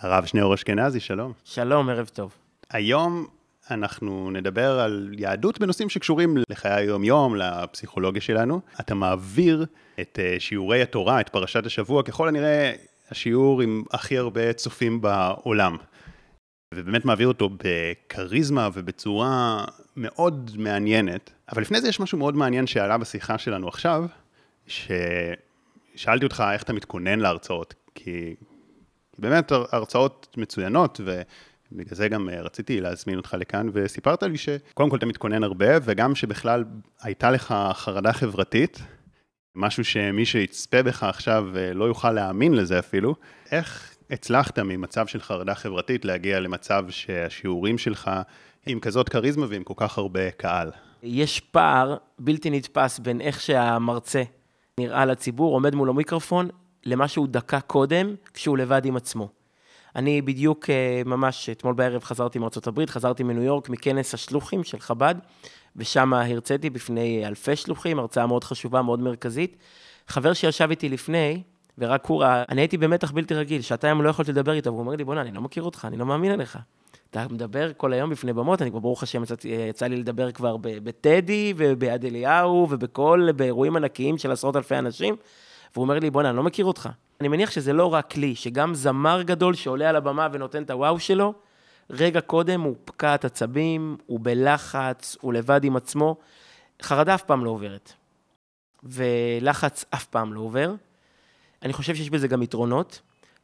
הרב 0.00 0.24
שניאור 0.24 0.54
אשכנזי, 0.54 1.00
שלום. 1.00 1.32
שלום, 1.44 1.88
ערב 1.88 2.10
טוב. 2.12 2.34
היום 2.70 3.26
אנחנו 3.70 4.30
נדבר 4.30 4.80
על 4.80 5.10
יהדות 5.18 5.60
בנושאים 5.60 5.88
שקשורים 5.88 6.36
לחיי 6.50 6.72
היום-יום, 6.72 7.36
לפסיכולוגיה 7.36 8.22
שלנו. 8.22 8.60
אתה 8.80 8.94
מעביר 8.94 9.66
את 10.00 10.18
אה, 10.22 10.36
שיעורי 10.38 10.82
התורה, 10.82 11.20
את 11.20 11.28
פרשת 11.28 11.66
השבוע, 11.66 12.02
ככל 12.02 12.28
הנראה 12.28 12.72
השיעור 13.10 13.62
עם 13.62 13.84
הכי 13.90 14.18
הרבה 14.18 14.52
צופים 14.52 15.00
בעולם. 15.00 15.76
ובאמת 16.74 17.04
מעביר 17.04 17.28
אותו 17.28 17.50
בכריזמה 17.56 18.68
ובצורה 18.74 19.64
מאוד 19.96 20.50
מעניינת. 20.58 21.30
אבל 21.52 21.62
לפני 21.62 21.80
זה 21.80 21.88
יש 21.88 22.00
משהו 22.00 22.18
מאוד 22.18 22.36
מעניין 22.36 22.66
שעלה 22.66 22.98
בשיחה 22.98 23.38
שלנו 23.38 23.68
עכשיו, 23.68 24.04
ששאלתי 24.66 26.24
אותך 26.24 26.44
איך 26.52 26.62
אתה 26.62 26.72
מתכונן 26.72 27.18
להרצאות, 27.18 27.74
כי 27.94 28.34
באמת 29.20 29.52
הרצאות 29.52 30.34
מצוינות, 30.36 31.00
ובגלל 31.04 31.94
זה 31.96 32.08
גם 32.08 32.28
אה, 32.28 32.42
רציתי 32.42 32.80
להזמין 32.80 33.16
אותך 33.16 33.36
לכאן, 33.38 33.68
וסיפרת 33.72 34.22
לי 34.22 34.38
שקודם 34.38 34.90
כל 34.90 34.96
אתה 34.96 35.06
מתכונן 35.06 35.42
הרבה, 35.42 35.66
וגם 35.82 36.14
שבכלל 36.14 36.64
הייתה 37.02 37.30
לך 37.30 37.54
חרדה 37.72 38.12
חברתית, 38.12 38.78
משהו 39.56 39.84
שמי 39.84 40.24
שיצפה 40.24 40.82
בך 40.82 41.02
עכשיו 41.02 41.48
אה, 41.56 41.74
לא 41.74 41.84
יוכל 41.84 42.12
להאמין 42.12 42.54
לזה 42.54 42.78
אפילו. 42.78 43.14
איך 43.50 43.94
הצלחת 44.10 44.58
ממצב 44.58 45.06
של 45.06 45.20
חרדה 45.20 45.54
חברתית 45.54 46.04
להגיע 46.04 46.40
למצב 46.40 46.84
שהשיעורים 46.88 47.78
שלך 47.78 48.10
עם 48.66 48.80
כזאת 48.80 49.08
כריזמה 49.08 49.46
ועם 49.48 49.64
כל 49.64 49.74
כך 49.76 49.98
הרבה 49.98 50.30
קהל? 50.30 50.70
יש 51.02 51.40
פער 51.40 51.96
בלתי 52.18 52.50
נתפס 52.50 52.98
בין 52.98 53.20
איך 53.20 53.40
שהמרצה 53.40 54.22
נראה 54.80 55.04
לציבור, 55.04 55.54
עומד 55.54 55.74
מול 55.74 55.88
המיקרופון, 55.88 56.48
למה 56.84 57.08
שהוא 57.08 57.28
דקה 57.28 57.60
קודם, 57.60 58.14
כשהוא 58.34 58.58
לבד 58.58 58.84
עם 58.84 58.96
עצמו. 58.96 59.28
אני 59.96 60.22
בדיוק, 60.22 60.70
אה, 60.70 61.02
ממש 61.06 61.48
אתמול 61.50 61.74
בערב 61.74 62.02
חזרתי 62.02 62.38
הברית, 62.66 62.90
חזרתי 62.90 63.22
מניו 63.22 63.42
יורק, 63.42 63.68
מכנס 63.68 64.14
השלוחים 64.14 64.64
של 64.64 64.78
חב"ד, 64.78 65.14
ושם 65.76 66.14
הרציתי 66.14 66.70
בפני 66.70 67.26
אלפי 67.26 67.56
שלוחים, 67.56 67.98
הרצאה 67.98 68.26
מאוד 68.26 68.44
חשובה, 68.44 68.82
מאוד 68.82 69.00
מרכזית. 69.00 69.56
חבר 70.08 70.32
שישב 70.32 70.70
איתי 70.70 70.88
לפני, 70.88 71.42
ורק 71.78 72.06
הוא 72.06 72.22
ראה, 72.22 72.44
אני 72.48 72.60
הייתי 72.60 72.76
במתח 72.76 73.10
בלתי 73.10 73.34
רגיל, 73.34 73.62
שעתיים 73.62 74.02
לא 74.02 74.10
יכולתי 74.10 74.32
לדבר 74.32 74.52
איתו, 74.52 74.70
והוא 74.70 74.80
אומר 74.80 74.96
לי, 74.96 75.04
בוא'נה, 75.04 75.20
אני 75.20 75.32
לא 75.32 75.40
מכיר 75.40 75.62
אותך, 75.62 75.84
אני 75.88 75.96
לא 75.96 76.06
מאמין 76.06 76.32
עליך. 76.32 76.58
אתה 77.10 77.26
מדבר 77.30 77.70
כל 77.76 77.92
היום 77.92 78.10
בפני 78.10 78.32
במות, 78.32 78.62
אני 78.62 78.70
כבר, 78.70 78.78
ברוך 78.78 79.02
השם, 79.02 79.22
יצא, 79.22 79.34
יצא 79.68 79.86
לי 79.86 79.96
לדבר 79.96 80.32
כבר 80.32 80.56
בטדי 80.60 81.54
וביד 81.56 82.04
אליהו 82.04 82.66
ובכל, 82.70 83.28
באירועים 83.36 83.76
ענקיים 83.76 84.18
של 84.18 84.32
עשרות 84.32 84.56
אלפי 84.56 84.78
אנשים, 84.78 85.16
והוא 85.74 85.82
אומר 85.82 85.98
לי, 85.98 86.10
בוא'נה, 86.10 86.28
אני 86.28 86.36
לא 86.36 86.42
מכיר 86.42 86.64
אותך. 86.64 86.88
אני 87.20 87.28
מניח 87.28 87.50
שזה 87.50 87.72
לא 87.72 87.94
רק 87.94 88.16
לי, 88.16 88.34
שגם 88.34 88.74
זמר 88.74 89.22
גדול 89.22 89.54
שעולה 89.54 89.88
על 89.88 89.96
הבמה 89.96 90.28
ונותן 90.32 90.62
את 90.62 90.70
הוואו 90.70 90.98
שלו, 90.98 91.34
רגע 91.90 92.20
קודם 92.20 92.60
הוא 92.60 92.76
פקעת 92.84 93.24
עצבים, 93.24 93.96
הוא 94.06 94.20
בלחץ, 94.22 95.16
הוא 95.20 95.32
לבד 95.32 95.64
עם 95.64 95.76
עצמו. 95.76 96.16
חרדה 96.82 97.14
אף 97.14 97.22
פעם 97.22 97.44
לא 97.44 97.50
עוברת. 97.50 97.92
ולחץ 98.82 99.84
אף 99.90 100.04
פעם 100.04 100.34
לא 100.34 100.40
עובר. 100.40 100.74
אני 101.62 101.72
חושב 101.72 101.94
שיש 101.94 102.10
בזה 102.10 102.28
גם 102.28 102.42
יתרונות, 102.42 103.00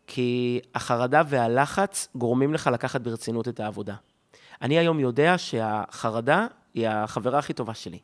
כי 0.06 0.60
החרדה 0.74 1.22
והלחץ 1.28 2.08
גורמים 2.14 2.54
לך 2.54 2.66
לקחת 2.72 3.00
ברצינות 3.00 3.48
את 3.48 3.60
העבודה. 3.60 3.94
אני 4.62 4.78
היום 4.78 5.00
יודע 5.00 5.38
שהחרדה 5.38 6.46
היא 6.74 6.88
החברה 6.88 7.38
הכי 7.38 7.52
טובה 7.52 7.74
שלי. 7.74 7.98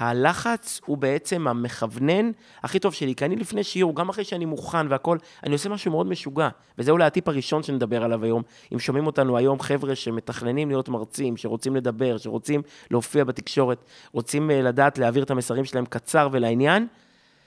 הלחץ 0.00 0.80
הוא 0.86 0.98
בעצם 0.98 1.48
המכוונן 1.48 2.30
הכי 2.62 2.78
טוב 2.78 2.94
שלי, 2.94 3.14
כי 3.14 3.24
אני 3.24 3.36
לפני 3.36 3.64
שיעור, 3.64 3.94
גם 3.94 4.08
אחרי 4.08 4.24
שאני 4.24 4.44
מוכן 4.44 4.86
והכול, 4.88 5.18
אני 5.44 5.52
עושה 5.52 5.68
משהו 5.68 5.90
מאוד 5.90 6.06
משוגע. 6.06 6.48
וזה 6.78 6.90
אולי 6.90 7.04
הטיפ 7.04 7.28
הראשון 7.28 7.62
שנדבר 7.62 8.04
עליו 8.04 8.24
היום. 8.24 8.42
אם 8.72 8.78
שומעים 8.78 9.06
אותנו 9.06 9.36
היום 9.36 9.60
חבר'ה 9.60 9.94
שמתכננים 9.94 10.68
להיות 10.68 10.88
מרצים, 10.88 11.36
שרוצים 11.36 11.76
לדבר, 11.76 12.18
שרוצים 12.18 12.62
להופיע 12.90 13.24
בתקשורת, 13.24 13.84
רוצים 14.12 14.50
אה, 14.50 14.62
לדעת 14.62 14.98
להעביר 14.98 15.22
את 15.22 15.30
המסרים 15.30 15.64
שלהם 15.64 15.86
קצר 15.86 16.28
ולעניין, 16.32 16.86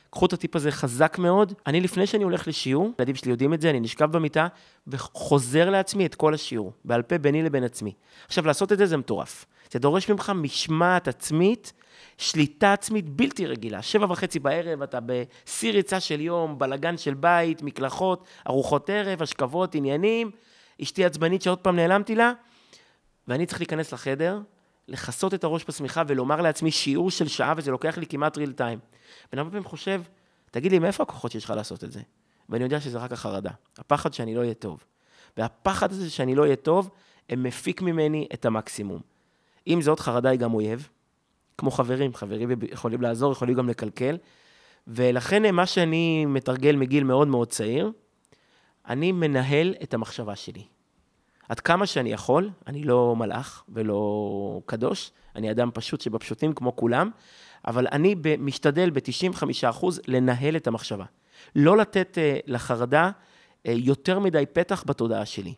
קחו 0.10 0.26
את 0.26 0.34
הטיפ 0.34 0.56
הזה 0.56 0.72
חזק 0.72 1.18
מאוד. 1.20 1.54
אני, 1.68 1.82
לפני 1.82 2.08
שאני 2.08 2.24
הולך 2.24 2.48
לשיעור, 2.48 2.92
הילדים 2.98 3.16
שלי 3.16 3.32
יודעים 3.32 3.54
את 3.54 3.62
זה, 3.62 3.70
אני 3.70 3.80
נשכב 3.80 4.12
במיטה 4.12 4.48
וחוזר 4.88 5.70
לעצמי 5.70 6.06
את 6.06 6.16
כל 6.16 6.34
השיעור, 6.34 6.72
בעל 6.86 7.02
פה 7.02 7.18
ביני 7.18 7.44
לבין 7.44 7.64
עצמי. 7.64 7.94
עכשיו, 8.28 8.46
לעשות 8.46 8.72
את 8.72 8.78
זה 8.78 8.86
זה 8.86 8.98
מטורף. 8.98 9.46
זה 9.74 9.80
דורש 9.80 10.10
ממך 10.10 10.32
משמעת 10.36 11.08
עצמית, 11.08 11.74
שליטה 12.18 12.74
עצמית 12.74 13.10
בלתי 13.10 13.46
רגילה. 13.46 13.82
שבע 13.82 14.06
וחצי 14.10 14.40
בערב, 14.40 14.82
אתה 14.82 15.00
בשיא 15.06 15.72
ריצה 15.72 16.00
של 16.00 16.22
יום, 16.22 16.60
בלגן 16.60 16.98
של 16.98 17.14
בית, 17.14 17.62
מקלחות, 17.62 18.24
ארוחות 18.48 18.90
ערב, 18.90 19.22
השכבות, 19.22 19.76
עניינים, 19.76 20.32
אשתי 20.82 21.06
עצבנית 21.06 21.42
שעוד 21.42 21.60
פעם 21.60 21.76
נעלמתי 21.76 22.16
לה, 22.16 22.34
ואני 23.28 23.46
צריך 23.46 23.60
להיכנס 23.60 23.94
לחדר, 23.94 24.40
לכסות 24.88 25.34
את 25.34 25.44
הראש 25.44 25.66
בשמיכה 25.68 26.04
ולומר 26.08 26.42
לעצמי 26.42 26.72
שיעור 26.72 27.12
של 27.12 27.28
שעה, 27.28 27.54
וזה 27.58 27.72
לוקח 27.72 27.98
לי 27.98 28.06
כמעט 28.06 28.38
ריל 28.38 28.52
טיים. 28.52 28.80
ואני 29.32 29.40
הרבה 29.40 29.52
פעמים 29.52 29.68
חושב, 29.68 30.02
תגיד 30.52 30.72
לי, 30.72 30.80
מאיפה 30.80 31.04
הכוחות 31.04 31.32
שיש 31.32 31.46
לך 31.46 31.50
לעשות 31.50 31.84
את 31.84 31.92
זה? 31.92 32.02
ואני 32.50 32.64
יודע 32.64 32.80
שזה 32.80 32.98
רק 32.98 33.12
החרדה, 33.12 33.52
הפחד 33.78 34.14
שאני 34.14 34.36
לא 34.36 34.40
אהיה 34.40 34.54
טוב. 34.54 34.84
והפחד 35.38 35.92
הזה 35.92 36.10
שאני 36.10 36.36
לא 36.36 36.44
אהיה 36.44 36.56
טוב, 36.56 36.90
הם 37.30 37.44
מפיק 37.44 37.82
ממני 37.82 38.28
את 38.34 38.46
המקסימום. 38.46 39.13
אם 39.68 39.82
זאת, 39.82 40.00
חרדה 40.00 40.30
היא 40.30 40.40
גם 40.40 40.54
אויב, 40.54 40.90
כמו 41.58 41.72
חברים, 41.72 42.14
חברים 42.14 42.50
יכולים 42.72 43.02
לעזור, 43.02 43.32
יכולים 43.32 43.56
גם 43.56 43.70
לקלקל. 43.70 44.18
ולכן 44.88 45.56
מה 45.56 45.66
שאני 45.66 46.26
מתרגל 46.26 46.76
מגיל 46.76 47.04
מאוד 47.04 47.28
מאוד 47.28 47.48
צעיר, 47.48 47.92
אני 48.88 49.12
מנהל 49.12 49.74
את 49.84 49.94
המחשבה 49.94 50.36
שלי. 50.36 50.64
עד 51.50 51.60
כמה 51.60 51.86
שאני 51.86 52.12
יכול, 52.12 52.50
אני 52.68 52.84
לא 52.84 53.16
מלאך 53.16 53.64
ולא 53.70 54.62
קדוש, 54.66 55.12
אני 55.36 55.52
אדם 55.52 55.70
פשוט 55.74 56.02
שבפשוטים 56.02 56.54
כמו 56.54 56.76
כולם, 56.76 57.10
אבל 57.68 57.88
אני 57.92 58.16
משתדל 58.40 58.90
ב-95% 58.90 59.86
לנהל 60.08 60.56
את 60.56 60.68
המחשבה. 60.68 61.06
לא 61.56 61.78
לתת 61.78 62.18
uh, 62.18 62.44
לחרדה 62.48 63.10
uh, 63.10 63.70
יותר 63.72 64.20
מדי 64.20 64.44
פתח 64.54 64.84
בתודעה 64.88 65.26
שלי. 65.26 65.54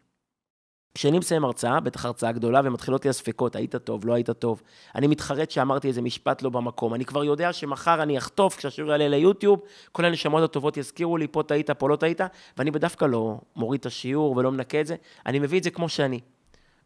כשאני 0.96 1.20
מסיים 1.20 1.46
הרצאה, 1.46 1.80
בטח 1.80 2.06
הרצאה 2.06 2.32
גדולה, 2.32 2.62
ומתחילות 2.64 3.06
לי 3.06 3.10
הספקות, 3.10 3.56
היית 3.56 3.76
טוב, 3.76 4.06
לא 4.06 4.14
היית 4.14 4.30
טוב. 4.30 4.62
אני 4.96 5.08
מתחרט 5.08 5.52
שאמרתי 5.52 5.88
איזה 5.88 6.02
משפט 6.02 6.42
לא 6.42 6.50
במקום. 6.50 6.94
אני 6.94 7.06
כבר 7.06 7.24
יודע 7.24 7.54
שמחר 7.54 8.04
אני 8.04 8.18
אחטוף, 8.18 8.58
כשהשיעור 8.58 8.92
יעלה 8.92 9.08
ליוטיוב, 9.08 9.62
כל 9.92 10.06
הנשמות 10.06 10.44
הטובות 10.44 10.78
יזכירו 10.78 11.18
לי, 11.18 11.28
פה 11.28 11.44
טעית, 11.44 11.72
פה 11.72 11.90
לא 11.90 11.96
טעית, 11.96 12.22
ואני 12.58 12.72
בדווקא 12.72 13.06
לא 13.06 13.40
מוריד 13.56 13.80
את 13.80 13.86
השיעור 13.86 14.38
ולא 14.38 14.52
מנקה 14.52 14.82
את 14.82 14.88
זה, 14.88 14.96
אני 15.26 15.40
מביא 15.40 15.60
את 15.60 15.64
זה 15.64 15.70
כמו 15.70 15.90
שאני. 15.90 16.20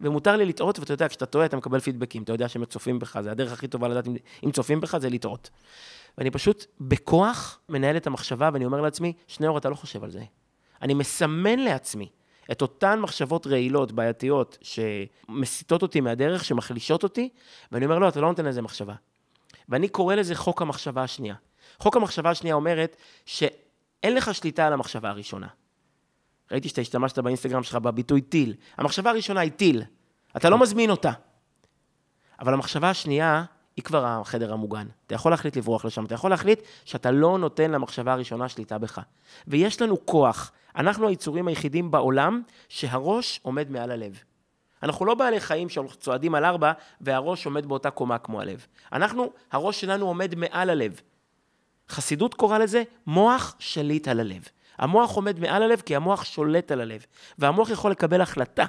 ומותר 0.02 0.36
לי 0.36 0.46
לטעות, 0.46 0.80
ואתה 0.80 0.94
יודע, 0.94 1.08
כשאתה 1.08 1.26
טועה, 1.26 1.46
אתה 1.46 1.58
מקבל 1.58 1.80
פידבקים, 1.80 2.24
אתה 2.24 2.34
יודע 2.34 2.50
שהם 2.50 2.66
צופים 2.66 3.00
בך, 3.00 3.20
זה 3.22 3.32
הדרך 3.32 3.54
הכי 3.54 3.68
טובה 3.68 3.88
לדעת 3.88 4.08
אם, 4.44 4.52
צופים 4.52 4.82
בך, 4.82 4.98
זה 4.98 5.10
לטעות. 5.10 5.50
ואני 6.18 6.32
פשוט 6.32 6.66
בכוח 6.82 7.60
מנהל 7.70 7.98
את 7.98 8.08
המחשבה, 8.08 8.50
ואני 8.54 8.66
אומר 8.66 8.82
לעצמי, 8.82 9.14
שניאור, 9.28 9.58
אתה 9.58 9.70
לא 9.70 9.76
חושב 9.76 10.04
על 10.04 10.12
זה. 10.12 10.24
אני 10.82 10.94
מסמן 10.94 11.60
לעצמי 11.60 12.10
את 12.52 12.62
אותן 12.62 13.00
מחשבות 13.00 13.48
רעילות, 13.48 13.92
בעייתיות, 13.92 14.58
שמסיטות 14.62 15.82
אותי 15.82 16.02
מהדרך, 16.02 16.46
שמחלישות 16.46 17.04
אותי, 17.04 17.30
ואני 17.72 17.86
אומר, 17.86 18.00
לא, 18.00 18.08
אתה 18.08 18.22
לא 18.22 18.28
נותן 18.28 18.46
לזה 18.46 18.62
מחשבה. 18.62 18.94
ואני 19.70 19.90
קורא 19.90 20.16
לזה 20.16 20.36
חוק 20.36 20.62
המחשבה 20.62 21.04
השנייה. 21.04 21.36
חוק 21.80 21.96
המחשבה 21.96 22.30
השנייה 22.30 22.56
אומרת 22.56 22.96
שאין 23.26 24.16
לך 24.16 24.36
שליטה 24.36 24.68
על 24.68 24.74
המחשבה 24.74 25.10
הראשונה. 25.10 25.48
ראיתי 26.52 26.70
שאתה 26.70 26.82
השתמשת 26.82 27.20
באינסטגרם 27.20 27.64
שלך 27.64 27.76
בביטוי 27.76 28.22
טיל. 28.22 28.54
המחשבה 28.78 29.10
הראשונה 29.10 29.40
היא 29.40 29.52
טיל, 29.52 29.84
אתה 30.38 30.50
לא 30.50 30.58
מזמין 30.58 30.90
אותה. 30.90 31.12
אבל 32.40 32.54
המחשבה 32.54 32.90
השנייה 32.90 33.44
היא 33.80 33.84
כבר 33.84 34.06
החדר 34.06 34.54
המוגן. 34.54 34.88
אתה 35.08 35.16
יכול 35.16 35.32
להחליט 35.32 35.58
לברוח 35.58 35.86
לשם, 35.86 36.06
אתה 36.06 36.14
יכול 36.14 36.30
להחליט 36.30 36.62
שאתה 36.86 37.12
לא 37.12 37.38
נותן 37.38 37.72
למחשבה 37.72 38.14
הראשונה 38.14 38.50
שליטה 38.50 38.78
בך. 38.78 39.02
ויש 39.48 39.82
לנו 39.82 40.06
כוח, 40.06 40.52
אנחנו 40.76 41.08
היצורים 41.08 41.48
היחידים 41.48 41.92
בעולם 41.92 42.42
שהראש 42.70 43.40
עומד 43.44 43.72
מעל 43.72 43.92
הלב. 43.92 44.20
אנחנו 44.84 45.06
לא 45.06 45.16
בעלי 45.16 45.40
חיים 45.40 45.70
שצועדים 45.70 46.36
על 46.36 46.46
ארבע 46.46 46.72
והראש 47.02 47.46
עומד 47.46 47.66
באותה 47.66 47.92
קומה 47.92 48.18
כמו 48.18 48.42
הלב. 48.42 48.66
אנחנו, 48.94 49.32
הראש 49.52 49.82
שלנו 49.82 50.08
עומד 50.08 50.36
מעל 50.36 50.70
הלב. 50.70 51.02
חסידות 51.90 52.34
קורא 52.34 52.58
לזה 52.58 52.84
מוח 53.08 53.56
שליט 53.60 54.08
על 54.08 54.20
הלב. 54.20 54.44
המוח 54.78 55.16
עומד 55.16 55.40
מעל 55.40 55.64
הלב 55.64 55.82
כי 55.82 55.96
המוח 55.96 56.26
שולט 56.26 56.72
על 56.72 56.82
הלב, 56.82 57.06
והמוח 57.38 57.70
יכול 57.70 57.92
לקבל 57.92 58.22
החלטה. 58.22 58.66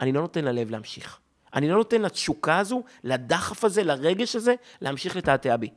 אני 0.00 0.12
לא 0.12 0.20
נותן 0.20 0.44
ללב 0.44 0.70
להמשיך. 0.70 1.18
אני 1.54 1.68
לא 1.68 1.76
נותן 1.76 2.02
לתשוקה 2.02 2.58
הזו, 2.58 2.82
לדחף 3.04 3.64
הזה, 3.64 3.84
לרגש 3.84 4.36
הזה, 4.36 4.54
להמשיך 4.80 5.16
לתעתע 5.16 5.56
בי. 5.56 5.70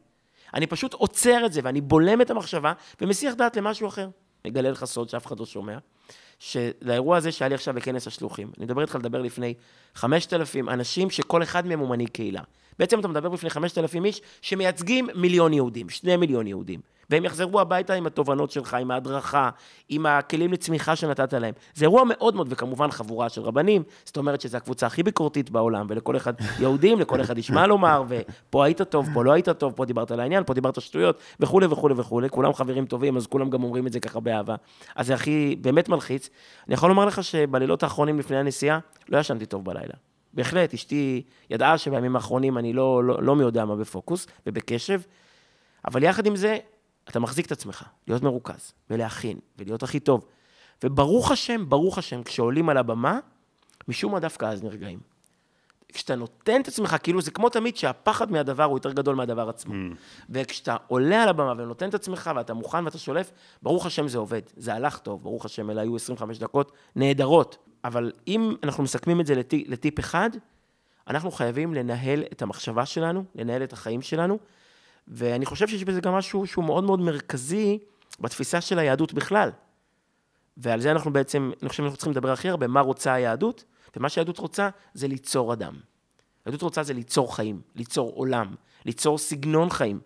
אני 0.54 0.68
פשוט 0.68 0.94
עוצר 0.94 1.46
את 1.46 1.54
זה, 1.54 1.62
ואני 1.64 1.82
בולם 1.82 2.22
את 2.22 2.30
המחשבה, 2.30 2.74
ומסיח 3.02 3.34
דעת 3.34 3.58
למשהו 3.58 3.88
אחר. 3.88 4.10
אגלה 4.48 4.72
לך 4.72 4.86
סוד 4.86 5.10
שאף 5.10 5.26
אחד 5.26 5.40
לא 5.40 5.46
שומע, 5.46 5.78
שלאירוע 6.40 7.18
הזה 7.18 7.32
שהיה 7.32 7.50
לי 7.50 7.56
עכשיו 7.56 7.74
בכנס 7.74 8.08
השלוחים, 8.08 8.52
אני 8.58 8.66
מדבר 8.66 8.82
איתך 8.82 8.96
לדבר 8.96 9.22
לפני 9.22 9.54
5,000 9.96 10.70
אנשים 10.70 11.10
שכל 11.10 11.44
אחד 11.44 11.68
מהם 11.68 11.80
הוא 11.80 11.90
מנהיג 11.90 12.10
קהילה. 12.10 12.42
בעצם 12.80 13.00
אתה 13.00 13.08
מדבר 13.08 13.30
בפני 13.30 13.50
5,000 13.50 14.06
איש 14.06 14.22
שמייצגים 14.42 15.08
מיליון 15.16 15.54
יהודים, 15.54 15.90
שני 15.90 16.18
מיליון 16.18 16.48
יהודים. 16.48 16.80
והם 17.10 17.26
יחזרו 17.26 17.60
הביתה 17.60 17.94
עם 17.94 18.08
התובנות 18.08 18.52
שלך, 18.52 18.74
עם 18.74 18.92
ההדרכה, 18.92 19.50
עם 19.90 20.06
הכלים 20.06 20.54
לצמיחה 20.54 20.96
שנתת 20.96 21.34
להם. 21.34 21.54
זה 21.74 21.86
אירוע 21.86 22.04
מאוד 22.04 22.36
מאוד, 22.36 22.48
וכמובן 22.50 22.92
חבורה 22.92 23.30
של 23.30 23.42
רבנים, 23.42 23.84
זאת 24.06 24.18
אומרת 24.18 24.42
שזו 24.42 24.58
הקבוצה 24.58 24.86
הכי 24.88 25.04
ביקורתית 25.04 25.50
בעולם, 25.50 25.86
ולכל 25.90 26.18
אחד 26.18 26.34
יהודים, 26.62 27.00
לכל 27.00 27.22
אחד 27.22 27.38
יש 27.38 27.52
מה 27.52 27.68
לומר, 27.68 28.04
ופה 28.08 28.66
היית 28.66 28.82
טוב, 28.82 29.08
פה 29.14 29.24
לא 29.24 29.32
היית 29.32 29.50
טוב, 29.50 29.74
פה 29.74 29.86
דיברת 29.86 30.12
על 30.12 30.20
העניין, 30.20 30.44
פה 30.44 30.54
דיברת 30.54 30.82
שטויות, 30.82 31.20
וכולי 31.40 31.66
וכולי 31.66 31.94
וכולי, 31.98 32.30
כולם 32.30 32.54
חברים 32.54 32.86
טובים, 32.86 33.18
אז 33.18 33.28
כולם 33.28 33.50
גם 33.50 33.64
אומרים 33.64 33.88
את 33.88 33.92
זה 33.92 34.00
ככה 34.00 34.20
באהבה. 34.20 34.56
אז 34.96 35.08
זה 35.08 35.14
הכי, 35.14 35.56
באמת 35.62 35.90
מלחיץ. 35.90 36.30
אני 36.68 36.74
יכול 36.74 36.90
לומר 36.90 37.06
לך 37.06 37.24
שבלילות 37.24 37.84
האחרונים 37.84 38.20
לפני 38.20 38.38
הנסיעה, 38.38 38.80
לא 39.10 39.18
ישנתי 39.18 39.46
טוב 39.46 39.66
בלילה. 39.66 39.94
בהחלט, 40.38 40.74
אשתי 40.74 41.24
ידעה 41.50 41.78
שבימים 41.78 42.16
האחרונים 42.16 42.58
אני 42.58 42.74
לא, 42.74 43.04
לא, 43.04 43.24
לא 43.24 43.36
מי 43.36 43.44
יודע 43.44 43.66
מה 43.66 43.76
בפוקוס 43.76 44.28
ובקשב, 44.48 45.02
אבל 45.86 46.04
יחד 46.04 46.26
עם 46.26 46.36
זה, 46.36 46.58
אתה 47.10 47.20
מחזיק 47.20 47.46
את 47.46 47.52
עצמך, 47.52 47.84
להיות 48.08 48.24
מרוכז, 48.24 48.74
ולהכין, 48.90 49.40
ולהיות 49.58 49.84
הכי 49.84 50.00
טוב. 50.00 50.26
וברוך 50.84 51.32
השם, 51.32 51.70
ברוך 51.70 51.98
השם, 51.98 52.24
כשעולים 52.24 52.70
על 52.70 52.78
הבמה, 52.78 53.20
משום 53.88 54.12
מה 54.12 54.20
דווקא 54.20 54.46
אז 54.46 54.64
נרגעים. 54.64 55.00
כשאתה 55.94 56.16
נותן 56.16 56.62
את 56.62 56.68
עצמך, 56.68 56.96
כאילו 57.04 57.22
זה 57.22 57.32
כמו 57.32 57.50
תמיד 57.50 57.78
שהפחד 57.78 58.32
מהדבר 58.32 58.64
הוא 58.64 58.78
יותר 58.78 58.92
גדול 58.92 59.16
מהדבר 59.16 59.50
עצמו. 59.50 59.74
Mm. 59.74 59.96
וכשאתה 60.30 60.78
עולה 60.88 61.24
על 61.24 61.30
הבמה 61.30 61.52
ונותן 61.58 61.90
את 61.90 61.94
עצמך 61.94 62.32
ואתה 62.36 62.54
מוכן 62.54 62.86
ואתה 62.86 62.98
שולף, 62.98 63.32
ברוך 63.62 63.86
השם 63.86 64.08
זה 64.08 64.18
עובד. 64.18 64.42
זה 64.58 64.74
הלך 64.74 64.98
טוב, 64.98 65.24
ברוך 65.24 65.46
השם, 65.46 65.70
אלה 65.70 65.82
היו 65.82 65.96
25 65.96 66.38
דקות 66.40 66.72
נהדרות. 66.96 67.67
אבל 67.84 68.12
אם 68.28 68.56
אנחנו 68.64 68.84
מסכמים 68.84 69.22
את 69.22 69.26
זה 69.26 69.36
לטיפ, 69.36 69.68
לטיפ 69.70 70.00
אחד, 70.00 70.30
אנחנו 71.08 71.32
חייבים 71.32 71.74
לנהל 71.74 72.24
את 72.32 72.42
המחשבה 72.42 72.86
שלנו, 72.86 73.24
לנהל 73.36 73.64
את 73.64 73.74
החיים 73.74 74.02
שלנו, 74.02 74.40
ואני 75.08 75.46
חושב 75.46 75.68
שיש 75.68 75.84
בזה 75.84 76.02
גם 76.02 76.14
משהו 76.14 76.48
שהוא 76.48 76.66
מאוד 76.66 76.84
מאוד 76.84 77.00
מרכזי 77.00 77.80
בתפיסה 78.20 78.62
של 78.62 78.80
היהדות 78.80 79.14
בכלל. 79.14 79.50
ועל 80.58 80.82
זה 80.82 80.92
אנחנו 80.92 81.14
בעצם, 81.14 81.52
אני 81.62 81.70
חושב 81.70 81.84
שאנחנו 81.84 81.98
צריכים 81.98 82.12
לדבר 82.12 82.32
הכי 82.32 82.50
הרבה, 82.50 82.68
מה 82.68 82.82
רוצה 82.82 83.14
היהדות, 83.14 83.64
ומה 83.98 84.10
שהיהדות 84.10 84.38
רוצה 84.38 84.70
זה 84.94 85.08
ליצור 85.08 85.54
אדם. 85.54 85.76
היהדות 86.46 86.62
רוצה 86.62 86.84
זה 86.84 86.94
ליצור 86.94 87.36
חיים, 87.36 87.62
ליצור 87.76 88.12
עולם, 88.16 88.56
ליצור 88.86 89.18
סגנון 89.18 89.70
חיים. 89.70 90.00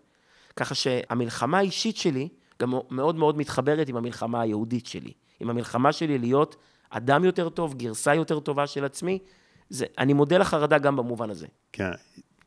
ככה 0.55 0.75
שהמלחמה 0.75 1.57
האישית 1.57 1.97
שלי 1.97 2.29
גם 2.61 2.73
מאוד 2.89 3.15
מאוד 3.15 3.37
מתחברת 3.37 3.89
עם 3.89 3.97
המלחמה 3.97 4.41
היהודית 4.41 4.85
שלי. 4.85 5.11
עם 5.39 5.49
המלחמה 5.49 5.93
שלי 5.93 6.17
להיות 6.17 6.55
אדם 6.91 7.23
יותר 7.23 7.49
טוב, 7.49 7.73
גרסה 7.73 8.15
יותר 8.15 8.39
טובה 8.39 8.67
של 8.67 8.85
עצמי. 8.85 9.19
זה, 9.69 9.85
אני 9.97 10.13
מודה 10.13 10.37
לחרדה 10.37 10.77
גם 10.77 10.95
במובן 10.95 11.29
הזה. 11.29 11.47
כן, 11.73 11.91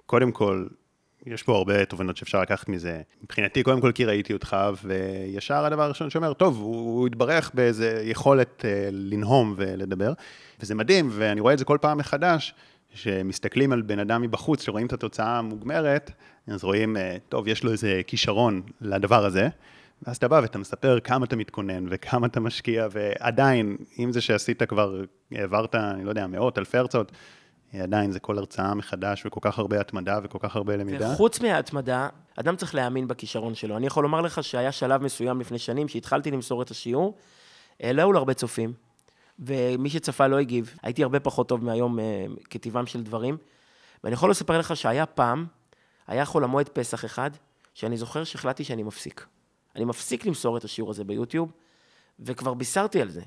קודם 0.06 0.32
כל, 0.32 0.66
יש 1.26 1.42
פה 1.42 1.56
הרבה 1.56 1.84
תובנות 1.84 2.16
שאפשר 2.16 2.40
לקחת 2.40 2.68
מזה. 2.68 3.02
מבחינתי, 3.22 3.62
קודם 3.62 3.80
כל 3.80 3.92
כי 3.92 4.04
ראיתי 4.04 4.32
אותך, 4.32 4.56
וישר 4.84 5.64
הדבר 5.64 5.82
הראשון 5.82 6.10
שאומר, 6.10 6.32
טוב, 6.32 6.56
הוא, 6.56 6.76
הוא 6.76 7.06
התברך 7.06 7.50
באיזה 7.54 8.02
יכולת 8.04 8.60
uh, 8.60 8.64
לנהום 8.90 9.54
ולדבר, 9.56 10.12
וזה 10.60 10.74
מדהים, 10.74 11.08
ואני 11.12 11.40
רואה 11.40 11.52
את 11.52 11.58
זה 11.58 11.64
כל 11.64 11.78
פעם 11.80 11.98
מחדש, 11.98 12.54
שמסתכלים 12.94 13.72
על 13.72 13.82
בן 13.82 13.98
אדם 13.98 14.22
מבחוץ, 14.22 14.62
שרואים 14.62 14.86
את 14.86 14.92
התוצאה 14.92 15.38
המוגמרת, 15.38 16.10
אז 16.46 16.64
רואים, 16.64 16.96
uh, 16.96 17.00
טוב, 17.28 17.48
יש 17.48 17.64
לו 17.64 17.72
איזה 17.72 18.00
כישרון 18.06 18.62
לדבר 18.80 19.24
הזה, 19.24 19.48
ואז 20.06 20.16
אתה 20.16 20.28
בא 20.28 20.40
ואתה 20.42 20.58
מספר 20.58 21.00
כמה 21.00 21.24
אתה 21.24 21.36
מתכונן 21.36 21.86
וכמה 21.90 22.26
אתה 22.26 22.40
משקיע, 22.40 22.86
ועדיין, 22.90 23.76
אם 23.98 24.12
זה 24.12 24.20
שעשית 24.20 24.62
כבר, 24.62 25.02
העברת, 25.32 25.74
אני 25.74 26.04
לא 26.04 26.08
יודע, 26.08 26.26
מאות, 26.26 26.58
אלפי 26.58 26.78
הרצאות, 26.78 27.12
עדיין 27.82 28.12
זה 28.12 28.20
כל 28.20 28.38
הרצאה 28.38 28.74
מחדש 28.74 29.26
וכל 29.26 29.40
כך 29.42 29.58
הרבה 29.58 29.80
התמדה 29.80 30.18
וכל 30.22 30.38
כך 30.40 30.56
הרבה 30.56 30.76
למידה. 30.76 31.12
וחוץ 31.12 31.40
מההתמדה, 31.40 32.08
אדם 32.36 32.56
צריך 32.56 32.74
להאמין 32.74 33.08
בכישרון 33.08 33.54
שלו. 33.54 33.76
אני 33.76 33.86
יכול 33.86 34.02
לומר 34.02 34.20
לך 34.20 34.44
שהיה 34.44 34.72
שלב 34.72 35.02
מסוים 35.02 35.40
לפני 35.40 35.58
שנים, 35.58 35.88
שהתחלתי 35.88 36.30
למסור 36.30 36.62
את 36.62 36.70
השיעור, 36.70 37.16
אה, 37.82 37.92
לא 37.92 38.02
היו 38.02 38.12
לו 38.12 38.18
הרבה 38.18 38.34
צופים, 38.34 38.72
ומי 39.38 39.90
שצפה 39.90 40.26
לא 40.26 40.38
הגיב. 40.38 40.74
הייתי 40.82 41.02
הרבה 41.02 41.20
פחות 41.20 41.48
טוב 41.48 41.64
מהיום 41.64 41.98
אה, 41.98 42.26
כטבעם 42.50 42.86
של 42.86 43.02
דברים. 43.02 43.36
ואני 44.04 44.14
יכול 44.14 44.30
לספר 44.30 44.58
לך 44.58 44.76
שהיה 44.76 45.06
פעם, 45.06 45.46
היה 46.06 46.24
חול 46.24 46.44
המועד 46.44 46.68
פסח 46.68 47.04
אחד, 47.04 47.30
שאני 47.74 47.96
זוכר 47.96 48.24
שהחלטתי 48.24 48.64
שאני 48.64 48.82
מפסיק. 48.82 49.26
אני 49.76 49.84
מפסיק 49.84 50.26
למסור 50.26 50.56
את 50.56 50.64
השיעור 50.64 50.90
הזה 50.90 51.04
ביוטיוב, 51.04 51.52
וכבר 52.20 52.54
בישרתי 52.54 53.00
על 53.00 53.10
זה. 53.10 53.22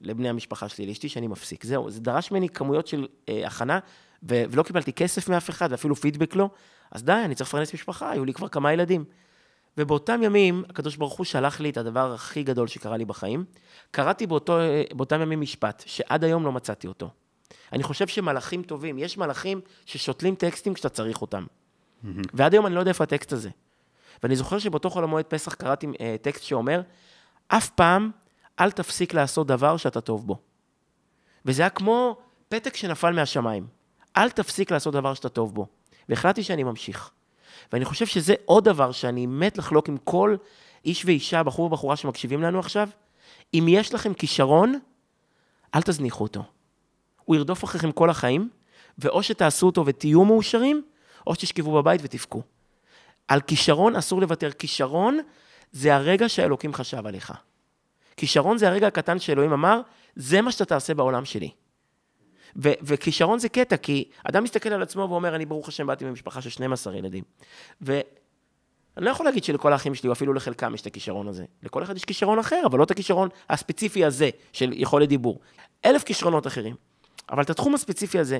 לבני 0.00 0.28
המשפחה 0.28 0.68
שלי, 0.68 0.86
לאשתי, 0.86 1.08
שאני 1.08 1.26
מפסיק. 1.26 1.64
זהו, 1.64 1.90
זה 1.90 2.00
דרש 2.00 2.30
ממני 2.30 2.48
כמויות 2.48 2.86
של 2.86 3.06
אה, 3.28 3.46
הכנה, 3.46 3.78
ו- 4.22 4.44
ולא 4.50 4.62
קיבלתי 4.62 4.92
כסף 4.92 5.28
מאף 5.28 5.50
אחד, 5.50 5.68
ואפילו 5.70 5.96
פידבק 5.96 6.36
לא. 6.36 6.50
אז 6.90 7.04
די, 7.04 7.12
אני 7.24 7.34
צריך 7.34 7.50
לפרנס 7.50 7.74
משפחה, 7.74 8.10
היו 8.10 8.24
לי 8.24 8.32
כבר 8.34 8.48
כמה 8.48 8.72
ילדים. 8.72 9.04
ובאותם 9.78 10.22
ימים, 10.22 10.64
הקדוש 10.68 10.96
ברוך 10.96 11.14
הוא 11.14 11.24
שלח 11.24 11.60
לי 11.60 11.70
את 11.70 11.76
הדבר 11.76 12.14
הכי 12.14 12.42
גדול 12.42 12.68
שקרה 12.68 12.96
לי 12.96 13.04
בחיים. 13.04 13.44
קראתי 13.90 14.26
באותו, 14.26 14.60
אה, 14.60 14.82
באותם 14.94 15.20
ימים 15.22 15.40
משפט, 15.40 15.82
שעד 15.86 16.24
היום 16.24 16.44
לא 16.44 16.52
מצאתי 16.52 16.86
אותו. 16.86 17.10
אני 17.72 17.82
חושב 17.82 18.06
שמלאכים 18.06 18.62
טובים, 18.62 18.98
יש 18.98 19.18
מלאכים 19.18 19.60
ששותלים 19.86 20.34
טקסטים 20.34 20.74
כשאתה 20.74 20.88
צריך 20.88 21.20
אותם. 21.20 21.44
Mm-hmm. 21.44 22.08
ועד 22.34 22.52
היום 22.52 22.66
אני 22.66 22.74
לא 22.74 22.80
יודע 22.80 22.90
איפה 22.90 23.04
הטקסט 23.04 23.32
הזה. 23.32 23.50
ואני 24.22 24.36
זוכר 24.36 24.58
שבאותו 24.58 24.90
חול 24.90 25.04
המועד 25.04 25.24
פסח 25.24 25.54
קראתי 25.54 25.86
אה, 26.00 26.16
טקסט 26.22 26.42
שאומר, 26.42 26.80
אף 27.48 27.70
פעם 27.70 28.10
אל 28.60 28.70
תפסיק 28.70 29.14
לעשות 29.14 29.46
דבר 29.46 29.76
שאתה 29.76 30.00
טוב 30.00 30.26
בו. 30.26 30.38
וזה 31.44 31.62
היה 31.62 31.70
כמו 31.70 32.16
פתק 32.48 32.76
שנפל 32.76 33.12
מהשמיים. 33.12 33.66
אל 34.16 34.30
תפסיק 34.30 34.70
לעשות 34.70 34.94
דבר 34.94 35.14
שאתה 35.14 35.28
טוב 35.28 35.54
בו. 35.54 35.66
והחלטתי 36.08 36.42
שאני 36.42 36.62
ממשיך. 36.62 37.10
ואני 37.72 37.84
חושב 37.84 38.06
שזה 38.06 38.34
עוד 38.44 38.64
דבר 38.64 38.92
שאני 38.92 39.26
מת 39.26 39.58
לחלוק 39.58 39.88
עם 39.88 39.96
כל 39.96 40.36
איש 40.84 41.04
ואישה, 41.04 41.42
בחור 41.42 41.66
ובחורה 41.66 41.96
שמקשיבים 41.96 42.42
לנו 42.42 42.58
עכשיו. 42.58 42.88
אם 43.54 43.66
יש 43.68 43.94
לכם 43.94 44.14
כישרון, 44.14 44.78
אל 45.74 45.82
תזניחו 45.82 46.24
אותו. 46.24 46.42
הוא 47.24 47.36
ירדוף 47.36 47.64
אחריכם 47.64 47.92
כל 47.92 48.10
החיים, 48.10 48.48
ואו 48.98 49.22
שתעשו 49.22 49.66
אותו 49.66 49.86
ותהיו 49.86 50.24
מאושרים, 50.24 50.82
או 51.26 51.34
שתשכבו 51.34 51.72
בבית 51.72 52.00
ותבכו. 52.04 52.42
על 53.28 53.40
כישרון 53.40 53.96
אסור 53.96 54.20
לוותר. 54.20 54.50
כישרון 54.50 55.20
זה 55.72 55.94
הרגע 55.94 56.28
שהאלוקים 56.28 56.74
חשב 56.74 57.06
עליך. 57.06 57.32
כישרון 58.16 58.58
זה 58.58 58.68
הרגע 58.68 58.86
הקטן 58.86 59.18
שאלוהים 59.18 59.52
אמר, 59.52 59.80
זה 60.16 60.40
מה 60.40 60.52
שאתה 60.52 60.64
תעשה 60.64 60.94
בעולם 60.94 61.24
שלי. 61.24 61.50
ו- 62.56 62.72
וכישרון 62.82 63.38
זה 63.38 63.48
קטע, 63.48 63.76
כי 63.76 64.08
אדם 64.24 64.44
מסתכל 64.44 64.68
על 64.68 64.82
עצמו 64.82 65.06
ואומר, 65.10 65.36
אני 65.36 65.46
ברוך 65.46 65.68
השם 65.68 65.86
באתי 65.86 66.04
ממשפחה 66.04 66.40
של 66.40 66.50
12 66.50 66.96
ילדים. 66.96 67.24
ואני 67.80 68.02
לא 68.96 69.10
יכול 69.10 69.26
להגיד 69.26 69.44
שלכל 69.44 69.72
האחים 69.72 69.94
שלי, 69.94 70.08
או 70.08 70.12
אפילו 70.12 70.32
לחלקם, 70.32 70.74
יש 70.74 70.80
את 70.80 70.86
הכישרון 70.86 71.28
הזה. 71.28 71.44
לכל 71.62 71.82
אחד 71.82 71.96
יש 71.96 72.04
כישרון 72.04 72.38
אחר, 72.38 72.62
אבל 72.66 72.78
לא 72.78 72.84
את 72.84 72.90
הכישרון 72.90 73.28
הספציפי 73.50 74.04
הזה 74.04 74.30
של 74.52 74.72
יכולת 74.74 75.08
דיבור. 75.08 75.40
אלף 75.84 76.04
כישרונות 76.04 76.46
אחרים. 76.46 76.76
אבל 77.30 77.42
את 77.42 77.50
התחום 77.50 77.74
הספציפי 77.74 78.18
הזה, 78.18 78.38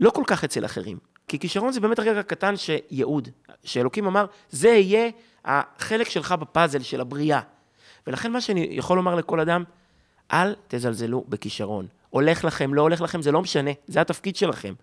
לא 0.00 0.10
כל 0.10 0.22
כך 0.26 0.44
אצל 0.44 0.64
אחרים. 0.64 0.98
כי 1.28 1.38
כישרון 1.38 1.72
זה 1.72 1.80
באמת 1.80 1.98
הרגע 1.98 2.20
הקטן 2.20 2.54
שייעוד, 2.56 3.28
שאלוקים 3.64 4.06
אמר, 4.06 4.26
זה 4.50 4.68
יהיה 4.68 5.10
החלק 5.44 6.08
שלך 6.08 6.32
בפאזל 6.32 6.82
של 6.82 7.00
הבריאה. 7.00 7.40
ולכן 8.06 8.32
מה 8.32 8.40
שאני 8.40 8.68
יכול 8.70 8.96
לומר 8.96 9.14
לכל 9.14 9.40
אדם, 9.40 9.64
אל 10.32 10.54
תזלזלו 10.68 11.24
בכישרון. 11.28 11.86
הולך 12.10 12.44
לכם, 12.44 12.74
לא 12.74 12.82
הולך 12.82 13.00
לכם, 13.00 13.22
זה 13.22 13.32
לא 13.32 13.42
משנה, 13.42 13.70
זה 13.86 14.00
התפקיד 14.00 14.36
שלכם. 14.36 14.74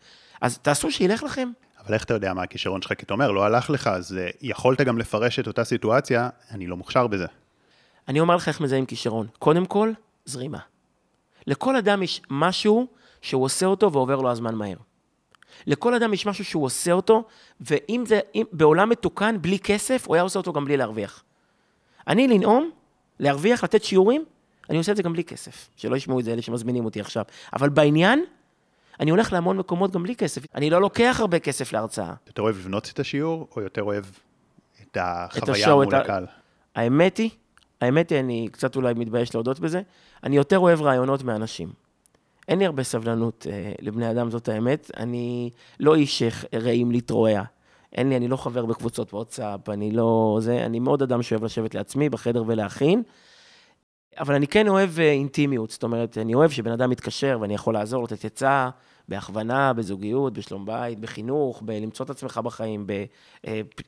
אז 0.41 0.57
תעשו 0.57 0.91
שילך 0.91 1.23
לכם. 1.23 1.51
אבל 1.85 1.93
איך 1.93 2.03
אתה 2.03 2.13
יודע 2.13 2.33
מה 2.33 2.43
הכישרון 2.43 2.81
שלך? 2.81 2.93
כי 2.93 3.05
אתה 3.05 3.13
אומר, 3.13 3.31
לא 3.31 3.43
הלך 3.43 3.69
לך, 3.69 3.87
אז 3.87 4.17
אה, 4.17 4.29
יכולת 4.41 4.81
גם 4.81 4.97
לפרש 4.97 5.39
את 5.39 5.47
אותה 5.47 5.63
סיטואציה, 5.63 6.29
אני 6.51 6.67
לא 6.67 6.77
מוכשר 6.77 7.07
בזה. 7.07 7.25
אני 8.07 8.19
אומר 8.19 8.35
לך 8.35 8.47
איך 8.47 8.61
מזהים 8.61 8.85
כישרון. 8.85 9.27
קודם 9.39 9.65
כל, 9.65 9.91
זרימה. 10.25 10.59
לכל 11.47 11.75
אדם 11.75 12.03
יש 12.03 12.21
משהו 12.29 12.87
שהוא 13.21 13.43
עושה 13.43 13.65
אותו 13.65 13.93
ועובר 13.93 14.15
לו 14.15 14.31
הזמן 14.31 14.55
מהר. 14.55 14.77
לכל 15.67 15.93
אדם 15.93 16.13
יש 16.13 16.25
משהו 16.25 16.45
שהוא 16.45 16.65
עושה 16.65 16.91
אותו, 16.91 17.23
ואם 17.61 18.03
זה, 18.07 18.19
אם, 18.35 18.43
בעולם 18.51 18.89
מתוקן, 18.89 19.35
בלי 19.41 19.59
כסף, 19.59 20.07
הוא 20.07 20.15
היה 20.15 20.23
עושה 20.23 20.39
אותו 20.39 20.53
גם 20.53 20.65
בלי 20.65 20.77
להרוויח. 20.77 21.23
אני 22.07 22.27
לנאום, 22.27 22.69
להרוויח, 23.19 23.63
לתת 23.63 23.83
שיעורים, 23.83 24.25
אני 24.69 24.77
עושה 24.77 24.91
את 24.91 24.97
זה 24.97 25.03
גם 25.03 25.13
בלי 25.13 25.23
כסף. 25.23 25.69
שלא 25.75 25.95
ישמעו 25.95 26.19
את 26.19 26.25
זה 26.25 26.33
אלה 26.33 26.41
שמזמינים 26.41 26.85
אותי 26.85 27.01
עכשיו. 27.01 27.23
אבל 27.53 27.69
בעניין, 27.69 28.25
אני 28.99 29.11
הולך 29.11 29.33
להמון 29.33 29.57
מקומות 29.57 29.91
גם 29.91 30.03
בלי 30.03 30.15
כסף. 30.15 30.41
אני 30.55 30.69
לא 30.69 30.81
לוקח 30.81 31.17
הרבה 31.19 31.39
כסף 31.39 31.73
להרצאה. 31.73 32.13
יותר 32.27 32.41
אוהב 32.41 32.55
לבנות 32.57 32.89
את 32.93 32.99
השיעור, 32.99 33.47
או 33.55 33.61
יותר 33.61 33.83
אוהב 33.83 34.05
את 34.81 34.97
החוויה 35.01 35.43
את 35.43 35.49
השואו, 35.49 35.83
מול 35.83 35.87
את 35.87 35.93
הקהל? 35.93 36.25
האמת 36.75 37.17
היא, 37.17 37.29
האמת 37.81 38.09
היא, 38.09 38.19
אני 38.19 38.47
קצת 38.51 38.75
אולי 38.75 38.93
מתבייש 38.93 39.35
להודות 39.35 39.59
בזה, 39.59 39.81
אני 40.23 40.35
יותר 40.35 40.59
אוהב 40.59 40.81
רעיונות 40.81 41.23
מאנשים. 41.23 41.88
אין 42.49 42.59
לי 42.59 42.65
הרבה 42.65 42.83
סבלנות 42.83 43.47
אה, 43.49 43.71
לבני 43.81 44.11
אדם, 44.11 44.31
זאת 44.31 44.49
האמת. 44.49 44.91
אני 44.97 45.49
לא 45.79 45.95
איש 45.95 46.23
רעים 46.53 46.91
להתרועע. 46.91 47.43
אין 47.93 48.09
לי, 48.09 48.17
אני 48.17 48.27
לא 48.27 48.37
חבר 48.37 48.65
בקבוצות 48.65 49.13
וואטסאפ, 49.13 49.69
אני 49.69 49.91
לא 49.91 50.37
זה, 50.41 50.65
אני 50.65 50.79
מאוד 50.79 51.01
אדם 51.01 51.21
שאוהב 51.21 51.43
לשבת 51.43 51.75
לעצמי 51.75 52.09
בחדר 52.09 52.43
ולהכין. 52.47 53.03
אבל 54.19 54.35
אני 54.35 54.47
כן 54.47 54.67
אוהב 54.67 54.99
אה, 54.99 55.11
אינטימיות, 55.11 55.71
זאת 55.71 55.83
אומרת, 55.83 56.17
אני 56.17 56.33
אוהב 56.33 56.51
שבן 56.51 56.71
אדם 56.71 56.89
מתקשר 56.89 57.37
ואני 57.41 57.53
יכול 57.53 57.73
לעזור, 57.73 58.03
לתת 58.03 58.25
עצה, 58.25 58.69
בהכוונה, 59.09 59.73
בזוגיות, 59.73 60.33
בשלום 60.33 60.65
בית, 60.65 60.99
בחינוך, 60.99 61.61
בלמצוא 61.65 62.05
את 62.05 62.09
עצמך 62.09 62.37
בחיים, 62.37 62.87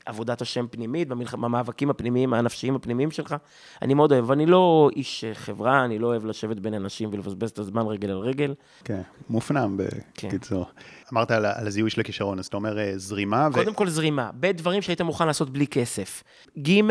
בעבודת 0.08 0.42
השם 0.42 0.66
פנימית, 0.72 1.08
במאבקים 1.08 1.90
הפנימיים, 1.90 2.34
הנפשיים 2.34 2.76
הפנימיים 2.76 3.12
שלך. 3.12 3.36
אני 3.82 3.94
מאוד 3.94 4.12
אוהב, 4.12 4.32
אני 4.32 4.46
לא 4.46 4.90
איש 4.96 5.26
חברה, 5.34 5.86
אני 5.86 6.00
לא 6.00 6.08
אוהב 6.08 6.26
לשבת 6.26 6.60
בין 6.60 6.74
אנשים 6.74 7.10
ולבזבז 7.14 7.50
את 7.50 7.60
הזמן 7.60 7.82
רגל 7.82 8.10
על 8.10 8.18
רגל. 8.18 8.54
כן, 8.84 9.02
מופנם 9.30 9.78
בקיצור. 9.78 10.66
כן. 10.66 10.72
אמרת 11.14 11.32
על, 11.32 11.46
על 11.46 11.68
הזיהוי 11.68 11.90
של 11.90 12.02
הכישרון, 12.02 12.40
אז 12.40 12.46
אתה 12.46 12.58
אומר 12.58 12.80
אה, 12.80 12.94
זרימה. 12.96 13.48
קודם 13.54 13.72
ו... 13.72 13.76
כל 13.76 13.90
זרימה, 13.90 14.30
ב', 14.40 14.52
דברים 14.52 14.82
שהיית 14.82 15.02
מוכן 15.02 15.28
לעשות 15.28 15.50
בלי 15.50 15.68
כסף. 15.68 16.24
ג', 16.60 16.82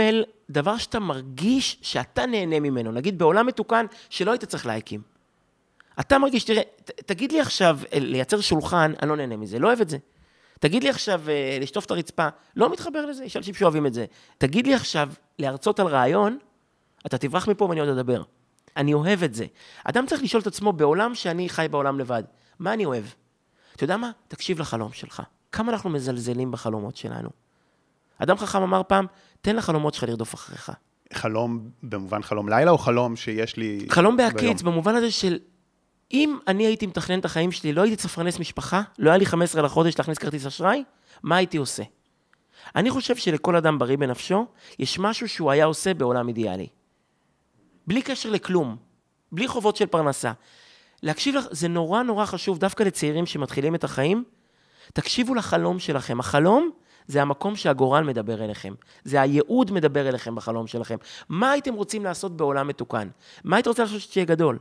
דבר 0.50 0.76
שאתה 0.76 0.98
מרגיש 1.00 1.78
שאתה 1.82 2.26
נהנה 2.26 2.60
ממנו. 2.60 2.92
נגיד 2.92 3.18
בעולם 3.18 3.46
מתוקן 3.46 3.86
שלא 4.10 4.30
היית 4.30 4.44
צריך 4.44 4.66
לייקים. 4.66 5.00
אתה 6.00 6.18
מרגיש, 6.18 6.44
תראה, 6.44 6.62
ת, 6.84 6.90
תגיד 6.90 7.32
לי 7.32 7.40
עכשיו, 7.40 7.78
אה, 7.92 7.98
לייצר 7.98 8.40
שולחן, 8.40 8.92
אני 9.02 9.10
לא 9.10 9.16
נהנה 9.16 9.36
מזה, 9.36 9.58
לא 9.58 9.68
אוהב 9.68 9.80
את 9.80 9.88
זה. 9.88 9.98
תגיד 10.60 10.82
לי 10.82 10.88
עכשיו, 10.88 11.22
אה, 11.28 11.58
לשטוף 11.60 11.86
את 11.86 11.90
הרצפה, 11.90 12.28
לא 12.56 12.72
מתחבר 12.72 13.06
לזה, 13.06 13.24
יש 13.24 13.36
אנשים 13.36 13.54
שאוהבים 13.54 13.86
את 13.86 13.94
זה. 13.94 14.04
תגיד 14.38 14.66
לי 14.66 14.74
עכשיו, 14.74 15.08
להרצות 15.38 15.80
על 15.80 15.86
רעיון, 15.86 16.38
אתה 17.06 17.18
תברח 17.18 17.48
מפה 17.48 17.64
ואני 17.64 17.80
עוד 17.80 17.88
אדבר. 17.88 18.22
אני 18.76 18.94
אוהב 18.94 19.22
את 19.22 19.34
זה. 19.34 19.46
אדם 19.84 20.06
צריך 20.06 20.22
לשאול 20.22 20.42
את 20.42 20.46
עצמו, 20.46 20.72
בעולם 20.72 21.14
שאני 21.14 21.48
חי 21.48 21.66
בעולם 21.70 21.98
לבד, 21.98 22.22
מה 22.58 22.72
אני 22.72 22.84
אוהב? 22.84 23.04
אתה 23.76 23.84
יודע 23.84 23.96
מה? 23.96 24.10
תקשיב 24.28 24.60
לחלום 24.60 24.92
שלך. 24.92 25.22
כמה 25.52 25.72
אנחנו 25.72 25.90
מזלזלים 25.90 26.50
בחלומות 26.50 26.96
שלנו. 26.96 27.28
אדם 28.18 28.36
חכם 28.36 28.62
אמר 28.62 28.82
פעם, 28.86 29.06
תן 29.40 29.56
לחלומות 29.56 29.94
שלך 29.94 30.04
לרדוף 30.04 30.34
אחריך. 30.34 30.72
חלום 31.12 31.70
במובן 31.82 32.22
חלום 32.22 32.48
לילה, 32.48 32.70
או 32.70 32.78
חלום 32.78 33.16
שיש 33.16 33.56
לי... 33.56 33.86
חלום 33.90 34.16
בהקיץ, 34.16 34.62
במובן 34.62 34.94
הזה 34.94 35.10
של 35.10 35.38
אם 36.12 36.38
אני 36.46 36.66
הייתי 36.66 36.86
מתכנן 36.86 37.18
את 37.18 37.24
החיים 37.24 37.52
שלי, 37.52 37.72
לא 37.72 37.82
הייתי 37.82 37.96
צריך 37.96 38.12
לפרנס 38.12 38.38
משפחה, 38.38 38.82
לא 38.98 39.10
היה 39.10 39.18
לי 39.18 39.26
15 39.26 39.62
לחודש 39.62 39.98
להכניס 39.98 40.18
כרטיס 40.18 40.46
אשראי, 40.46 40.84
מה 41.22 41.36
הייתי 41.36 41.56
עושה? 41.56 41.82
אני 42.76 42.90
חושב 42.90 43.16
שלכל 43.16 43.56
אדם 43.56 43.78
בריא 43.78 43.96
בנפשו, 43.96 44.46
יש 44.78 44.98
משהו 44.98 45.28
שהוא 45.28 45.50
היה 45.50 45.64
עושה 45.64 45.94
בעולם 45.94 46.28
אידיאלי. 46.28 46.66
בלי 47.86 48.02
קשר 48.02 48.30
לכלום, 48.30 48.76
בלי 49.32 49.48
חובות 49.48 49.76
של 49.76 49.86
פרנסה. 49.86 50.32
להקשיב 51.02 51.34
לך, 51.34 51.46
זה 51.50 51.68
נורא 51.68 52.02
נורא 52.02 52.24
חשוב, 52.24 52.58
דווקא 52.58 52.82
לצעירים 52.82 53.26
שמתחילים 53.26 53.74
את 53.74 53.84
החיים, 53.84 54.24
תקשיבו 54.92 55.34
לחלום 55.34 55.78
שלכם. 55.78 56.20
החלום 56.20 56.70
זה 57.06 57.22
המקום 57.22 57.56
שהגורל 57.56 58.04
מדבר 58.04 58.44
אליכם. 58.44 58.74
זה 59.04 59.20
הייעוד 59.20 59.70
מדבר 59.70 60.08
אליכם 60.08 60.34
בחלום 60.34 60.66
שלכם. 60.66 60.96
מה 61.28 61.50
הייתם 61.50 61.74
רוצים 61.74 62.04
לעשות 62.04 62.36
בעולם 62.36 62.68
מתוקן? 62.68 63.08
מה 63.44 63.56
הייתם 63.56 63.70
רוצים 63.70 63.84
לעשות 63.84 64.00
שתהיה 64.00 64.24
גדול? 64.24 64.58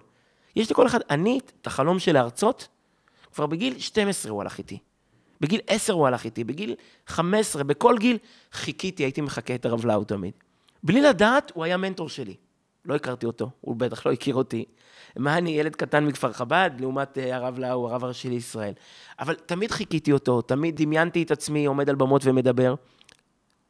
יש 0.56 0.72
לכל 0.72 0.88
אחד, 0.88 1.00
אני, 1.10 1.39
את 1.62 1.68
החלום 1.68 2.00
של 2.00 2.13
להרצות, 2.13 2.68
כבר 3.34 3.46
בגיל 3.46 3.79
12 3.79 4.32
הוא 4.32 4.41
הלך 4.41 4.58
איתי. 4.58 4.77
בגיל 5.41 5.62
10 5.68 5.94
הוא 5.94 6.08
הלך 6.08 6.25
איתי, 6.25 6.44
בגיל 6.44 6.75
15, 7.08 7.63
בכל 7.63 7.98
גיל 8.00 8.18
חיכיתי, 8.51 9.03
הייתי 9.03 9.22
מחכה 9.22 9.56
את 9.56 9.65
הרב 9.65 9.86
לאו 9.86 10.03
תמיד. 10.03 10.34
בלי 10.84 11.01
לדעת, 11.01 11.51
הוא 11.56 11.63
היה 11.63 11.77
מנטור 11.77 12.10
שלי. 12.10 12.36
לא 12.86 12.96
הכרתי 12.96 13.25
אותו, 13.25 13.50
הוא 13.62 13.75
בטח 13.75 14.06
לא 14.06 14.12
הכיר 14.12 14.36
אותי. 14.36 14.65
מה 15.15 15.38
אני, 15.38 15.51
ילד 15.51 15.75
קטן 15.75 16.06
מכפר 16.06 16.34
חב"ד, 16.34 16.72
לעומת 16.79 17.18
uh, 17.18 17.22
הרב 17.22 17.60
לאו, 17.60 17.89
הרב 17.89 18.03
הראשי 18.03 18.29
לישראל. 18.29 18.74
אבל 19.20 19.36
תמיד 19.36 19.72
חיכיתי 19.72 20.12
אותו, 20.12 20.41
תמיד 20.41 20.82
דמיינתי 20.82 21.24
את 21.24 21.32
עצמי 21.32 21.65
עומד 21.65 21.89
על 21.89 21.96
במות 21.96 22.22
ומדבר. 22.25 22.75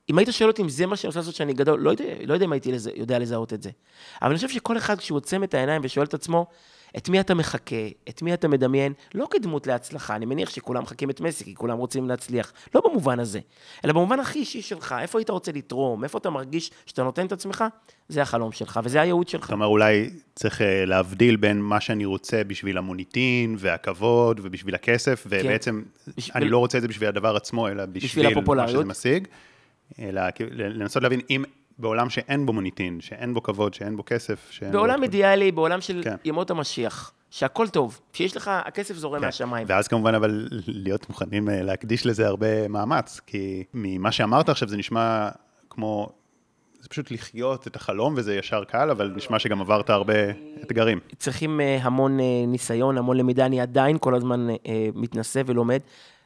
אם 0.09 0.17
היית 0.17 0.29
שואל 0.31 0.49
אותי 0.49 0.61
אם 0.61 0.69
זה 0.69 0.85
מה 0.85 0.95
שאני 0.95 1.07
רוצה 1.07 1.19
לעשות 1.19 1.35
שאני 1.35 1.53
גדול, 1.53 1.79
לא 1.79 1.89
יודע, 1.89 2.03
לא 2.25 2.33
יודע 2.33 2.45
אם 2.45 2.51
הייתי 2.51 2.71
לזה, 2.71 2.91
יודע 2.95 3.19
לזהות 3.19 3.53
את 3.53 3.61
זה. 3.61 3.69
אבל 4.21 4.29
אני 4.29 4.35
חושב 4.35 4.49
שכל 4.49 4.77
אחד, 4.77 4.97
כשהוא 4.97 5.17
עוצם 5.17 5.43
את 5.43 5.53
העיניים 5.53 5.81
ושואל 5.83 6.05
את 6.05 6.13
עצמו, 6.13 6.45
את 6.97 7.09
מי 7.09 7.19
אתה 7.19 7.33
מחכה, 7.33 7.75
את 8.09 8.21
מי 8.21 8.33
אתה 8.33 8.47
מדמיין, 8.47 8.93
לא 9.15 9.27
כדמות 9.31 9.67
להצלחה, 9.67 10.15
אני 10.15 10.25
מניח 10.25 10.49
שכולם 10.49 10.83
מחכים 10.83 11.09
את 11.09 11.21
מסי, 11.21 11.43
כי 11.43 11.55
כולם 11.55 11.77
רוצים 11.77 12.07
להצליח, 12.07 12.53
לא 12.75 12.81
במובן 12.85 13.19
הזה, 13.19 13.39
אלא 13.85 13.93
במובן 13.93 14.19
הכי 14.19 14.39
אישי 14.39 14.61
שלך, 14.61 14.95
איפה 14.99 15.19
היית 15.19 15.29
רוצה 15.29 15.51
לתרום, 15.51 16.03
איפה 16.03 16.17
אתה 16.17 16.29
מרגיש 16.29 16.71
שאתה 16.85 17.03
נותן 17.03 17.25
את 17.25 17.31
עצמש, 17.31 17.55
זה 18.09 18.21
החלום 18.21 18.51
שלך, 18.51 18.79
וזה 18.83 19.01
הייעוד 19.01 19.27
שלך. 19.27 19.51
אומרת, 19.51 19.67
אולי 19.67 20.09
צריך 20.35 20.61
אה, 20.61 20.85
להבדיל 20.85 21.35
בין 21.35 21.61
מה 21.61 21.79
שאני 21.79 22.05
רוצה 22.05 22.43
בשביל 22.43 22.77
המוניטין 22.77 23.55
והכבוד 23.59 24.39
ובשביל 24.43 24.75
הכסף, 24.75 25.27
כן. 25.29 25.39
ובעצם 25.41 25.83
כן. 26.05 26.11
בשביל... 26.17 26.33
אני 26.35 26.49
לא 26.49 26.57
רוצה 26.57 26.77
את 26.77 26.81
זה 26.81 26.87
בשביל 26.87 27.09
הדבר 27.09 27.35
עצמו, 27.35 27.67
אלא 27.67 27.85
בשביל, 27.85 28.27
בשביל 28.27 28.55
מה 28.55 28.67
שזה 28.67 28.85
משיג. 28.85 29.27
אלא 29.99 30.21
לנסות 30.51 31.03
להבין 31.03 31.19
אם 31.29 31.43
בעולם 31.79 32.09
שאין 32.09 32.45
בו 32.45 32.53
מוניטין, 32.53 33.01
שאין 33.01 33.33
בו 33.33 33.43
כבוד, 33.43 33.73
שאין 33.73 33.97
בו 33.97 34.03
כסף. 34.05 34.47
שאין 34.51 34.71
בעולם 34.71 34.97
בו... 34.99 35.03
אידיאלי, 35.03 35.51
בעולם 35.51 35.81
של 35.81 36.01
כן. 36.03 36.15
ימות 36.25 36.51
המשיח, 36.51 37.11
שהכל 37.29 37.67
טוב, 37.67 37.99
שיש 38.13 38.37
לך, 38.37 38.51
הכסף 38.65 38.95
זורם 38.95 39.19
כן. 39.19 39.25
מהשמיים. 39.25 39.67
ואז 39.69 39.87
כמובן, 39.87 40.15
אבל 40.15 40.47
להיות 40.67 41.09
מוכנים 41.09 41.49
אה, 41.49 41.61
להקדיש 41.61 42.05
לזה 42.05 42.27
הרבה 42.27 42.67
מאמץ, 42.67 43.19
כי 43.27 43.63
ממה 43.73 44.11
שאמרת 44.11 44.49
עכשיו 44.49 44.67
זה 44.67 44.77
נשמע 44.77 45.29
כמו, 45.69 46.09
זה 46.79 46.89
פשוט 46.89 47.11
לחיות 47.11 47.67
את 47.67 47.75
החלום 47.75 48.13
וזה 48.17 48.35
ישר 48.35 48.63
קל, 48.63 48.89
אבל 48.89 49.13
נשמע 49.15 49.39
שגם 49.39 49.61
עברת 49.61 49.89
הרבה 49.89 50.13
אתגרים. 50.63 50.99
צריכים 51.17 51.61
אה, 51.61 51.77
המון 51.81 52.19
אה, 52.19 52.25
ניסיון, 52.47 52.97
המון 52.97 53.17
למידה, 53.17 53.45
אני 53.45 53.61
עדיין 53.61 53.97
כל 53.99 54.15
הזמן 54.15 54.47
מתנסה 54.95 55.41
ולומד. 55.45 55.79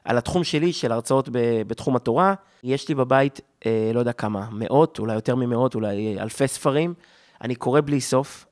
על 0.06 0.18
התחום 0.18 0.44
שלי, 0.44 0.74
של 0.74 0.92
הרצאות 0.92 1.30
בתחום 1.68 1.96
התורה. 1.96 2.34
יש 2.64 2.90
לי 2.90 2.96
בבית, 2.96 3.42
אה, 3.66 3.92
לא 3.94 4.00
יודע 4.00 4.14
כמה, 4.14 4.48
מאות, 4.52 5.00
אולי 5.00 5.14
יותר 5.14 5.36
ממאות, 5.36 5.76
אולי 5.76 6.20
אלפי 6.20 6.48
ספרים. 6.48 6.94
אני 7.42 7.56
קורא 7.56 7.82
בלי 7.82 8.02
סוף, 8.02 8.46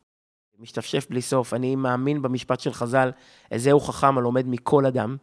משתפשף 0.60 1.08
בלי 1.10 1.22
סוף. 1.22 1.54
אני 1.54 1.76
מאמין 1.76 2.22
במשפט 2.22 2.60
של 2.60 2.74
חז"ל, 2.74 3.12
איזהו 3.52 3.80
חכם 3.80 4.18
הלומד 4.18 4.48
מכל 4.48 4.86
אדם. 4.86 5.18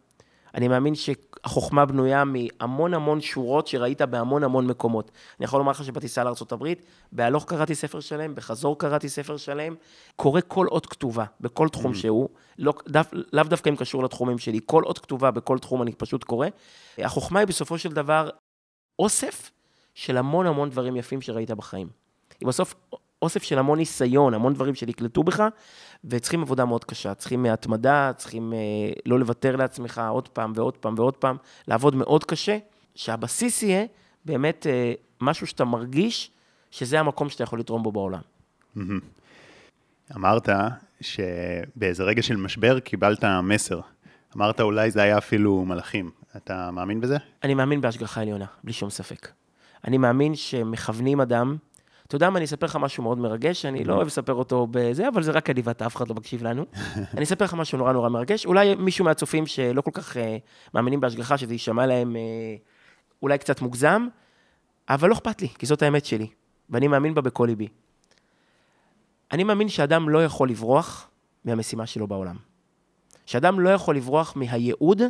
אני 0.55 0.67
מאמין 0.67 0.93
שהחוכמה 0.95 1.85
בנויה 1.85 2.23
מהמון 2.23 2.93
המון 2.93 3.21
שורות 3.21 3.67
שראית 3.67 4.01
בהמון 4.01 4.43
המון 4.43 4.67
מקומות. 4.67 5.11
אני 5.39 5.45
יכול 5.45 5.59
לומר 5.59 5.71
לך 5.71 5.83
שבטיסה 5.83 6.23
לארה"ב, 6.23 6.67
בהלוך 7.11 7.45
קראתי 7.45 7.75
ספר 7.75 7.99
שלם, 7.99 8.35
בחזור 8.35 8.79
קראתי 8.79 9.09
ספר 9.09 9.37
שלם, 9.37 9.75
קורא 10.15 10.41
כל 10.47 10.67
אות 10.67 10.85
כתובה, 10.85 11.25
בכל 11.41 11.69
תחום 11.69 11.91
mm. 11.91 11.95
שהוא, 11.95 12.29
לא, 12.57 12.73
דו, 12.87 12.99
לאו 13.33 13.43
דווקא 13.43 13.69
אם 13.69 13.75
קשור 13.75 14.03
לתחומים 14.03 14.37
שלי, 14.37 14.59
כל 14.65 14.83
אות 14.83 14.99
כתובה 14.99 15.31
בכל 15.31 15.59
תחום 15.59 15.81
אני 15.81 15.93
פשוט 15.93 16.23
קורא. 16.23 16.47
החוכמה 16.97 17.39
היא 17.39 17.47
בסופו 17.47 17.77
של 17.77 17.89
דבר 17.89 18.29
אוסף 18.99 19.51
של 19.93 20.17
המון 20.17 20.45
המון 20.45 20.69
דברים 20.69 20.95
יפים 20.95 21.21
שראית 21.21 21.51
בחיים. 21.51 21.87
היא 22.39 22.47
בסוף 22.47 22.75
אוסף 23.21 23.43
של 23.43 23.59
המון 23.59 23.77
ניסיון, 23.77 24.33
המון 24.33 24.53
דברים 24.53 24.75
שנקלטו 24.75 25.23
בך, 25.23 25.43
וצריכים 26.05 26.41
עבודה 26.41 26.65
מאוד 26.65 26.85
קשה. 26.85 27.13
צריכים 27.13 27.45
התמדה, 27.45 28.11
צריכים 28.17 28.53
אה, 28.53 28.57
לא 29.05 29.19
לוותר 29.19 29.55
לעצמך 29.55 30.01
עוד 30.09 30.27
פעם 30.27 30.51
ועוד 30.55 30.77
פעם 30.77 30.93
ועוד 30.97 31.17
פעם, 31.17 31.37
לעבוד 31.67 31.95
מאוד 31.95 32.23
קשה, 32.23 32.57
שהבסיס 32.95 33.63
יהיה 33.63 33.85
באמת 34.25 34.67
אה, 34.67 34.93
משהו 35.21 35.47
שאתה 35.47 35.65
מרגיש 35.65 36.31
שזה 36.71 36.99
המקום 36.99 37.29
שאתה 37.29 37.43
יכול 37.43 37.59
לתרום 37.59 37.83
בו 37.83 37.91
בעולם. 37.91 38.21
אמרת 40.15 40.49
שבאיזה 41.01 42.03
רגע 42.03 42.21
של 42.21 42.37
משבר 42.37 42.79
קיבלת 42.79 43.23
מסר. 43.43 43.79
אמרת 44.37 44.61
אולי 44.61 44.91
זה 44.91 45.01
היה 45.01 45.17
אפילו 45.17 45.65
מלאכים. 45.65 46.11
אתה 46.37 46.71
מאמין 46.71 47.01
בזה? 47.01 47.17
אני 47.43 47.53
מאמין 47.53 47.81
בהשגחה 47.81 48.21
עליונה, 48.21 48.45
בלי 48.63 48.73
שום 48.73 48.89
ספק. 48.89 49.27
אני 49.87 49.97
מאמין 49.97 50.35
שמכוונים 50.35 51.21
אדם 51.21 51.57
אתה 52.09 52.15
יודע 52.15 52.29
מה, 52.29 52.37
אני 52.37 52.45
אספר 52.45 52.65
לך 52.65 52.75
משהו 52.75 53.03
מאוד 53.03 53.17
מרגש, 53.17 53.65
אני 53.65 53.83
לא 53.83 53.93
אוהב 53.93 54.07
לספר 54.07 54.33
אותו 54.33 54.67
בזה, 54.71 55.07
אבל 55.07 55.23
זה 55.23 55.31
רק 55.31 55.49
אני 55.49 55.61
ואתה, 55.63 55.85
אף 55.85 55.95
אחד 55.95 56.07
לא 56.07 56.15
מקשיב 56.15 56.43
לנו. 56.43 56.65
אני 57.17 57.23
אספר 57.23 57.45
לך 57.45 57.53
משהו 57.53 57.77
נורא 57.77 57.93
נורא 57.93 58.09
מרגש. 58.09 58.45
אולי 58.45 58.75
מישהו 58.75 59.05
מהצופים 59.05 59.47
שלא 59.47 59.81
כל 59.81 59.91
כך 59.93 60.15
uh, 60.15 60.19
מאמינים 60.73 60.99
בהשגחה, 60.99 61.37
שזה 61.37 61.53
יישמע 61.53 61.85
להם 61.85 62.15
uh, 62.15 63.19
אולי 63.21 63.37
קצת 63.37 63.61
מוגזם, 63.61 64.07
אבל 64.89 65.09
לא 65.09 65.13
אכפת 65.13 65.41
לי, 65.41 65.47
כי 65.47 65.65
זאת 65.65 65.81
האמת 65.81 66.05
שלי, 66.05 66.27
ואני 66.69 66.87
מאמין 66.87 67.13
בה 67.13 67.21
בכל 67.21 67.45
ליבי. 67.45 67.67
אני 69.31 69.43
מאמין 69.43 69.69
שאדם 69.69 70.09
לא 70.09 70.25
יכול 70.25 70.49
לברוח 70.49 71.09
מהמשימה 71.45 71.85
שלו 71.85 72.07
בעולם. 72.07 72.35
שאדם 73.25 73.59
לא 73.59 73.69
יכול 73.69 73.95
לברוח 73.95 74.33
מהייעוד 74.35 75.01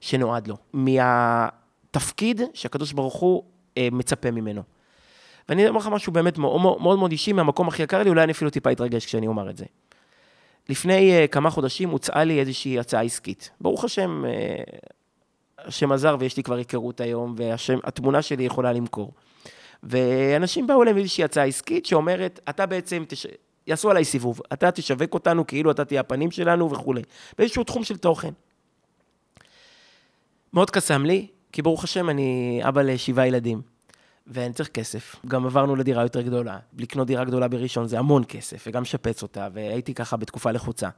שנועד 0.00 0.46
לו, 0.46 0.56
מהתפקיד 0.72 2.40
שהקדוש 2.54 2.92
ברוך 2.92 3.14
הוא 3.14 3.42
uh, 3.42 3.80
מצפה 3.92 4.30
ממנו. 4.30 4.75
ואני 5.48 5.68
אומר 5.68 5.78
לך 5.78 5.86
משהו 5.86 6.12
באמת 6.12 6.38
מאוד 6.38 6.60
מאוד, 6.60 6.98
מאוד 6.98 7.10
אישי, 7.10 7.32
מהמקום 7.32 7.68
הכי 7.68 7.82
יקר 7.82 8.02
לי, 8.02 8.10
אולי 8.10 8.22
אני 8.22 8.32
אפילו 8.32 8.50
טיפה 8.50 8.72
אתרגש 8.72 9.06
כשאני 9.06 9.26
אומר 9.26 9.50
את 9.50 9.56
זה. 9.56 9.64
לפני 10.68 11.24
uh, 11.24 11.28
כמה 11.28 11.50
חודשים 11.50 11.90
הוצעה 11.90 12.24
לי 12.24 12.40
איזושהי 12.40 12.78
הצעה 12.78 13.02
עסקית. 13.02 13.50
ברוך 13.60 13.84
השם, 13.84 14.24
uh, 14.24 14.88
השם 15.58 15.92
עזר 15.92 16.16
ויש 16.18 16.36
לי 16.36 16.42
כבר 16.42 16.54
היכרות 16.54 17.00
היום, 17.00 17.34
והתמונה 17.36 18.22
שלי 18.22 18.44
יכולה 18.44 18.72
למכור. 18.72 19.12
ואנשים 19.82 20.66
באו 20.66 20.82
אליהם 20.82 20.96
איזושהי 20.96 21.24
הצעה 21.24 21.44
עסקית 21.44 21.86
שאומרת, 21.86 22.40
אתה 22.48 22.66
בעצם, 22.66 23.04
תש... 23.08 23.26
יעשו 23.66 23.90
עליי 23.90 24.04
סיבוב, 24.04 24.40
אתה 24.52 24.70
תשווק 24.70 25.14
אותנו 25.14 25.46
כאילו 25.46 25.70
אתה 25.70 25.84
תהיה 25.84 26.00
הפנים 26.00 26.30
שלנו 26.30 26.70
וכולי, 26.70 27.02
באיזשהו 27.38 27.64
תחום 27.64 27.84
של 27.84 27.96
תוכן. 27.96 28.32
מאוד 30.52 30.70
קסם 30.70 31.06
לי, 31.06 31.26
כי 31.52 31.62
ברוך 31.62 31.84
השם 31.84 32.10
אני 32.10 32.60
אבא 32.68 32.82
לשבעה 32.82 33.26
ילדים. 33.26 33.75
ואני 34.26 34.52
צריך 34.52 34.68
כסף. 34.68 35.16
גם 35.26 35.46
עברנו 35.46 35.76
לדירה 35.76 36.02
יותר 36.02 36.20
גדולה. 36.20 36.58
לקנות 36.78 37.06
דירה 37.06 37.24
גדולה 37.24 37.48
בראשון 37.48 37.88
זה 37.88 37.98
המון 37.98 38.22
כסף, 38.28 38.64
וגם 38.66 38.82
לשפץ 38.82 39.22
אותה, 39.22 39.48
והייתי 39.52 39.94
ככה 39.94 40.16
בתקופה 40.16 40.50
לחוצה. 40.50 40.88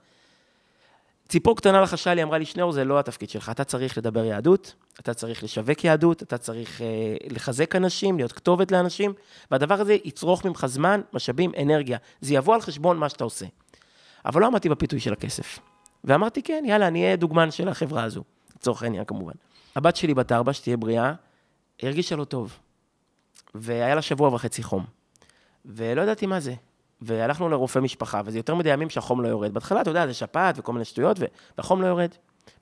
ציפור 1.29 1.57
קטנה 1.57 1.81
לחשה 1.81 2.15
לי, 2.15 2.23
אמרה 2.23 2.39
לי, 2.39 2.45
שניאור, 2.45 2.73
זה 2.73 2.85
לא 2.85 2.99
התפקיד 2.99 3.31
שלך, 3.31 3.51
אתה 3.51 3.65
צריך 3.65 3.99
לדבר 3.99 4.25
יהדות, 4.25 4.75
אתה 5.01 5.15
צריך 5.15 5.45
לשווק 5.45 5.85
יהדות, 5.85 6.23
אתה 6.23 6.39
צריך 6.39 6.83
אה, 6.83 6.87
לחזק 7.31 7.77
אנשים, 7.77 8.17
להיות 8.17 8.33
כתובת 8.33 8.73
לאנשים, 8.73 9.13
והדבר 9.51 9.75
הזה 9.75 9.97
יצרוך 10.05 10.45
ממך 10.45 10.67
זמן, 10.67 11.01
משאבים, 11.13 11.53
אנרגיה. 11.63 11.99
זה 12.21 12.35
יבוא 12.35 12.55
על 12.55 12.61
חשבון 12.61 12.97
מה 12.97 13.09
שאתה 13.09 13.25
עושה. 13.25 13.47
אבל 14.25 14.41
לא 14.41 14.47
עמדתי 14.47 14.69
בפיתוי 14.69 15.01
של 15.01 15.13
הכסף. 15.13 15.59
ואמרתי, 16.05 16.43
כן, 16.43 16.65
יאללה, 16.67 16.89
אני 16.89 17.05
אהיה 17.05 17.17
דוגמן 17.17 17.51
של 17.51 17.69
החברה 17.69 18.05
הזו, 18.05 18.25
לצורך 18.57 18.83
העניין 18.83 19.05
כמובן. 19.05 19.33
הבת 19.77 19.97
שלי 19.97 20.15
בת 20.15 20.33
ארבע, 20.33 20.53
שתהיה 20.53 20.77
בריאה, 20.77 21.13
הרגישה 21.83 22.17
לא 22.17 22.25
טוב. 22.25 22.59
והיה 23.55 23.95
לה 23.95 24.03
שבוע 24.03 24.35
וחצי 24.35 24.63
חום. 24.63 24.85
ולא 25.65 26.03
ידעתי 26.03 26.27
מה 26.27 26.41
זה. 26.41 26.55
והלכנו 27.01 27.49
לרופא 27.49 27.79
משפחה, 27.79 28.21
וזה 28.25 28.39
יותר 28.39 28.55
מדי 28.55 28.73
ימים 28.73 28.91
שהחום 28.91 29.23
לא 29.23 29.29
יורד. 29.29 29.55
בהתחלה, 29.55 29.81
אתה 29.81 29.91
יודע, 29.91 30.07
זה 30.07 30.15
שפעת 30.15 30.59
וכל 30.59 30.73
מיני 30.73 30.85
שטויות, 30.85 31.17
והחום 31.59 31.83
לא 31.83 31.87
יורד. 31.87 32.11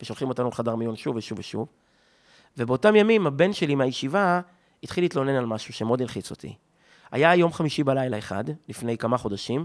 ושולחים 0.02 0.28
אותנו 0.28 0.48
לחדר 0.48 0.74
מיון 0.74 0.96
שוב 0.96 1.16
ושוב 1.16 1.38
ושוב. 1.38 1.68
ובאותם 2.58 2.96
ימים, 2.96 3.26
הבן 3.26 3.52
שלי 3.52 3.74
מהישיבה 3.74 4.40
התחיל 4.82 5.04
להתלונן 5.04 5.34
על 5.34 5.46
משהו 5.46 5.74
שמאוד 5.74 6.00
הלחיץ 6.00 6.30
אותי. 6.30 6.54
היה 7.10 7.34
יום 7.34 7.52
חמישי 7.52 7.84
בלילה 7.84 8.18
אחד, 8.18 8.44
לפני 8.68 8.98
כמה 8.98 9.18
חודשים. 9.18 9.64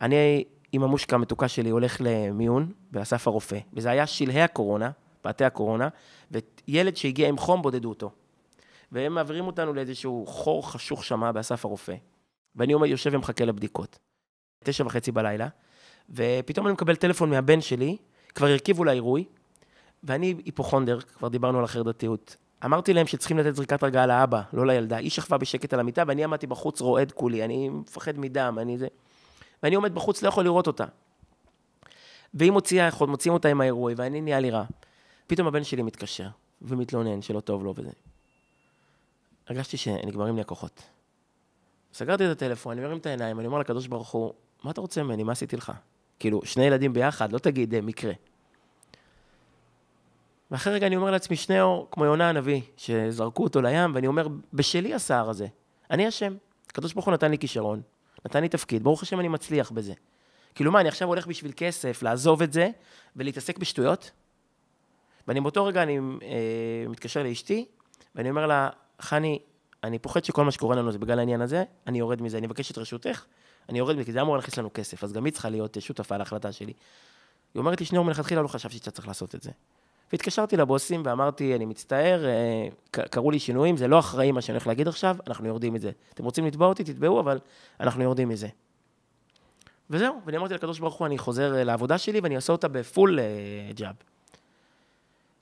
אני 0.00 0.44
עם 0.72 0.82
המושקה 0.82 1.16
המתוקה 1.16 1.48
שלי 1.48 1.70
הולך 1.70 1.96
למיון 2.00 2.72
באסף 2.90 3.28
הרופא, 3.28 3.58
וזה 3.72 3.90
היה 3.90 4.06
שלהי 4.06 4.42
הקורונה, 4.42 4.90
פאתי 5.20 5.44
הקורונה, 5.44 5.88
וילד 6.30 6.96
שהגיע 6.96 7.28
עם 7.28 7.38
חום 7.38 7.62
בודדו 7.62 7.88
אותו. 7.88 8.10
והם 8.92 9.14
מעבירים 9.14 9.46
אותנו 9.46 9.72
לאיזשהו 9.72 10.24
חור 10.26 10.70
חשוך 10.72 11.04
שמה 11.04 11.32
באסף 11.32 11.64
הרופא. 11.64 11.94
ואני 12.56 12.72
עומד, 12.72 12.88
יושב 12.88 13.10
ומחכה 13.14 13.44
לבדיקות. 13.44 13.98
תשע 14.64 14.86
וחצי 14.86 15.12
בלילה, 15.12 15.48
ופתאום 16.10 16.66
אני 16.66 16.72
מקבל 16.72 16.96
טלפון 16.96 17.30
מהבן 17.30 17.60
שלי, 17.60 17.96
כבר 18.34 18.46
הרכיבו 18.46 18.84
לעירוי, 18.84 19.24
ואני 20.04 20.34
היפוכונדר, 20.44 21.00
כבר 21.00 21.28
דיברנו 21.28 21.58
על 21.58 21.64
החרדתיות. 21.64 22.36
אמרתי 22.64 22.94
להם 22.94 23.06
שצריכים 23.06 23.38
לתת 23.38 23.54
זריקת 23.56 23.82
הרגעה 23.82 24.06
לאבא, 24.06 24.42
לא 24.52 24.66
לילדה. 24.66 24.96
היא 24.96 25.10
שכבה 25.10 25.38
בשקט 25.38 25.72
על 25.72 25.80
המיטה, 25.80 26.02
ואני 26.06 26.24
עמדתי 26.24 26.46
בחוץ 26.46 26.80
רועד 26.80 27.12
כולי, 27.12 27.44
אני 27.44 27.68
מפחד 27.68 28.18
מדם, 28.18 28.58
אני 28.60 28.78
זה... 28.78 28.86
ואני 29.62 29.74
עומד 29.74 29.94
בחוץ, 29.94 30.22
לא 30.22 30.28
יכול 30.28 30.44
לראות 30.44 30.66
אותה. 30.66 30.84
והיא 32.34 32.50
מוציאה, 32.50 32.88
מוציאים 33.00 33.34
אותה 33.34 33.48
עם 33.48 33.60
האירועי, 33.60 33.94
ואני 33.98 34.20
נהיה 34.20 34.40
לי 34.40 34.50
רע. 34.50 34.64
פתאום 35.26 35.48
הבן 35.48 35.64
שלי 35.64 35.82
מתקשר, 35.82 36.28
ומתלונן 36.62 37.22
שלא 37.22 37.40
טוב 37.40 37.64
לו 37.64 37.74
וזה. 37.76 37.90
הרגשתי 39.52 39.76
שנגמרים 39.76 40.34
לי 40.36 40.40
הכוחות. 40.40 40.82
סגרתי 41.94 42.26
את 42.26 42.30
הטלפון, 42.30 42.72
אני 42.72 42.86
מרים 42.86 42.98
את 42.98 43.06
העיניים, 43.06 43.38
אני 43.38 43.46
אומר 43.46 43.58
לקדוש 43.58 43.86
ברוך 43.86 44.10
הוא, 44.10 44.32
מה 44.62 44.70
אתה 44.70 44.80
רוצה 44.80 45.02
ממני? 45.02 45.22
מה 45.22 45.32
עשיתי 45.32 45.56
לך? 45.56 45.72
כאילו, 46.18 46.40
שני 46.44 46.64
ילדים 46.64 46.92
ביחד, 46.92 47.32
לא 47.32 47.38
תגיד 47.38 47.74
אה, 47.74 47.80
מקרה. 47.80 48.12
ואחרי 50.50 50.72
רגע 50.74 50.86
אני 50.86 50.96
אומר 50.96 51.10
לעצמי, 51.10 51.36
שניאור, 51.36 51.88
כמו 51.90 52.04
יונה 52.04 52.28
הנביא, 52.28 52.60
שזרקו 52.76 53.42
אותו 53.42 53.62
לים, 53.62 53.94
ואני 53.94 54.06
אומר, 54.06 54.28
בשלי 54.52 54.94
הסער 54.94 55.30
הזה, 55.30 55.46
אני 55.90 56.08
אשם. 56.08 56.34
הקדוש 56.66 56.92
ברוך 56.92 57.06
הוא 57.06 57.14
נתן 57.14 57.30
לי 57.30 57.38
כישרון, 57.38 57.82
נתן 58.24 58.42
לי 58.42 58.48
תפקיד, 58.48 58.84
ברוך 58.84 59.02
השם 59.02 59.20
אני 59.20 59.28
מצליח 59.28 59.70
בזה. 59.70 59.92
כאילו 60.54 60.72
מה, 60.72 60.80
אני 60.80 60.88
עכשיו 60.88 61.08
הולך 61.08 61.26
בשביל 61.26 61.52
כסף, 61.56 62.02
לעזוב 62.02 62.42
את 62.42 62.52
זה, 62.52 62.70
ולהתעסק 63.16 63.58
בשטויות? 63.58 64.10
ואני 65.28 65.40
באותו 65.40 65.64
רגע, 65.64 65.82
אני 65.82 65.98
אה, 65.98 66.88
מתקשר 66.88 67.22
לאשתי, 67.22 67.64
ואני 68.14 68.30
אומר 68.30 68.46
לה, 68.46 68.70
חני, 69.02 69.38
אני 69.84 69.98
פוחד 69.98 70.24
שכל 70.24 70.44
מה 70.44 70.50
שקורה 70.50 70.76
לנו 70.76 70.92
זה 70.92 70.98
בגלל 70.98 71.18
העניין 71.18 71.40
הזה, 71.40 71.64
אני 71.86 71.98
יורד 71.98 72.22
מזה, 72.22 72.38
אני 72.38 72.46
מבקש 72.46 72.70
את 72.70 72.78
רשותך, 72.78 73.24
אני 73.68 73.78
יורד 73.78 73.96
מזה, 73.96 74.04
כי 74.04 74.12
זה 74.12 74.20
אמור 74.20 74.36
להכניס 74.36 74.56
לנו 74.58 74.70
כסף, 74.74 75.04
אז 75.04 75.12
גם 75.12 75.24
היא 75.24 75.32
צריכה 75.32 75.50
להיות 75.50 75.76
שותפה 75.80 76.16
להחלטה 76.16 76.52
שלי. 76.52 76.72
היא 77.54 77.60
אומרת 77.60 77.80
לי, 77.80 77.86
שניאור, 77.86 78.04
מלכתחילה 78.04 78.42
לא 78.42 78.48
חשבתי 78.48 78.76
שאתה 78.76 78.90
צריך 78.90 79.08
לעשות 79.08 79.34
את 79.34 79.42
זה. 79.42 79.50
והתקשרתי 80.12 80.56
לבוסים 80.56 81.02
ואמרתי, 81.04 81.56
אני 81.56 81.64
מצטער, 81.64 82.24
אה, 82.24 82.68
קרו 82.90 83.30
לי 83.30 83.38
שינויים, 83.38 83.76
זה 83.76 83.88
לא 83.88 83.98
אחראי 83.98 84.32
מה 84.32 84.40
שאני 84.40 84.54
הולך 84.56 84.66
להגיד 84.66 84.88
עכשיו, 84.88 85.16
אנחנו 85.26 85.48
יורדים 85.48 85.72
מזה. 85.72 85.90
אתם 86.14 86.24
רוצים 86.24 86.46
לתבוע 86.46 86.66
אותי, 86.66 86.84
תתבעו, 86.84 87.20
אבל 87.20 87.38
אנחנו 87.80 88.02
יורדים 88.02 88.28
מזה. 88.28 88.48
וזהו, 89.90 90.20
ואני 90.26 90.36
אמרתי 90.36 90.54
לקדוש 90.54 90.78
ברוך 90.78 90.94
הוא, 90.94 91.06
אני 91.06 91.18
חוזר 91.18 91.56
אה, 91.56 91.64
לעבודה 91.64 91.98
שלי 91.98 92.20
ואני 92.20 92.36
אעשה 92.36 92.52
אותה 92.52 92.68
בפול 92.68 93.18
uh, 93.18 93.74
ג'אב. 93.74 93.94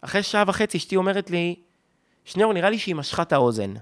אחרי 0.00 0.23
שעה 0.23 0.45
וחצי 0.47 0.79
אשתי 0.79 0.97
אומרת 0.97 1.31
לי, 1.31 1.57
שניאור, 2.25 2.52
נראה 2.52 2.71
לי 2.71 2.78
שהיא 2.78 2.95
משכה 2.95 3.23
את 3.23 3.33
האוזן. 3.33 3.75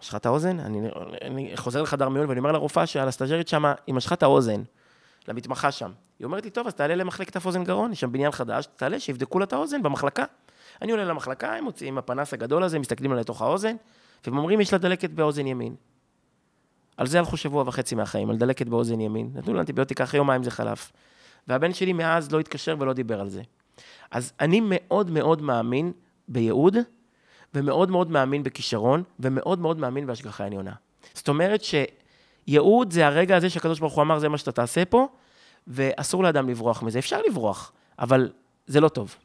משכה 0.00 0.16
את 0.16 0.26
האוזן? 0.26 0.60
אני, 0.60 0.88
אני 1.22 1.56
חוזר 1.56 1.82
לחדר 1.82 2.08
מיון 2.08 2.28
ואני 2.28 2.38
אומר 2.38 2.52
לרופאה 2.52 2.86
שעל 2.86 3.08
הסטאג'רית 3.08 3.48
שם, 3.48 3.64
היא 3.86 3.94
משכה 3.94 4.14
את 4.14 4.22
האוזן, 4.22 4.62
למתמחה 5.28 5.72
שם. 5.72 5.90
היא 6.18 6.24
אומרת 6.24 6.44
לי, 6.44 6.50
טוב, 6.50 6.66
אז 6.66 6.74
תעלה 6.74 6.94
למחלקת 6.94 7.36
אף 7.36 7.46
אוזן 7.46 7.64
גרון, 7.64 7.92
יש 7.92 8.00
שם 8.00 8.12
בניין 8.12 8.30
חדש, 8.30 8.68
תעלה, 8.76 9.00
שיבדקו 9.00 9.38
לה 9.38 9.44
את 9.44 9.52
האוזן 9.52 9.82
במחלקה. 9.82 10.24
אני 10.82 10.92
עולה 10.92 11.04
למחלקה, 11.04 11.54
הם 11.54 11.64
מוציאים 11.64 11.98
הפנס 11.98 12.34
הגדול 12.34 12.62
הזה, 12.62 12.78
מסתכלים 12.78 13.10
עליה 13.10 13.20
לתוך 13.20 13.42
האוזן, 13.42 13.76
והם 14.26 14.38
אומרים, 14.38 14.60
יש 14.60 14.72
לה 14.72 14.78
דלקת 14.78 15.10
באוזן 15.10 15.46
ימין. 15.46 15.74
על 16.96 17.06
זה 17.06 17.18
הלכו 17.18 17.36
שבוע 17.36 17.64
וחצי 17.66 17.94
מהחיים, 17.94 18.30
על 18.30 18.36
דלקת 18.36 18.66
באוזן 18.68 19.00
ימין. 19.00 19.30
נתנו 19.34 19.54
לה 19.54 19.60
אנטיביוטיקה, 19.60 20.04
אחרי 20.04 20.18
יומיים 20.18 20.42
זה 20.42 20.50
חלף. 20.50 20.92
והבן 21.48 21.74
שלי 21.74 21.92
מאז 21.92 22.32
לא 22.32 22.40
התקשר 22.40 22.76
ולא 22.78 22.92
דיבר 22.92 23.20
על 23.20 23.28
זה. 23.28 23.42
אז 24.10 24.32
אני 24.40 24.60
מאוד 24.62 25.10
מאוד 25.10 25.42
מאמין 25.42 25.92
בייעוד, 26.28 26.76
ומאוד 27.54 27.90
מאוד 27.90 28.10
מאמין 28.10 28.42
בכישרון, 28.42 29.02
ומאוד 29.20 29.58
מאוד 29.58 29.78
מאמין 29.78 30.06
בהשגחה 30.06 30.44
עליונה. 30.44 30.72
זאת 31.14 31.28
אומרת 31.28 31.60
שייעוד 31.64 32.92
זה 32.92 33.06
הרגע 33.06 33.36
הזה 33.36 33.50
שהקדוש 33.50 33.80
ברוך 33.80 33.94
הוא 33.94 34.02
אמר, 34.02 34.18
זה 34.18 34.28
מה 34.28 34.38
שאתה 34.38 34.52
תעשה 34.52 34.84
פה, 34.84 35.08
ואסור 35.66 36.22
לאדם 36.22 36.48
לברוח 36.48 36.82
מזה. 36.82 36.98
אפשר 36.98 37.20
לברוח, 37.28 37.72
אבל 37.98 38.32
זה 38.66 38.80
לא 38.80 38.88
טוב. 38.88 39.16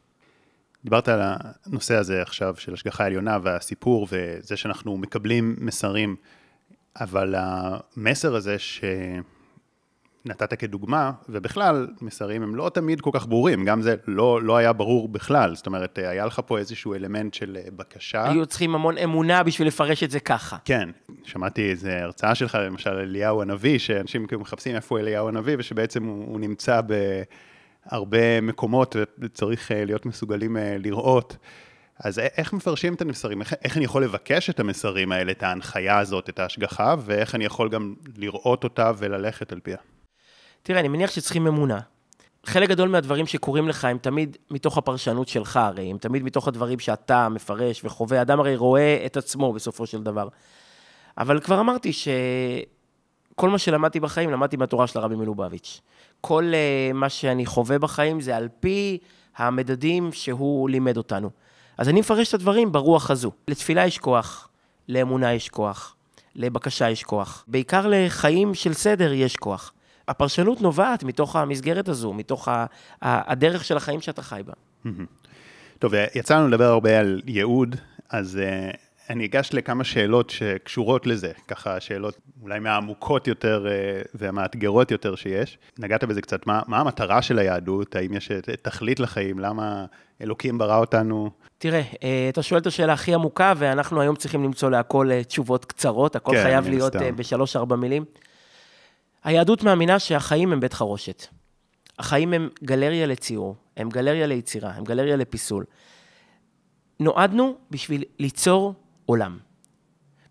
דיברת 0.84 1.08
על 1.08 1.20
הנושא 1.66 1.94
הזה 1.94 2.22
עכשיו 2.22 2.54
של 2.58 2.72
השגחה 2.72 3.04
עליונה 3.04 3.38
והסיפור 3.42 4.06
וזה 4.10 4.56
שאנחנו 4.56 4.96
מקבלים 4.96 5.56
מסרים, 5.58 6.16
אבל 7.00 7.34
המסר 7.38 8.34
הזה 8.34 8.58
ש... 8.58 8.84
נתת 10.26 10.54
כדוגמה, 10.54 11.12
ובכלל, 11.28 11.88
מסרים 12.00 12.42
הם 12.42 12.54
לא 12.54 12.70
תמיד 12.74 13.00
כל 13.00 13.10
כך 13.12 13.26
ברורים, 13.26 13.64
גם 13.64 13.82
זה 13.82 13.94
לא, 14.06 14.42
לא 14.42 14.56
היה 14.56 14.72
ברור 14.72 15.08
בכלל, 15.08 15.54
זאת 15.54 15.66
אומרת, 15.66 15.98
היה 15.98 16.26
לך 16.26 16.40
פה 16.46 16.58
איזשהו 16.58 16.94
אלמנט 16.94 17.34
של 17.34 17.58
אה, 17.60 17.70
בקשה. 17.76 18.30
היו 18.30 18.46
צריכים 18.46 18.74
המון 18.74 18.98
אמונה 18.98 19.42
בשביל 19.42 19.68
לפרש 19.68 20.02
את 20.02 20.10
זה 20.10 20.20
ככה. 20.20 20.56
כן, 20.64 20.88
שמעתי 21.24 21.70
איזו 21.70 21.88
הרצאה 21.88 22.34
שלך, 22.34 22.54
למשל 22.54 22.90
אליהו 22.90 23.42
הנביא, 23.42 23.78
שאנשים 23.78 24.26
כאילו 24.26 24.40
מחפשים 24.40 24.76
איפה 24.76 24.98
אליהו 24.98 25.28
הנביא, 25.28 25.56
ושבעצם 25.58 26.04
הוא, 26.04 26.24
הוא 26.28 26.40
נמצא 26.40 26.80
בהרבה 27.90 28.40
מקומות 28.40 28.96
וצריך 29.18 29.72
אה, 29.72 29.84
להיות 29.84 30.06
מסוגלים 30.06 30.56
אה, 30.56 30.76
לראות. 30.78 31.36
אז 31.98 32.18
איך 32.18 32.52
מפרשים 32.52 32.94
את 32.94 33.00
המסרים? 33.00 33.40
איך, 33.40 33.54
איך 33.64 33.76
אני 33.76 33.84
יכול 33.84 34.04
לבקש 34.04 34.50
את 34.50 34.60
המסרים 34.60 35.12
האלה, 35.12 35.32
את 35.32 35.42
ההנחיה 35.42 35.98
הזאת, 35.98 36.28
את 36.28 36.38
ההשגחה, 36.38 36.94
ואיך 36.98 37.34
אני 37.34 37.44
יכול 37.44 37.68
גם 37.68 37.94
לראות 38.16 38.64
אותה 38.64 38.92
וללכת 38.98 39.52
על 39.52 39.60
פיה? 39.60 39.76
תראה, 40.66 40.80
אני 40.80 40.88
מניח 40.88 41.10
שצריכים 41.10 41.46
אמונה. 41.46 41.80
חלק 42.46 42.68
גדול 42.68 42.88
מהדברים 42.88 43.26
שקורים 43.26 43.68
לך 43.68 43.84
הם 43.84 43.98
תמיד 43.98 44.36
מתוך 44.50 44.78
הפרשנות 44.78 45.28
שלך 45.28 45.56
הרי, 45.56 45.90
הם 45.90 45.98
תמיד 45.98 46.22
מתוך 46.22 46.48
הדברים 46.48 46.78
שאתה 46.78 47.28
מפרש 47.28 47.84
וחווה. 47.84 48.22
אדם 48.22 48.40
הרי 48.40 48.56
רואה 48.56 49.02
את 49.06 49.16
עצמו 49.16 49.52
בסופו 49.52 49.86
של 49.86 50.02
דבר. 50.02 50.28
אבל 51.18 51.40
כבר 51.40 51.60
אמרתי 51.60 51.92
שכל 51.92 53.48
מה 53.50 53.58
שלמדתי 53.58 54.00
בחיים, 54.00 54.30
למדתי 54.30 54.56
מהתורה 54.56 54.86
של 54.86 54.98
הרבי 54.98 55.16
מלובביץ'. 55.16 55.80
כל 56.20 56.52
uh, 56.52 56.96
מה 56.96 57.08
שאני 57.08 57.46
חווה 57.46 57.78
בחיים 57.78 58.20
זה 58.20 58.36
על 58.36 58.48
פי 58.60 58.98
המדדים 59.36 60.12
שהוא 60.12 60.68
לימד 60.68 60.96
אותנו. 60.96 61.30
אז 61.78 61.88
אני 61.88 62.00
מפרש 62.00 62.28
את 62.28 62.34
הדברים 62.34 62.72
ברוח 62.72 63.10
הזו. 63.10 63.30
לתפילה 63.48 63.86
יש 63.86 63.98
כוח, 63.98 64.48
לאמונה 64.88 65.34
יש 65.34 65.48
כוח, 65.48 65.96
לבקשה 66.34 66.90
יש 66.90 67.02
כוח. 67.02 67.44
בעיקר 67.48 67.86
לחיים 67.90 68.54
של 68.54 68.72
סדר 68.72 69.12
יש 69.12 69.36
כוח. 69.36 69.72
הפרשנות 70.08 70.60
נובעת 70.60 71.02
מתוך 71.04 71.36
המסגרת 71.36 71.88
הזו, 71.88 72.12
מתוך 72.12 72.48
הדרך 73.02 73.64
של 73.64 73.76
החיים 73.76 74.00
שאתה 74.00 74.22
חי 74.22 74.40
בה. 74.46 74.52
טוב, 75.78 75.92
יצא 76.14 76.36
לנו 76.36 76.48
לדבר 76.48 76.64
הרבה 76.64 76.98
על 76.98 77.22
ייעוד, 77.26 77.76
אז 78.10 78.38
uh, 78.40 78.76
אני 79.10 79.26
אגש 79.26 79.50
לכמה 79.52 79.84
שאלות 79.84 80.30
שקשורות 80.30 81.06
לזה, 81.06 81.32
ככה 81.48 81.80
שאלות 81.80 82.16
אולי 82.42 82.60
מהעמוקות 82.60 83.28
יותר 83.28 83.66
uh, 83.66 84.08
והמאתגרות 84.14 84.90
יותר 84.90 85.14
שיש. 85.14 85.58
נגעת 85.78 86.04
בזה 86.04 86.22
קצת, 86.22 86.46
מה, 86.46 86.62
מה 86.66 86.80
המטרה 86.80 87.22
של 87.22 87.38
היהדות? 87.38 87.96
האם 87.96 88.14
יש 88.14 88.30
תכלית 88.62 89.00
לחיים? 89.00 89.38
למה 89.38 89.84
אלוקים 90.22 90.58
ברא 90.58 90.78
אותנו? 90.78 91.30
תראה, 91.58 91.82
uh, 91.82 91.96
אתה 92.28 92.42
שואל 92.42 92.60
את 92.60 92.66
השאלה 92.66 92.92
הכי 92.92 93.14
עמוקה, 93.14 93.52
ואנחנו 93.56 94.00
היום 94.00 94.16
צריכים 94.16 94.44
למצוא 94.44 94.70
להכל 94.70 95.10
תשובות 95.28 95.64
קצרות, 95.64 96.16
הכל 96.16 96.32
כן, 96.32 96.42
חייב 96.42 96.68
להיות 96.68 96.96
uh, 96.96 96.98
בשלוש-ארבע 97.16 97.76
מילים. 97.76 98.04
היהדות 99.24 99.62
מאמינה 99.62 99.98
שהחיים 99.98 100.52
הם 100.52 100.60
בית 100.60 100.72
חרושת. 100.72 101.26
החיים 101.98 102.32
הם 102.32 102.48
גלריה 102.64 103.06
לציור, 103.06 103.56
הם 103.76 103.88
גלריה 103.88 104.26
ליצירה, 104.26 104.70
הם 104.70 104.84
גלריה 104.84 105.16
לפיסול. 105.16 105.64
נועדנו 107.00 107.56
בשביל 107.70 108.04
ליצור 108.18 108.74
עולם. 109.06 109.38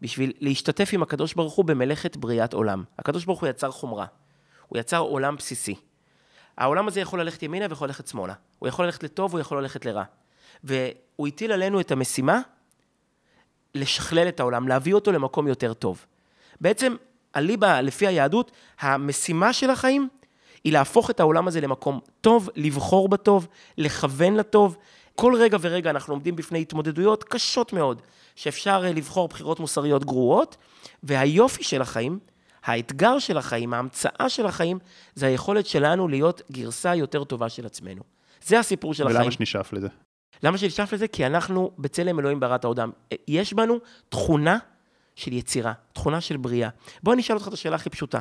בשביל 0.02 0.34
להשתתף 0.40 0.90
עם 0.94 1.04
הקדוש 1.04 1.34
ברוך 1.34 1.54
הוא 1.54 1.66
במלאכת 1.66 2.18
בריאת 2.18 2.54
עולם. 2.54 2.84
הקדוש 3.00 3.26
ברוך 3.26 3.42
הוא 3.42 3.50
יצר 3.50 3.72
חומרה, 3.72 4.06
הוא 4.68 4.80
יצר 4.80 4.98
עולם 4.98 5.36
בסיסי. 5.36 5.76
העולם 6.58 6.88
הזה 6.88 7.00
יכול 7.00 7.22
ללכת 7.22 7.44
ימינה 7.44 7.66
ויכול 7.70 7.88
ללכת 7.88 8.08
שמאלה. 8.08 8.34
הוא 8.60 8.70
יכול 8.70 8.86
ללכת 8.86 9.04
לטוב, 9.04 9.32
הוא 9.32 9.40
יכול 9.40 9.62
ללכת 9.62 9.86
לרע. 9.86 10.04
והוא 10.64 11.28
הטיל 11.28 11.52
עלינו 11.52 11.80
את 11.80 11.92
המשימה 11.92 12.42
לשכלל 13.76 14.28
את 14.28 14.40
העולם, 14.40 14.68
להביא 14.68 14.94
אותו 14.94 15.12
למקום 15.12 15.48
יותר 15.48 15.74
טוב. 15.74 16.06
בעצם, 16.62 16.96
אליבא, 17.36 17.82
לפי 17.82 18.08
היהדות, 18.08 18.52
המשימה 18.80 19.54
של 19.54 19.70
החיים 19.70 20.10
היא 20.64 20.74
להפוך 20.74 21.10
את 21.10 21.20
העולם 21.20 21.48
הזה 21.48 21.62
למקום 21.62 22.00
טוב, 22.22 22.50
לבחור 22.56 23.10
בטוב, 23.10 23.48
לכוון 23.78 24.36
לטוב. 24.36 24.78
כל 25.16 25.36
רגע 25.36 25.58
ורגע 25.62 25.90
אנחנו 25.90 26.14
עומדים 26.14 26.36
בפני 26.36 26.62
התמודדויות 26.62 27.24
קשות 27.24 27.74
מאוד, 27.74 28.02
שאפשר 28.36 28.84
אה, 28.86 28.94
לבחור 28.94 29.28
בחירות 29.28 29.60
מוסריות 29.60 30.06
גרועות, 30.06 30.58
והיופי 31.04 31.64
של 31.64 31.82
החיים, 31.82 32.20
האתגר 32.64 33.20
של 33.20 33.38
החיים, 33.38 33.74
ההמצאה 33.74 34.30
של 34.30 34.46
החיים, 34.46 34.80
זה 35.16 35.28
היכולת 35.28 35.66
שלנו 35.66 36.08
להיות 36.08 36.42
גרסה 36.52 36.96
יותר 36.96 37.24
טובה 37.24 37.50
של 37.50 37.66
עצמנו. 37.66 38.02
זה 38.46 38.60
הסיפור 38.60 38.94
של 38.94 39.04
ולמה 39.04 39.14
החיים. 39.14 39.28
ולמה 39.28 39.32
שנשאף 39.32 39.74
לזה? 39.74 39.88
למה 40.44 40.58
שנשאף 40.58 40.94
לזה? 40.94 41.08
כי 41.08 41.26
אנחנו 41.26 41.72
בצלם 41.80 42.20
אלוהים 42.20 42.40
בראת 42.40 42.64
העולם. 42.64 42.92
יש 43.28 43.54
בנו 43.54 43.80
תכונה 44.10 44.58
של 45.16 45.34
יצירה, 45.34 45.74
תכונה 45.94 46.22
של 46.22 46.38
בריאה. 46.38 46.70
בוא 47.04 47.14
אני 47.14 47.22
אשאל 47.22 47.36
אותך 47.36 47.48
את 47.48 47.54
השאלה 47.54 47.76
הכי 47.76 47.90
פשוטה. 47.90 48.20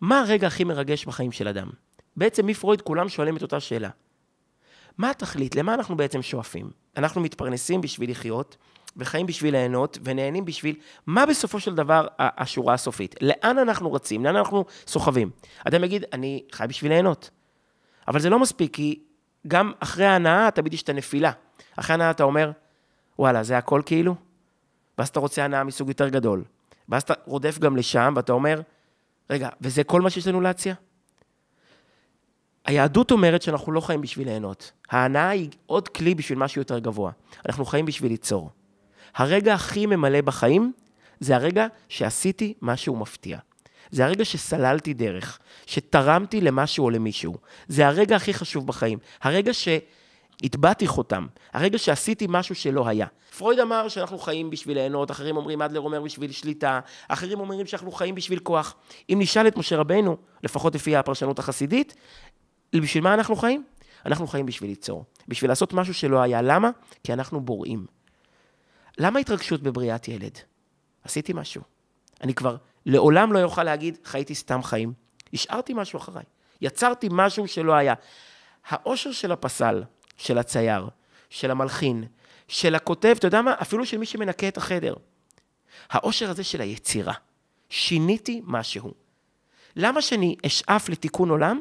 מה 0.00 0.20
הרגע 0.20 0.46
הכי 0.46 0.64
מרגש 0.64 1.04
בחיים 1.04 1.32
של 1.32 1.48
אדם? 1.48 1.70
בעצם 2.16 2.46
מפרויד 2.46 2.80
כולם 2.80 3.08
שואלים 3.08 3.36
את 3.36 3.42
אותה 3.42 3.60
שאלה. 3.60 3.88
מה 4.98 5.10
התכלית? 5.10 5.56
למה 5.56 5.74
אנחנו 5.74 5.96
בעצם 5.96 6.22
שואפים? 6.22 6.70
אנחנו 6.96 7.20
מתפרנסים 7.20 7.80
בשביל 7.80 8.10
לחיות, 8.10 8.56
וחיים 8.96 9.26
בשביל 9.26 9.54
ליהנות, 9.54 9.98
ונהנים 10.04 10.44
בשביל... 10.44 10.76
מה 11.06 11.26
בסופו 11.26 11.60
של 11.60 11.74
דבר 11.74 12.06
השורה 12.18 12.74
הסופית? 12.74 13.14
לאן 13.22 13.58
אנחנו 13.58 13.92
רצים? 13.92 14.24
לאן 14.24 14.36
אנחנו 14.36 14.64
סוחבים? 14.86 15.30
אדם 15.64 15.84
יגיד, 15.84 16.04
אני 16.12 16.42
חי 16.52 16.64
בשביל 16.68 16.92
ליהנות. 16.92 17.30
אבל 18.08 18.20
זה 18.20 18.30
לא 18.30 18.38
מספיק, 18.38 18.74
כי 18.74 19.00
גם 19.46 19.72
אחרי 19.80 20.04
ההנאה 20.04 20.50
תמיד 20.50 20.74
יש 20.74 20.82
את 20.82 20.88
הנפילה. 20.88 21.32
אחרי 21.76 21.94
ההנאה 21.94 22.10
אתה 22.10 22.22
אומר, 22.22 22.50
וואלה, 23.18 23.42
זה 23.42 23.58
הכל 23.58 23.82
כאילו? 23.86 24.14
ואז 24.98 25.08
אתה 25.08 25.20
רוצה 25.20 25.44
הנאה 25.44 25.64
מסוג 25.64 25.88
יותר 25.88 26.08
גדול. 26.08 26.44
ואז 26.88 27.02
אתה 27.02 27.14
רודף 27.24 27.58
גם 27.58 27.76
לשם, 27.76 28.12
ואתה 28.16 28.32
אומר, 28.32 28.60
רגע, 29.30 29.48
וזה 29.60 29.84
כל 29.84 30.00
מה 30.00 30.10
שיש 30.10 30.26
לנו 30.26 30.40
להציע? 30.40 30.74
היהדות 32.64 33.10
אומרת 33.10 33.42
שאנחנו 33.42 33.72
לא 33.72 33.80
חיים 33.80 34.00
בשביל 34.00 34.28
ליהנות. 34.28 34.72
ההנאה 34.90 35.28
היא 35.28 35.50
עוד 35.66 35.88
כלי 35.88 36.14
בשביל 36.14 36.38
משהו 36.38 36.60
יותר 36.60 36.78
גבוה. 36.78 37.12
אנחנו 37.46 37.64
חיים 37.64 37.86
בשביל 37.86 38.10
ליצור. 38.10 38.50
הרגע 39.14 39.54
הכי 39.54 39.86
ממלא 39.86 40.20
בחיים 40.20 40.72
זה 41.20 41.36
הרגע 41.36 41.66
שעשיתי 41.88 42.54
משהו 42.62 42.96
מפתיע. 42.96 43.38
זה 43.90 44.04
הרגע 44.04 44.24
שסללתי 44.24 44.94
דרך, 44.94 45.38
שתרמתי 45.66 46.40
למשהו 46.40 46.84
או 46.84 46.90
למישהו. 46.90 47.36
זה 47.68 47.86
הרגע 47.86 48.16
הכי 48.16 48.34
חשוב 48.34 48.66
בחיים. 48.66 48.98
הרגע 49.22 49.52
שהטבעתי 50.42 50.86
חותם, 50.86 51.26
הרגע 51.52 51.78
שעשיתי 51.78 52.26
משהו 52.28 52.54
שלא 52.54 52.88
היה. 52.88 53.06
פרויד 53.38 53.58
אמר 53.58 53.88
שאנחנו 53.88 54.18
חיים 54.18 54.50
בשביל 54.50 54.76
ליהנות, 54.78 55.10
אחרים 55.10 55.36
אומרים, 55.36 55.62
אדלר 55.62 55.80
אומר 55.80 56.02
בשביל 56.02 56.32
שליטה, 56.32 56.80
אחרים 57.08 57.40
אומרים 57.40 57.66
שאנחנו 57.66 57.92
חיים 57.92 58.14
בשביל 58.14 58.38
כוח. 58.38 58.74
אם 59.10 59.16
נשאל 59.20 59.48
את 59.48 59.56
משה 59.56 59.76
רבנו, 59.76 60.16
לפחות 60.42 60.74
לפי 60.74 60.96
הפרשנות 60.96 61.38
החסידית, 61.38 61.94
בשביל 62.76 63.04
מה 63.04 63.14
אנחנו 63.14 63.36
חיים? 63.36 63.64
אנחנו 64.06 64.26
חיים 64.26 64.46
בשביל 64.46 64.70
ליצור, 64.70 65.04
בשביל 65.28 65.50
לעשות 65.50 65.72
משהו 65.72 65.94
שלא 65.94 66.22
היה. 66.22 66.42
למה? 66.42 66.70
כי 67.04 67.12
אנחנו 67.12 67.40
בוראים. 67.40 67.86
למה 68.98 69.18
התרגשות 69.18 69.62
בבריאת 69.62 70.08
ילד? 70.08 70.38
עשיתי 71.04 71.32
משהו. 71.32 71.62
אני 72.20 72.34
כבר 72.34 72.56
לעולם 72.86 73.32
לא 73.32 73.38
יוכל 73.38 73.64
להגיד, 73.64 73.98
חייתי 74.04 74.34
סתם 74.34 74.62
חיים. 74.62 74.92
השארתי 75.34 75.72
משהו 75.74 75.98
אחריי. 75.98 76.24
יצרתי 76.60 77.08
משהו 77.10 77.48
שלא 77.48 77.72
היה. 77.72 77.94
האושר 78.68 79.12
של 79.12 79.32
הפסל, 79.32 79.82
של 80.22 80.38
הצייר, 80.38 80.88
של 81.30 81.50
המלחין, 81.50 82.04
של 82.48 82.74
הכותב, 82.74 83.14
אתה 83.18 83.26
יודע 83.26 83.42
מה? 83.42 83.54
אפילו 83.62 83.86
של 83.86 83.98
מי 83.98 84.06
שמנקה 84.06 84.48
את 84.48 84.56
החדר. 84.56 84.94
האושר 85.90 86.30
הזה 86.30 86.44
של 86.44 86.60
היצירה. 86.60 87.12
שיניתי 87.70 88.42
משהו. 88.44 88.92
למה 89.76 90.02
שאני 90.02 90.36
אשאף 90.46 90.88
לתיקון 90.88 91.30
עולם? 91.30 91.60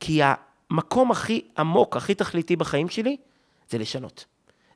כי 0.00 0.20
המקום 0.22 1.10
הכי 1.10 1.42
עמוק, 1.58 1.96
הכי 1.96 2.14
תכליתי 2.14 2.56
בחיים 2.56 2.88
שלי, 2.88 3.16
זה 3.70 3.78
לשנות. 3.78 4.24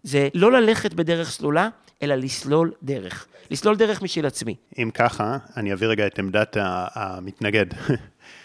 זה 0.02 0.28
לא 0.35 0.52
ללכת 0.52 0.94
בדרך 0.94 1.30
סלולה, 1.30 1.68
אלא 2.02 2.14
לסלול 2.14 2.72
דרך. 2.82 3.26
לסלול 3.50 3.76
דרך 3.76 4.02
משל 4.02 4.26
עצמי. 4.26 4.54
אם 4.78 4.90
ככה, 4.94 5.38
אני 5.56 5.72
אביא 5.72 5.88
רגע 5.88 6.06
את 6.06 6.18
עמדת 6.18 6.56
המתנגד. 6.94 7.66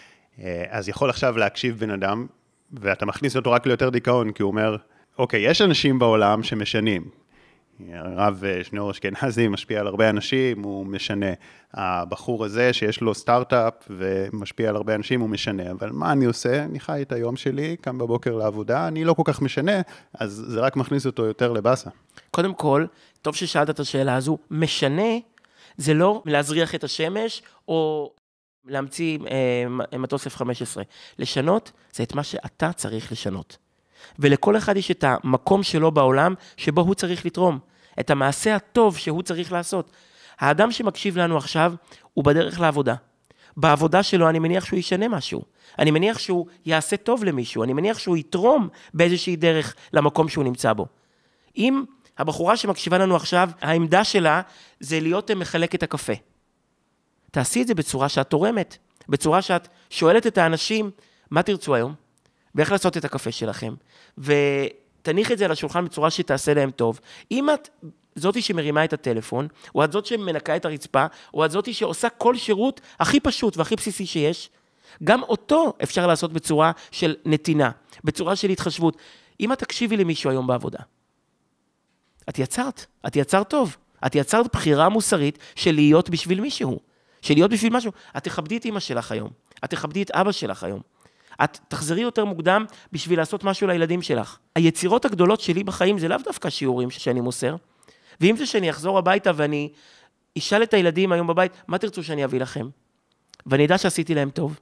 אז 0.68 0.88
יכול 0.88 1.10
עכשיו 1.10 1.38
להקשיב 1.38 1.78
בן 1.78 1.90
אדם, 1.90 2.26
ואתה 2.72 3.06
מכניס 3.06 3.36
אותו 3.36 3.52
רק 3.52 3.66
ליותר 3.66 3.88
דיכאון, 3.88 4.32
כי 4.32 4.42
הוא 4.42 4.50
אומר, 4.50 4.76
אוקיי, 5.18 5.40
יש 5.40 5.62
אנשים 5.62 5.98
בעולם 5.98 6.42
שמשנים. 6.42 7.04
הרב 7.92 8.44
אה, 8.44 8.64
שניאור 8.64 8.90
אשכנזי 8.90 9.48
משפיע 9.48 9.80
על 9.80 9.86
הרבה 9.86 10.10
אנשים, 10.10 10.62
הוא 10.62 10.86
משנה. 10.86 11.26
הבחור 11.74 12.44
הזה 12.44 12.72
שיש 12.72 13.00
לו 13.00 13.14
סטארט-אפ 13.14 13.74
ומשפיע 13.90 14.68
על 14.68 14.76
הרבה 14.76 14.94
אנשים, 14.94 15.20
הוא 15.20 15.28
משנה. 15.28 15.70
אבל 15.70 15.90
מה 15.92 16.12
אני 16.12 16.24
עושה? 16.24 16.64
אני 16.64 16.80
חי 16.80 17.02
את 17.02 17.12
היום 17.12 17.36
שלי, 17.36 17.76
קם 17.80 17.98
בבוקר 17.98 18.34
לעבודה, 18.34 18.88
אני 18.88 19.04
לא 19.04 19.12
כל 19.12 19.22
כך 19.24 19.42
משנה, 19.42 19.80
אז 20.14 20.44
זה 20.48 20.60
רק 20.60 20.76
מכניס 20.76 21.06
אותו 21.06 21.24
יותר 21.24 21.52
לבאסה. 21.52 21.90
קודם 22.30 22.54
כל, 22.54 22.86
טוב 23.22 23.34
ששאלת 23.34 23.70
את 23.70 23.80
השאלה 23.80 24.14
הזו, 24.14 24.38
משנה 24.50 25.12
זה 25.76 25.94
לא 25.94 26.22
להזריח 26.26 26.74
את 26.74 26.84
השמש 26.84 27.42
או 27.68 28.10
להמציא 28.68 29.18
אה, 29.92 29.98
מטוס 29.98 30.26
F-15. 30.26 30.42
לשנות 31.18 31.72
זה 31.92 32.02
את 32.02 32.14
מה 32.14 32.22
שאתה 32.22 32.72
צריך 32.72 33.12
לשנות. 33.12 33.56
ולכל 34.18 34.56
אחד 34.56 34.76
יש 34.76 34.90
את 34.90 35.04
המקום 35.04 35.62
שלו 35.62 35.90
בעולם 35.90 36.34
שבו 36.56 36.80
הוא 36.80 36.94
צריך 36.94 37.26
לתרום, 37.26 37.58
את 38.00 38.10
המעשה 38.10 38.56
הטוב 38.56 38.96
שהוא 38.96 39.22
צריך 39.22 39.52
לעשות. 39.52 39.90
האדם 40.38 40.72
שמקשיב 40.72 41.18
לנו 41.18 41.36
עכשיו, 41.36 41.74
הוא 42.14 42.24
בדרך 42.24 42.60
לעבודה. 42.60 42.94
בעבודה 43.56 44.02
שלו 44.02 44.28
אני 44.28 44.38
מניח 44.38 44.64
שהוא 44.64 44.78
ישנה 44.78 45.08
משהו. 45.08 45.42
אני 45.78 45.90
מניח 45.90 46.18
שהוא 46.18 46.46
יעשה 46.66 46.96
טוב 46.96 47.24
למישהו, 47.24 47.64
אני 47.64 47.72
מניח 47.72 47.98
שהוא 47.98 48.16
יתרום 48.16 48.68
באיזושהי 48.94 49.36
דרך 49.36 49.74
למקום 49.92 50.28
שהוא 50.28 50.44
נמצא 50.44 50.72
בו. 50.72 50.86
אם 51.56 51.84
הבחורה 52.18 52.56
שמקשיבה 52.56 52.98
לנו 52.98 53.16
עכשיו, 53.16 53.50
העמדה 53.60 54.04
שלה 54.04 54.40
זה 54.80 55.00
להיות 55.00 55.30
מחלקת 55.30 55.82
הקפה. 55.82 56.12
תעשי 57.38 57.62
את 57.62 57.66
זה 57.66 57.74
בצורה 57.74 58.08
שאת 58.08 58.30
תורמת, 58.30 58.76
בצורה 59.08 59.42
שאת 59.42 59.68
שואלת 59.90 60.26
את 60.26 60.38
האנשים, 60.38 60.90
מה 61.30 61.42
תרצו 61.42 61.74
היום? 61.74 61.94
ואיך 62.54 62.72
לעשות 62.72 62.96
את 62.96 63.04
הקפה 63.04 63.32
שלכם, 63.32 63.74
ותניח 64.18 65.32
את 65.32 65.38
זה 65.38 65.44
על 65.44 65.52
השולחן 65.52 65.84
בצורה 65.84 66.10
שתעשה 66.10 66.54
להם 66.54 66.70
טוב. 66.70 67.00
אם 67.30 67.50
את 67.50 67.68
זאתי 68.14 68.42
שמרימה 68.42 68.84
את 68.84 68.92
הטלפון, 68.92 69.48
או 69.74 69.84
את 69.84 69.92
זאת 69.92 70.06
שמנקה 70.06 70.56
את 70.56 70.64
הרצפה, 70.64 71.06
או 71.34 71.44
את 71.44 71.50
זאתי 71.50 71.74
שעושה 71.74 72.08
כל 72.08 72.36
שירות 72.36 72.80
הכי 73.00 73.20
פשוט 73.20 73.56
והכי 73.56 73.76
בסיסי 73.76 74.06
שיש, 74.06 74.50
גם 75.04 75.22
אותו 75.22 75.72
אפשר 75.82 76.06
לעשות 76.06 76.32
בצורה 76.32 76.72
של 76.90 77.16
נתינה, 77.24 77.70
בצורה 78.04 78.36
של 78.36 78.50
התחשבות. 78.50 78.96
אם 79.40 79.52
את 79.52 79.58
תקשיבי 79.58 79.96
למישהו 79.96 80.30
היום 80.30 80.46
בעבודה, 80.46 80.78
את 82.28 82.38
יצרת, 82.38 82.86
את 83.06 83.16
יצרת 83.16 83.50
טוב. 83.50 83.76
את 84.06 84.14
יצרת 84.14 84.46
בחירה 84.52 84.88
מוסרית 84.88 85.38
של 85.54 85.74
להיות 85.74 86.10
בשביל 86.10 86.40
מישהו, 86.40 86.78
של 87.22 87.34
להיות 87.34 87.50
בשביל 87.50 87.72
משהו. 87.72 87.92
את 88.16 88.24
תכבדי 88.24 88.56
את 88.56 88.64
אימא 88.64 88.80
שלך 88.80 89.12
היום, 89.12 89.30
את 89.64 89.70
תכבדי 89.70 90.02
את 90.02 90.10
אבא 90.10 90.32
שלך 90.32 90.64
היום. 90.64 90.80
את 91.44 91.58
תחזרי 91.68 92.00
יותר 92.00 92.24
מוקדם 92.24 92.64
בשביל 92.92 93.18
לעשות 93.18 93.44
משהו 93.44 93.66
לילדים 93.66 94.02
שלך. 94.02 94.38
היצירות 94.54 95.04
הגדולות 95.04 95.40
שלי 95.40 95.64
בחיים 95.64 95.98
זה 95.98 96.08
לאו 96.08 96.18
דווקא 96.24 96.50
שיעורים 96.50 96.90
שאני 96.90 97.20
מוסר, 97.20 97.56
ואם 98.20 98.36
זה 98.36 98.46
שאני 98.46 98.70
אחזור 98.70 98.98
הביתה 98.98 99.30
ואני 99.34 99.72
אשאל 100.38 100.62
את 100.62 100.74
הילדים 100.74 101.12
היום 101.12 101.26
בבית, 101.26 101.52
מה 101.68 101.78
תרצו 101.78 102.04
שאני 102.04 102.24
אביא 102.24 102.40
לכם? 102.40 102.68
ואני 103.46 103.66
אדע 103.66 103.78
שעשיתי 103.78 104.14
להם 104.14 104.30
טוב. 104.30 104.58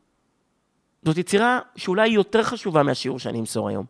זאת 1.04 1.18
יצירה 1.18 1.58
שאולי 1.76 2.08
היא 2.08 2.14
יותר 2.14 2.42
חשובה 2.42 2.82
מהשיעור 2.82 3.18
שאני 3.18 3.40
אמסור 3.40 3.68
היום. 3.68 3.84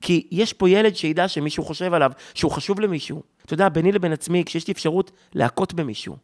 כי 0.00 0.28
יש 0.30 0.52
פה 0.52 0.70
ילד 0.70 0.96
שידע 0.96 1.28
שמישהו 1.28 1.64
חושב 1.64 1.94
עליו, 1.94 2.12
שהוא 2.34 2.50
חשוב 2.50 2.80
למישהו. 2.80 3.22
אתה 3.44 3.54
יודע, 3.54 3.68
ביני 3.68 3.92
לבין 3.92 4.12
עצמי, 4.12 4.44
כשיש 4.44 4.66
לי 4.66 4.72
אפשרות 4.72 5.10
להכות 5.34 5.74
במישהו, 5.74 6.16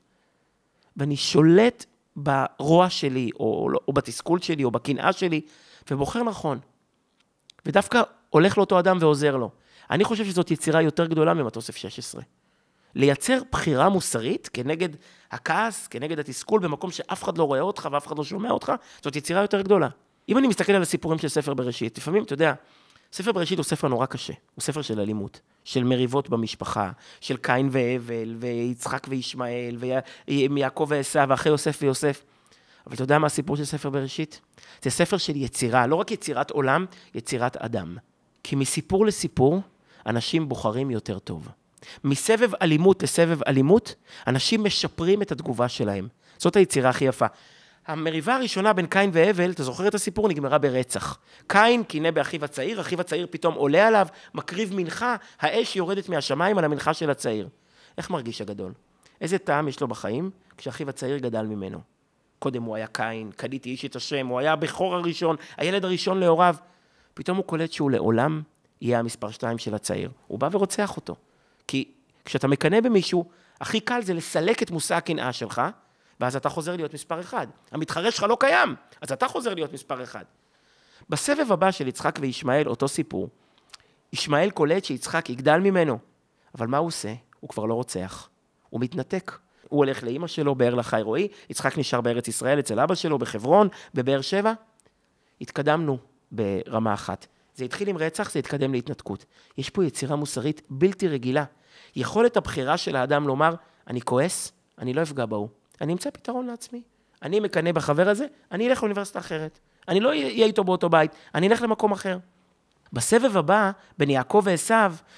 ואני 0.99 1.17
שולט 1.17 1.85
ברוע 2.17 2.91
שלי, 2.91 3.31
או, 3.41 3.69
או 3.89 3.93
בתסכול 3.93 4.41
שלי, 4.41 4.65
או 4.65 4.71
בקנאה 4.71 5.13
שלי, 5.13 5.41
ובוחר 5.91 6.23
נכון. 6.23 6.59
ודווקא 7.67 8.03
הולך 8.31 8.59
לאותו 8.59 8.79
אדם 8.79 8.99
ועוזר 9.01 9.37
לו. 9.37 9.51
אני 9.91 10.05
חושב 10.05 10.25
שזאת 10.25 10.51
יצירה 10.51 10.83
יותר 10.83 11.07
גדולה 11.07 11.35
ממטוס 11.35 11.71
F-16. 11.71 12.21
לייצר 12.95 13.39
בחירה 13.53 13.89
מוסרית 13.89 14.51
כנגד 14.53 14.89
הכעס, 15.31 15.87
כנגד 15.87 16.19
התסכול, 16.19 16.61
במקום 16.61 16.91
שאף 16.91 17.25
אחד 17.25 17.39
לא 17.39 17.45
רואה 17.45 17.61
אותך 17.61 17.89
ואף 17.93 18.07
אחד 18.07 18.19
לא 18.19 18.25
שומע 18.25 18.51
אותך, 18.51 18.73
זאת 19.03 19.17
יצירה 19.17 19.41
יותר 19.41 19.61
גדולה. 19.61 19.89
אם 20.29 20.39
אני 20.39 20.47
מסתכל 20.47 20.73
על 20.73 20.83
הסיפורים 20.83 21.19
של 21.19 21.29
ספר 21.29 21.55
בראשית, 21.55 21.99
לפעמים, 21.99 22.23
אתה 22.23 22.33
יודע, 22.33 22.55
ספר 23.13 23.33
בראשית 23.33 23.59
הוא 23.59 23.65
ספר 23.65 23.89
נורא 23.89 24.07
קשה, 24.07 24.33
הוא 24.55 24.63
ספר 24.63 24.83
של 24.83 25.01
אלימות, 25.01 25.41
של 25.65 25.85
מריבות 25.85 26.29
במשפחה, 26.29 26.91
של 27.21 27.37
קין 27.37 27.69
והבל, 27.73 28.37
ויצחק 28.39 29.07
וישמעאל, 29.11 29.77
ויעקב 30.51 30.87
ועשו, 30.89 31.29
ואחרי 31.29 31.53
יוסף 31.53 31.79
ויוסף. 31.83 32.25
אבל 32.87 32.95
אתה 32.95 33.03
יודע 33.03 33.19
מה 33.19 33.27
הסיפור 33.27 33.57
של 33.57 33.65
ספר 33.65 33.91
בראשית? 33.91 34.41
זה 34.83 34.91
ספר 34.91 35.17
של 35.17 35.37
יצירה, 35.37 35.87
לא 35.87 35.97
רק 35.97 36.11
יצירת 36.11 36.51
עולם, 36.51 36.87
יצירת 37.15 37.57
אדם. 37.57 37.97
כי 38.43 38.57
מסיפור 38.57 39.07
לסיפור, 39.07 39.61
אנשים 40.07 40.49
בוחרים 40.49 40.91
יותר 40.91 41.19
טוב. 41.19 41.49
מסבב 42.05 42.51
אלימות 42.63 43.03
לסבב 43.03 43.43
אלימות, 43.43 43.95
אנשים 44.27 44.65
משפרים 44.65 45.23
את 45.23 45.33
התגובה 45.33 45.69
שלהם. 45.69 46.09
זאת 46.39 46.57
היצירה 46.57 46.91
הכי 46.91 47.05
יפה. 47.05 47.27
המריבה 47.89 48.35
הראשונה 48.35 48.73
בין 48.73 48.87
קין 48.87 49.11
והבל, 49.13 49.51
אתה 49.51 49.63
זוכר 49.63 49.89
את 49.89 49.95
הסיפור? 49.95 50.29
נגמרה 50.29 50.59
ברצח. 50.59 51.19
קין 51.47 51.85
קינא 51.85 52.11
באחיו 52.11 52.45
הצעיר, 52.45 52.81
אחיו 52.81 53.01
הצעיר 53.01 53.27
פתאום 53.31 53.55
עולה 53.55 53.87
עליו, 53.87 54.07
מקריב 54.35 54.75
מנחה, 54.75 55.17
האש 55.41 55.77
יורדת 55.77 56.09
מהשמיים 56.09 56.59
על 56.59 56.65
המנחה 56.65 56.95
של 56.95 57.11
הצעיר. 57.11 57.49
איך 57.99 58.11
מרגיש 58.11 58.41
הגדול? 58.41 58.73
איזה 59.21 59.39
טעם 59.39 59.69
יש 59.69 59.81
לו 59.81 59.89
בחיים 59.89 60.31
כשאחיו 60.57 60.89
הצעיר 60.89 61.19
גדל 61.19 61.43
ממנו? 61.43 61.81
קודם 62.39 62.63
הוא 62.63 62.77
היה 62.77 62.87
קין, 62.87 63.31
קניתי 63.37 63.71
איש 63.71 63.85
את 63.85 63.97
השם, 63.97 64.27
הוא 64.27 64.39
היה 64.39 64.53
הבכור 64.53 64.95
הראשון, 64.95 65.37
הילד 65.57 65.85
הראשון 65.85 66.21
להוריו. 66.21 66.57
פתאום 67.15 67.37
הוא 67.37 67.45
קולט 67.45 67.73
שהוא 67.73 67.91
לעולם 67.91 68.43
יהיה 68.81 68.99
המספר 68.99 69.31
שתיים 69.31 69.59
של 69.59 69.75
הצעיר. 69.75 70.11
הוא 70.27 70.39
בא 70.39 70.49
ורוצח 70.53 70.97
אותו. 70.97 71.17
כי 71.67 71.89
כשאתה 72.25 72.49
מקנא 72.49 72.81
במישהו, 72.81 73.25
הכי 73.61 73.81
קל 73.81 74.03
זה 74.03 74.15
לסלק 74.15 74.63
את 74.63 74.71
מושא 74.71 74.95
הקנאה 74.95 75.33
שלך, 75.33 75.63
ואז 76.21 76.37
אתה 76.37 76.49
חוזר 76.49 76.77
להיות 76.77 76.95
מספר 76.95 77.21
אחד. 77.21 77.47
המתחרה 77.71 78.11
שלך 78.11 78.23
לא 78.23 78.37
קיים, 78.41 78.75
אז 79.01 79.13
אתה 79.13 79.29
חוזר 79.29 79.55
להיות 79.55 79.73
מספר 79.73 80.03
אחד. 80.03 80.25
בסבב 81.09 81.53
הבא 81.53 81.71
של 81.71 81.89
יצחק 81.89 82.19
וישמעאל, 82.21 82.69
אותו 82.69 82.89
סיפור, 82.89 83.29
ישמעאל 84.13 84.51
קולט 84.51 84.85
שיצחק 84.85 85.31
יגדל 85.31 85.59
ממנו, 85.59 85.99
אבל 86.59 86.67
מה 86.67 86.79
הוא 86.79 86.87
עושה? 86.87 87.15
הוא 87.41 87.49
כבר 87.49 87.65
לא 87.65 87.75
רוצח, 87.75 88.29
הוא 88.71 88.81
מתנתק. 88.81 89.39
הוא 89.69 89.79
הולך 89.79 90.03
לאימא 90.03 90.27
שלו, 90.27 90.55
באר 90.55 90.75
לחי 90.75 91.01
רועי, 91.03 91.29
יצחק 91.51 91.79
נשאר 91.79 92.01
בארץ 92.01 92.29
ישראל 92.29 92.59
אצל 92.59 92.81
אבא 92.81 92.95
שלו, 92.95 93.19
בחברון, 93.19 93.69
בבאר 93.95 94.21
שבע. 94.21 94.53
התקדמנו 95.41 95.99
ברמה 96.33 96.95
אחת. 96.95 97.27
זה 97.55 97.65
התחיל 97.65 97.89
עם 97.89 97.99
רצח, 97.99 98.31
זה 98.31 98.39
התקדם 98.39 98.73
להתנתקות. 98.73 99.25
יש 99.59 99.71
פה 99.71 99.85
יצירה 99.85 100.17
מוסרית 100.17 100.63
בלתי 100.71 101.09
רגילה. 101.09 101.45
יכולת 101.97 102.37
הבחירה 102.37 102.77
של 102.77 102.97
האדם 102.97 103.27
לומר, 103.27 103.55
אני 103.87 104.01
כועס, 104.01 104.53
אני 104.79 104.95
לא 104.95 105.03
אפגע 105.03 105.27
בהוא. 105.27 105.49
אני 105.81 105.93
אמצא 105.93 106.11
פתרון 106.11 106.47
לעצמי. 106.47 106.83
אני 107.23 107.41
מקנא 107.41 107.73
בחבר 107.73 108.09
הזה, 108.09 108.27
אני 108.53 108.69
אלך 108.69 108.83
לאוניברסיטה 108.83 109.19
אחרת. 109.19 109.59
אני 109.89 110.01
לא 110.01 110.09
אהיה 110.09 110.47
איתו 110.47 110.65
באותו 110.65 110.89
בית, 110.89 111.11
אני 111.35 111.49
אלך 111.49 111.63
למקום 111.63 111.93
אחר. 111.93 112.19
בסבב 112.93 113.37
הבא, 113.37 113.71
בין 113.99 114.11
יעקב 114.11 114.43
ועשו, 114.45 114.75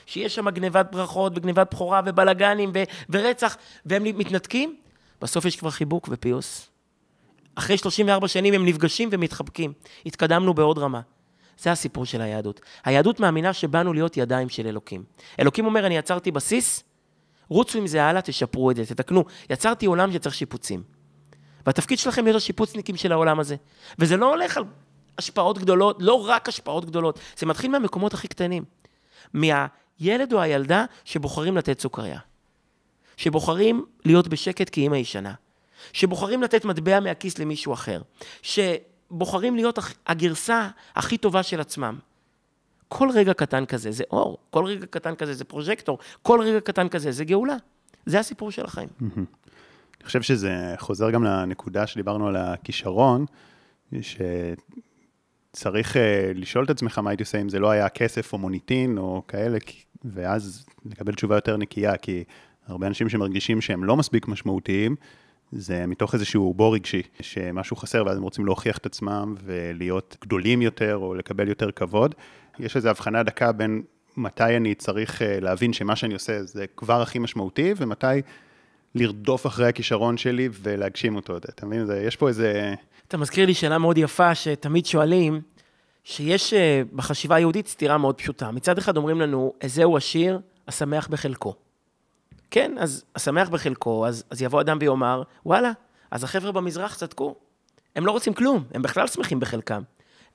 שיש 0.07 0.35
שם 0.35 0.51
גנבת 0.51 0.87
ברכות 0.93 1.33
וגנבת 1.37 1.75
בכורה 1.75 2.01
ובלאגנים 2.07 2.71
ו- 2.75 2.83
ורצח, 3.11 3.57
והם 3.87 4.05
מתנתקים, 4.05 4.77
בסוף 5.21 5.45
יש 5.45 5.57
כבר 5.57 5.71
חיבוק 5.71 6.09
ופיוס. 6.11 6.71
אחרי 7.55 7.79
34 7.79 8.29
שנים 8.29 8.55
הם 8.55 8.67
נפגשים 8.67 9.09
ומתחבקים. 9.13 9.73
התקדמנו 10.07 10.55
בעוד 10.55 10.79
רמה. 10.79 11.01
זה 11.59 11.73
הסיפור 11.73 12.07
של 12.07 12.21
היהדות. 12.21 12.61
היהדות 12.85 13.21
מאמינה 13.21 13.53
שבאנו 13.53 13.93
להיות 13.93 14.17
ידיים 14.17 14.49
של 14.49 14.67
אלוקים. 14.67 15.05
אלוקים 15.41 15.67
אומר, 15.67 15.87
אני 15.87 15.97
יצרתי 15.97 16.31
בסיס, 16.31 16.85
רוצו 17.51 17.79
עם 17.79 17.87
זה 17.87 18.05
הלאה, 18.05 18.23
תשפרו 18.23 18.71
את 18.71 18.77
זה, 18.77 18.87
תתקנו. 18.87 19.25
יצרתי 19.51 19.87
עולם 19.87 20.13
שצריך 20.13 20.35
שיפוצים. 20.35 20.83
והתפקיד 21.67 21.99
שלכם 21.99 22.25
להיות 22.25 22.37
השיפוצניקים 22.37 22.97
של 22.97 23.13
העולם 23.13 23.41
הזה. 23.41 23.57
וזה 23.99 24.17
לא 24.17 24.31
הולך 24.31 24.57
על 24.57 24.65
השפעות 25.19 25.59
גדולות, 25.59 25.97
לא 26.01 26.29
רק 26.29 26.49
השפעות 26.49 26.85
גדולות, 26.85 27.19
זה 27.39 27.47
מתחיל 27.47 27.71
מהמקומות 27.71 28.15
הכי 28.15 28.29
קטנים. 28.29 28.65
מהילד 29.35 30.33
או 30.33 30.41
הילדה 30.41 30.85
שבוחרים 31.05 31.57
לתת 31.57 31.81
סוכריה. 31.81 32.19
שבוחרים 33.17 33.85
להיות 34.05 34.29
בשקט 34.29 34.69
כי 34.69 34.81
אימא 34.81 34.97
ישנה. 34.97 35.35
שבוחרים 35.93 36.43
לתת 36.43 36.65
מטבע 36.65 37.01
מהכיס 37.01 37.39
למישהו 37.39 37.73
אחר. 37.73 38.03
שבוחרים 38.43 39.55
להיות 39.55 39.79
הגרסה 40.07 40.69
הכי 40.95 41.19
טובה 41.19 41.43
של 41.43 41.61
עצמם. 41.61 41.99
כל 42.93 43.09
רגע 43.15 43.35
קטן 43.35 43.67
כזה 43.67 43.93
זה 43.93 44.05
אור, 44.11 44.39
כל 44.51 44.65
רגע 44.65 44.87
קטן 44.87 45.15
כזה 45.15 45.35
זה 45.35 45.45
פרוז'קטור, 45.45 45.99
כל 46.23 46.41
רגע 46.41 46.61
קטן 46.61 46.89
כזה 46.89 47.13
זה 47.13 47.25
גאולה. 47.25 47.57
זה 48.07 48.19
הסיפור 48.19 48.51
של 48.51 48.65
החיים. 48.65 48.89
אני 49.01 50.07
חושב 50.07 50.23
שזה 50.23 50.75
חוזר 50.79 51.11
גם 51.11 51.25
לנקודה 51.25 51.87
שדיברנו 51.87 52.29
על 52.29 52.37
הכישרון, 52.37 53.25
שצריך 54.01 55.97
uh, 55.97 55.99
לשאול 56.35 56.65
את 56.65 56.71
עצמך 56.71 56.99
מה 56.99 57.11
הייתי 57.11 57.23
עושה 57.23 57.41
אם 57.41 57.49
זה 57.49 57.59
לא 57.59 57.71
היה 57.71 57.89
כסף 57.89 58.33
או 58.33 58.39
מוניטין 58.39 58.99
או 58.99 59.23
כאלה, 59.29 59.59
ואז 60.05 60.67
לקבל 60.85 61.13
תשובה 61.13 61.35
יותר 61.35 61.57
נקייה, 61.57 61.97
כי 61.97 62.25
הרבה 62.67 62.87
אנשים 62.87 63.09
שמרגישים 63.09 63.61
שהם 63.61 63.85
לא 63.85 63.97
מספיק 63.97 64.29
משמעותיים, 64.29 64.97
זה 65.53 65.87
מתוך 65.87 66.15
איזשהו 66.15 66.55
בור 66.55 66.75
רגשי, 66.75 67.03
שמשהו 67.21 67.77
חסר 67.77 68.03
ואז 68.07 68.17
הם 68.17 68.23
רוצים 68.23 68.47
להוכיח 68.47 68.79
את 68.79 68.87
עצמם 68.87 69.35
ולהיות 69.45 70.17
גדולים 70.21 70.63
יותר 70.63 70.97
או 70.97 71.15
לקבל 71.15 71.49
יותר 71.49 71.71
כבוד. 71.71 72.15
יש 72.63 72.77
איזו 72.77 72.89
הבחנה 72.89 73.23
דקה 73.23 73.53
בין 73.53 73.83
מתי 74.17 74.57
אני 74.57 74.75
צריך 74.75 75.23
אה, 75.23 75.41
להבין 75.41 75.73
שמה 75.73 75.97
שאני 75.97 76.15
עושה 76.15 76.43
זה 76.43 76.67
כבר 76.77 77.03
הכי 77.03 77.19
משמעותי, 77.19 77.75
ומתי 77.77 78.07
לרדוף 78.95 79.47
אחרי 79.47 79.69
הכישרון 79.69 80.17
שלי 80.17 80.49
ולהגשים 80.53 81.17
אותו. 81.17 81.37
אתה 81.37 81.67
מבין? 81.67 81.87
יש 82.07 82.17
פה 82.17 82.29
איזה... 82.29 82.75
אתה 83.09 83.17
מזכיר 83.17 83.47
לי 83.47 83.55
שאלה 83.55 83.79
מאוד 83.79 83.99
יפה 83.99 84.35
שתמיד 84.35 84.87
שואלים, 84.87 85.41
שיש 86.05 86.55
אה, 86.55 86.83
בחשיבה 86.93 87.37
היהודית 87.37 87.69
סתירה 87.69 87.99
מאוד 87.99 88.15
פשוטה. 88.15 88.51
מצד 88.51 88.79
אחד 88.79 88.97
אומרים 88.97 89.21
לנו, 89.21 89.53
איזהו 89.61 89.97
השיר 89.97 90.41
השמח 90.69 91.09
בחלקו. 91.09 91.55
כן, 92.51 92.75
אז 92.79 93.05
השמח 93.17 93.49
בחלקו, 93.49 94.07
אז, 94.07 94.25
אז 94.31 94.43
יבוא 94.43 94.61
אדם 94.61 94.79
ויאמר, 94.81 95.23
וואלה, 95.47 95.73
אז 96.11 96.25
החבר'ה 96.25 96.53
במזרח 96.53 96.95
צדקו. 96.95 97.35
הם 97.97 98.07
לא 98.07 98.13
רוצים 98.13 98.35
כלום, 98.35 98.65
הם 98.75 98.83
בכלל 98.83 99.07
שמחים 99.07 99.41
בחלקם. 99.41 99.83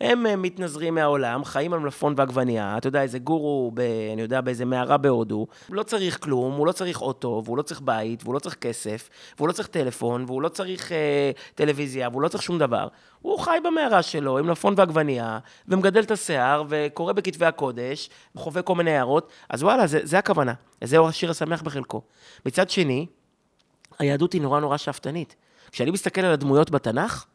הם 0.01 0.25
אה, 0.25 0.35
מתנזרים 0.35 0.95
מהעולם, 0.95 1.45
חיים 1.45 1.73
על 1.73 1.79
מלפון 1.79 2.13
ועגבנייה, 2.17 2.77
אתה 2.77 2.87
יודע, 2.87 3.01
איזה 3.01 3.19
גורו, 3.19 3.71
ב, 3.73 3.79
אני 4.13 4.21
יודע, 4.21 4.41
באיזה 4.41 4.65
מערה 4.65 4.97
בהודו, 4.97 5.47
לא 5.69 5.83
צריך 5.83 6.23
כלום, 6.23 6.53
הוא 6.53 6.67
לא 6.67 6.71
צריך 6.71 7.01
אוטו, 7.01 7.41
והוא 7.45 7.57
לא 7.57 7.61
צריך 7.61 7.81
בית, 7.81 8.23
והוא 8.23 8.33
לא 8.33 8.39
צריך 8.39 8.55
כסף, 8.55 9.09
והוא 9.37 9.47
לא 9.47 9.53
צריך 9.53 9.67
טלפון, 9.67 10.23
והוא 10.27 10.41
לא 10.41 10.49
צריך 10.49 10.91
אה, 10.91 11.31
טלוויזיה, 11.55 12.09
והוא 12.09 12.21
לא 12.21 12.27
צריך 12.27 12.43
שום 12.43 12.59
דבר. 12.59 12.87
הוא 13.21 13.39
חי 13.39 13.57
במערה 13.63 14.01
שלו 14.01 14.37
עם 14.37 14.45
מלפון 14.45 14.73
ועגבנייה, 14.77 15.39
ומגדל 15.67 16.01
את 16.01 16.11
השיער, 16.11 16.63
וקורא 16.69 17.13
בכתבי 17.13 17.45
הקודש, 17.45 18.09
וחווה 18.35 18.61
כל 18.61 18.75
מיני 18.75 18.91
הערות, 18.91 19.29
אז 19.49 19.63
וואלה, 19.63 19.87
זה, 19.87 19.99
זה 20.03 20.19
הכוונה. 20.19 20.53
זהו 20.83 21.07
השיר 21.07 21.31
השמח 21.31 21.61
בחלקו. 21.61 22.01
מצד 22.45 22.69
שני, 22.69 23.05
היהדות 23.99 24.33
היא 24.33 24.41
נורא 24.41 24.59
נורא 24.59 24.77
שאפתנית. 24.77 25.35
כשאני 25.71 25.91
מסתכל 25.91 26.21
על 26.21 26.31
הדמויות 26.31 26.71
בתנ"ך, 26.71 27.25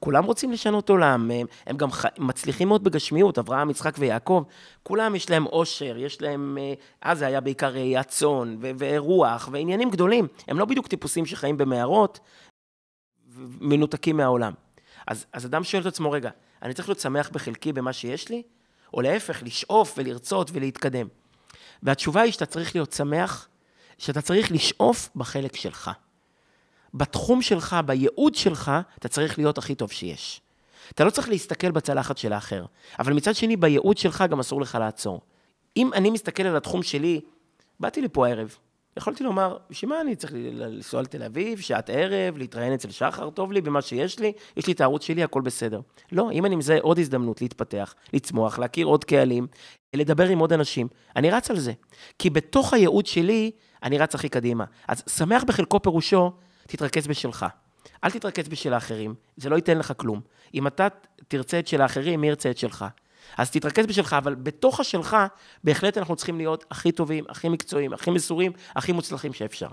כולם 0.00 0.24
רוצים 0.24 0.52
לשנות 0.52 0.90
עולם, 0.90 1.30
הם, 1.30 1.46
הם 1.66 1.76
גם 1.76 1.92
ח... 1.92 2.04
מצליחים 2.18 2.68
מאוד 2.68 2.84
בגשמיות, 2.84 3.38
אברהם, 3.38 3.70
יצחק 3.70 3.94
ויעקב, 3.98 4.42
כולם 4.82 5.14
יש 5.14 5.30
להם 5.30 5.44
עושר, 5.44 5.96
יש 5.96 6.22
להם, 6.22 6.58
אה, 6.60 6.74
אז 7.00 7.18
זה 7.18 7.26
היה 7.26 7.40
בעיקר 7.40 7.68
ראיית 7.68 8.08
צאן 8.08 8.56
ו- 8.60 8.70
ורוח 8.78 9.48
ועניינים 9.52 9.90
גדולים, 9.90 10.26
הם 10.48 10.58
לא 10.58 10.64
בדיוק 10.64 10.86
טיפוסים 10.86 11.26
שחיים 11.26 11.56
במערות, 11.56 12.20
מנותקים 13.60 14.16
מהעולם. 14.16 14.52
אז, 15.06 15.26
אז 15.32 15.46
אדם 15.46 15.64
שואל 15.64 15.82
את 15.82 15.86
עצמו, 15.86 16.10
רגע, 16.10 16.30
אני 16.62 16.74
צריך 16.74 16.88
להיות 16.88 17.00
שמח 17.00 17.30
בחלקי 17.32 17.72
במה 17.72 17.92
שיש 17.92 18.28
לי, 18.28 18.42
או 18.94 19.00
להפך, 19.00 19.42
לשאוף 19.42 19.94
ולרצות 19.98 20.50
ולהתקדם? 20.52 21.08
והתשובה 21.82 22.20
היא 22.20 22.32
שאתה 22.32 22.46
צריך 22.46 22.74
להיות 22.74 22.92
שמח, 22.92 23.48
שאתה 23.98 24.20
צריך 24.20 24.52
לשאוף 24.52 25.08
בחלק 25.16 25.56
שלך. 25.56 25.90
בתחום 26.96 27.42
שלך, 27.42 27.76
בייעוד 27.86 28.34
שלך, 28.34 28.72
אתה 28.98 29.08
צריך 29.08 29.38
להיות 29.38 29.58
הכי 29.58 29.74
טוב 29.74 29.92
שיש. 29.92 30.40
אתה 30.94 31.04
לא 31.04 31.10
צריך 31.10 31.28
להסתכל 31.28 31.70
בצלחת 31.70 32.18
של 32.18 32.32
האחר, 32.32 32.64
אבל 32.98 33.12
מצד 33.12 33.34
שני, 33.34 33.56
בייעוד 33.56 33.98
שלך 33.98 34.24
גם 34.30 34.40
אסור 34.40 34.60
לך 34.60 34.74
לעצור. 34.80 35.20
אם 35.76 35.92
אני 35.92 36.10
מסתכל 36.10 36.42
על 36.42 36.56
התחום 36.56 36.82
שלי, 36.82 37.20
באתי 37.80 38.02
לפה 38.02 38.26
הערב, 38.26 38.56
יכולתי 38.96 39.24
לומר, 39.24 39.56
בשביל 39.70 39.90
מה 39.90 40.00
אני 40.00 40.16
צריך 40.16 40.32
לנסוע 40.34 41.02
לתל 41.02 41.22
אביב, 41.22 41.60
שעת 41.60 41.90
ערב, 41.90 42.38
להתראיין 42.38 42.72
אצל 42.72 42.90
שחר, 42.90 43.30
טוב 43.30 43.52
לי 43.52 43.60
במה 43.60 43.82
שיש 43.82 44.18
לי, 44.18 44.32
יש 44.56 44.66
לי 44.66 44.72
את 44.72 44.80
הערוץ 44.80 45.04
שלי, 45.04 45.22
הכל 45.22 45.40
בסדר. 45.40 45.80
לא, 46.12 46.30
אם 46.32 46.46
אני 46.46 46.56
מזהה 46.56 46.78
עוד 46.80 46.98
הזדמנות 46.98 47.42
להתפתח, 47.42 47.94
לצמוח, 48.12 48.58
להכיר 48.58 48.86
עוד 48.86 49.04
קהלים, 49.04 49.46
לדבר 49.94 50.28
עם 50.28 50.38
עוד 50.38 50.52
אנשים, 50.52 50.88
אני 51.16 51.30
רץ 51.30 51.50
על 51.50 51.58
זה. 51.58 51.72
כי 52.18 52.30
בתוך 52.30 52.72
הייעוד 52.72 53.06
שלי, 53.06 53.50
אני 53.82 53.98
רץ 53.98 54.14
הכי 54.14 54.28
קדימה. 54.28 54.64
אז 54.88 55.02
שמח 55.06 55.44
בחלקו 55.44 55.82
פירושו 55.82 56.32
תתרכז 56.66 57.06
בשלך. 57.06 57.46
אל 58.04 58.10
תתרכז 58.10 58.48
בשל 58.48 58.74
האחרים, 58.74 59.14
זה 59.36 59.48
לא 59.48 59.56
ייתן 59.56 59.78
לך 59.78 59.92
כלום. 59.96 60.20
אם 60.54 60.66
אתה 60.66 60.88
תרצה 61.28 61.58
את 61.58 61.68
של 61.68 61.80
האחרים, 61.80 62.20
מי 62.20 62.28
ירצה 62.28 62.50
את 62.50 62.58
שלך? 62.58 62.84
אז 63.38 63.50
תתרכז 63.50 63.86
בשלך, 63.86 64.12
אבל 64.12 64.34
בתוך 64.34 64.80
השלך, 64.80 65.16
בהחלט 65.64 65.98
אנחנו 65.98 66.16
צריכים 66.16 66.36
להיות 66.36 66.64
הכי 66.70 66.92
טובים, 66.92 67.24
הכי 67.28 67.48
מקצועיים, 67.48 67.92
הכי 67.92 68.10
מסורים, 68.10 68.52
הכי 68.76 68.92
מוצלחים 68.92 69.32
שאפשר. 69.32 69.68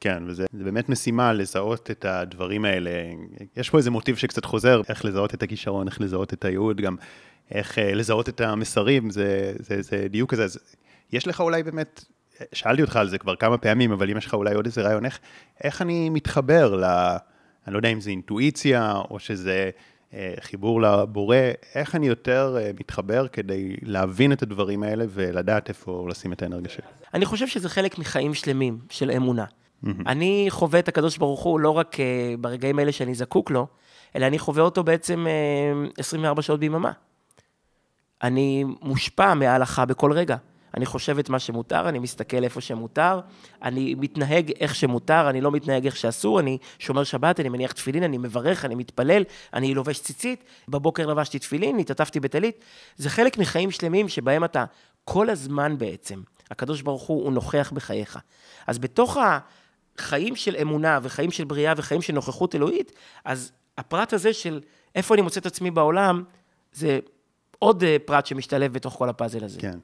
כן, 0.00 0.22
וזה 0.26 0.46
באמת 0.52 0.88
משימה 0.88 1.32
לזהות 1.32 1.90
את 1.90 2.04
הדברים 2.04 2.64
האלה. 2.64 2.90
יש 3.56 3.70
פה 3.70 3.78
איזה 3.78 3.90
מוטיב 3.90 4.16
שקצת 4.16 4.44
חוזר, 4.44 4.82
איך 4.88 5.04
לזהות 5.04 5.34
את 5.34 5.42
הכישרון, 5.42 5.88
איך 5.88 6.00
לזהות 6.00 6.32
את 6.32 6.44
הייעוד, 6.44 6.80
גם 6.80 6.96
איך 7.50 7.78
אה, 7.78 7.94
לזהות 7.94 8.28
את 8.28 8.40
המסרים, 8.40 9.10
זה, 9.10 9.52
זה, 9.58 9.82
זה 9.82 10.06
דיוק 10.10 10.30
כזה. 10.30 10.58
יש 11.12 11.26
לך 11.26 11.40
אולי 11.40 11.62
באמת, 11.62 12.04
שאלתי 12.52 12.82
אותך 12.82 12.96
על 12.96 13.08
זה 13.08 13.18
כבר 13.18 13.36
כמה 13.36 13.58
פעמים, 13.58 13.92
אבל 13.92 14.10
אם 14.10 14.16
יש 14.16 14.26
לך 14.26 14.34
אולי 14.34 14.54
עוד 14.54 14.66
איזה 14.66 14.82
רעיון, 14.82 15.04
איך, 15.04 15.18
איך 15.64 15.82
אני 15.82 16.10
מתחבר 16.10 16.76
ל... 16.76 16.84
אני 17.66 17.74
לא 17.74 17.78
יודע 17.78 17.88
אם 17.88 18.00
זה 18.00 18.10
אינטואיציה, 18.10 18.94
או 19.10 19.18
שזה 19.18 19.70
אה, 20.14 20.34
חיבור 20.40 20.82
לבורא, 20.82 21.36
איך 21.74 21.94
אני 21.94 22.06
יותר 22.06 22.56
אה, 22.60 22.70
מתחבר 22.80 23.28
כדי 23.28 23.76
להבין 23.82 24.32
את 24.32 24.42
הדברים 24.42 24.82
האלה 24.82 25.04
ולדעת 25.08 25.68
איפה 25.68 26.06
לשים 26.08 26.32
את 26.32 26.42
האנרגיה 26.42 26.70
שלי. 26.70 26.86
אני 27.14 27.24
חושב 27.24 27.46
שזה 27.46 27.68
חלק 27.68 27.98
מחיים 27.98 28.34
שלמים 28.34 28.78
של 28.90 29.10
אמונה. 29.10 29.44
אני 30.06 30.46
חווה 30.48 30.78
את 30.78 30.88
הקדוש 30.88 31.18
ברוך 31.18 31.42
הוא 31.42 31.60
לא 31.60 31.70
רק 31.70 32.00
אה, 32.00 32.34
ברגעים 32.40 32.78
האלה 32.78 32.92
שאני 32.92 33.14
זקוק 33.14 33.50
לו, 33.50 33.66
אלא 34.16 34.26
אני 34.26 34.38
חווה 34.38 34.62
אותו 34.62 34.84
בעצם 34.84 35.26
24 35.98 36.42
שעות 36.42 36.60
ביממה. 36.60 36.92
אני 38.22 38.64
מושפע 38.82 39.34
מההלכה 39.34 39.84
בכל 39.84 40.12
רגע. 40.12 40.36
אני 40.76 40.86
חושב 40.86 41.18
את 41.18 41.28
מה 41.28 41.38
שמותר, 41.38 41.88
אני 41.88 41.98
מסתכל 41.98 42.44
איפה 42.44 42.60
שמותר, 42.60 43.20
אני 43.62 43.94
מתנהג 43.94 44.52
איך 44.60 44.74
שמותר, 44.74 45.30
אני 45.30 45.40
לא 45.40 45.50
מתנהג 45.50 45.84
איך 45.84 45.96
שאסור, 45.96 46.40
אני 46.40 46.58
שומר 46.78 47.04
שבת, 47.04 47.40
אני 47.40 47.48
מניח 47.48 47.72
תפילין, 47.72 48.02
אני 48.02 48.18
מברך, 48.18 48.64
אני 48.64 48.74
מתפלל, 48.74 49.22
אני 49.54 49.74
לובש 49.74 50.00
ציצית, 50.00 50.44
בבוקר 50.68 51.06
לבשתי 51.06 51.38
תפילין, 51.38 51.78
התעטפתי 51.78 52.20
בטלית. 52.20 52.64
זה 52.96 53.10
חלק 53.10 53.38
מחיים 53.38 53.70
שלמים 53.70 54.08
שבהם 54.08 54.44
אתה 54.44 54.64
כל 55.04 55.30
הזמן 55.30 55.78
בעצם, 55.78 56.20
הקדוש 56.50 56.82
ברוך 56.82 57.02
הוא, 57.02 57.24
הוא 57.24 57.32
נוכח 57.32 57.72
בחייך. 57.74 58.18
אז 58.66 58.78
בתוך 58.78 59.16
החיים 59.98 60.36
של 60.36 60.56
אמונה 60.62 60.98
וחיים 61.02 61.30
של 61.30 61.44
בריאה 61.44 61.74
וחיים 61.76 62.02
של 62.02 62.12
נוכחות 62.12 62.54
אלוהית, 62.54 62.92
אז 63.24 63.52
הפרט 63.78 64.12
הזה 64.12 64.32
של 64.32 64.60
איפה 64.94 65.14
אני 65.14 65.22
מוצא 65.22 65.40
את 65.40 65.46
עצמי 65.46 65.70
בעולם, 65.70 66.24
זה 66.72 66.98
עוד 67.58 67.84
אה, 67.84 67.96
פרט 68.04 68.26
שמשתלב 68.26 68.72
בתוך 68.72 68.94
כל 68.94 69.08
הפאזל 69.08 69.44
הזה. 69.44 69.60
כן. 69.60 69.78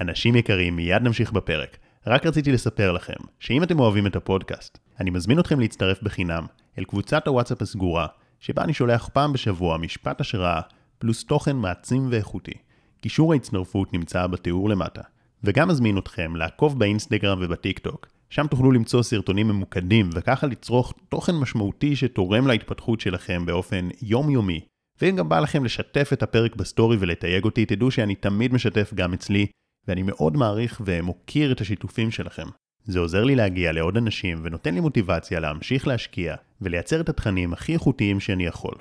אנשים 0.00 0.36
יקרים, 0.36 0.76
מיד 0.76 1.02
נמשיך 1.02 1.32
בפרק. 1.32 1.76
רק 2.06 2.26
רציתי 2.26 2.52
לספר 2.52 2.92
לכם, 2.92 3.12
שאם 3.40 3.62
אתם 3.62 3.80
אוהבים 3.80 4.06
את 4.06 4.16
הפודקאסט, 4.16 4.78
אני 5.00 5.10
מזמין 5.10 5.40
אתכם 5.40 5.60
להצטרף 5.60 6.02
בחינם 6.02 6.46
אל 6.78 6.84
קבוצת 6.84 7.26
הוואטסאפ 7.26 7.62
הסגורה, 7.62 8.06
שבה 8.40 8.64
אני 8.64 8.74
שולח 8.74 9.08
פעם 9.12 9.32
בשבוע 9.32 9.76
משפט 9.78 10.20
השראה, 10.20 10.60
פלוס 10.98 11.24
תוכן 11.24 11.56
מעצים 11.56 12.06
ואיכותי. 12.10 12.52
קישור 13.00 13.32
ההצטרפות 13.32 13.92
נמצא 13.92 14.26
בתיאור 14.26 14.68
למטה. 14.68 15.02
וגם 15.44 15.68
מזמין 15.68 15.98
אתכם 15.98 16.36
לעקוב 16.36 16.78
באינסטגרם 16.78 17.38
ובטיק 17.40 17.78
טוק, 17.78 18.06
שם 18.30 18.46
תוכלו 18.46 18.72
למצוא 18.72 19.02
סרטונים 19.02 19.48
ממוקדים 19.48 20.10
וככה 20.14 20.46
לצרוך 20.46 20.94
תוכן 21.08 21.34
משמעותי 21.34 21.96
שתורם 21.96 22.46
להתפתחות 22.46 23.00
שלכם 23.00 23.46
באופן 23.46 23.88
יומיומי. 24.02 24.60
ואם 25.00 25.16
גם 25.16 25.28
בא 25.28 25.40
לכם 25.40 25.64
לשתף 25.64 26.10
את 26.12 26.22
הפרק 26.22 26.56
בסטורי 26.56 26.96
ולתייג 27.00 27.44
אותי, 27.44 27.66
תדעו 27.66 27.90
שאני 27.90 28.14
תמיד 28.14 28.54
משתף 28.54 28.94
גם 28.94 29.12
אצלי, 29.12 29.46
ואני 29.88 30.02
מאוד 30.02 30.36
מעריך 30.36 30.82
ומוקיר 30.84 31.52
את 31.52 31.60
השיתופים 31.60 32.10
שלכם. 32.10 32.46
זה 32.84 32.98
עוזר 32.98 33.24
לי 33.24 33.34
להגיע 33.34 33.72
לעוד 33.72 33.96
אנשים 33.96 34.40
ונותן 34.42 34.74
לי 34.74 34.80
מוטיבציה 34.80 35.40
להמשיך 35.40 35.88
להשקיע 35.88 36.34
ולייצר 36.60 37.00
את 37.00 37.08
התכנים 37.08 37.52
הכי 37.52 37.72
איכותיים 37.72 38.20
שאני 38.20 38.46
יכול. 38.46 38.74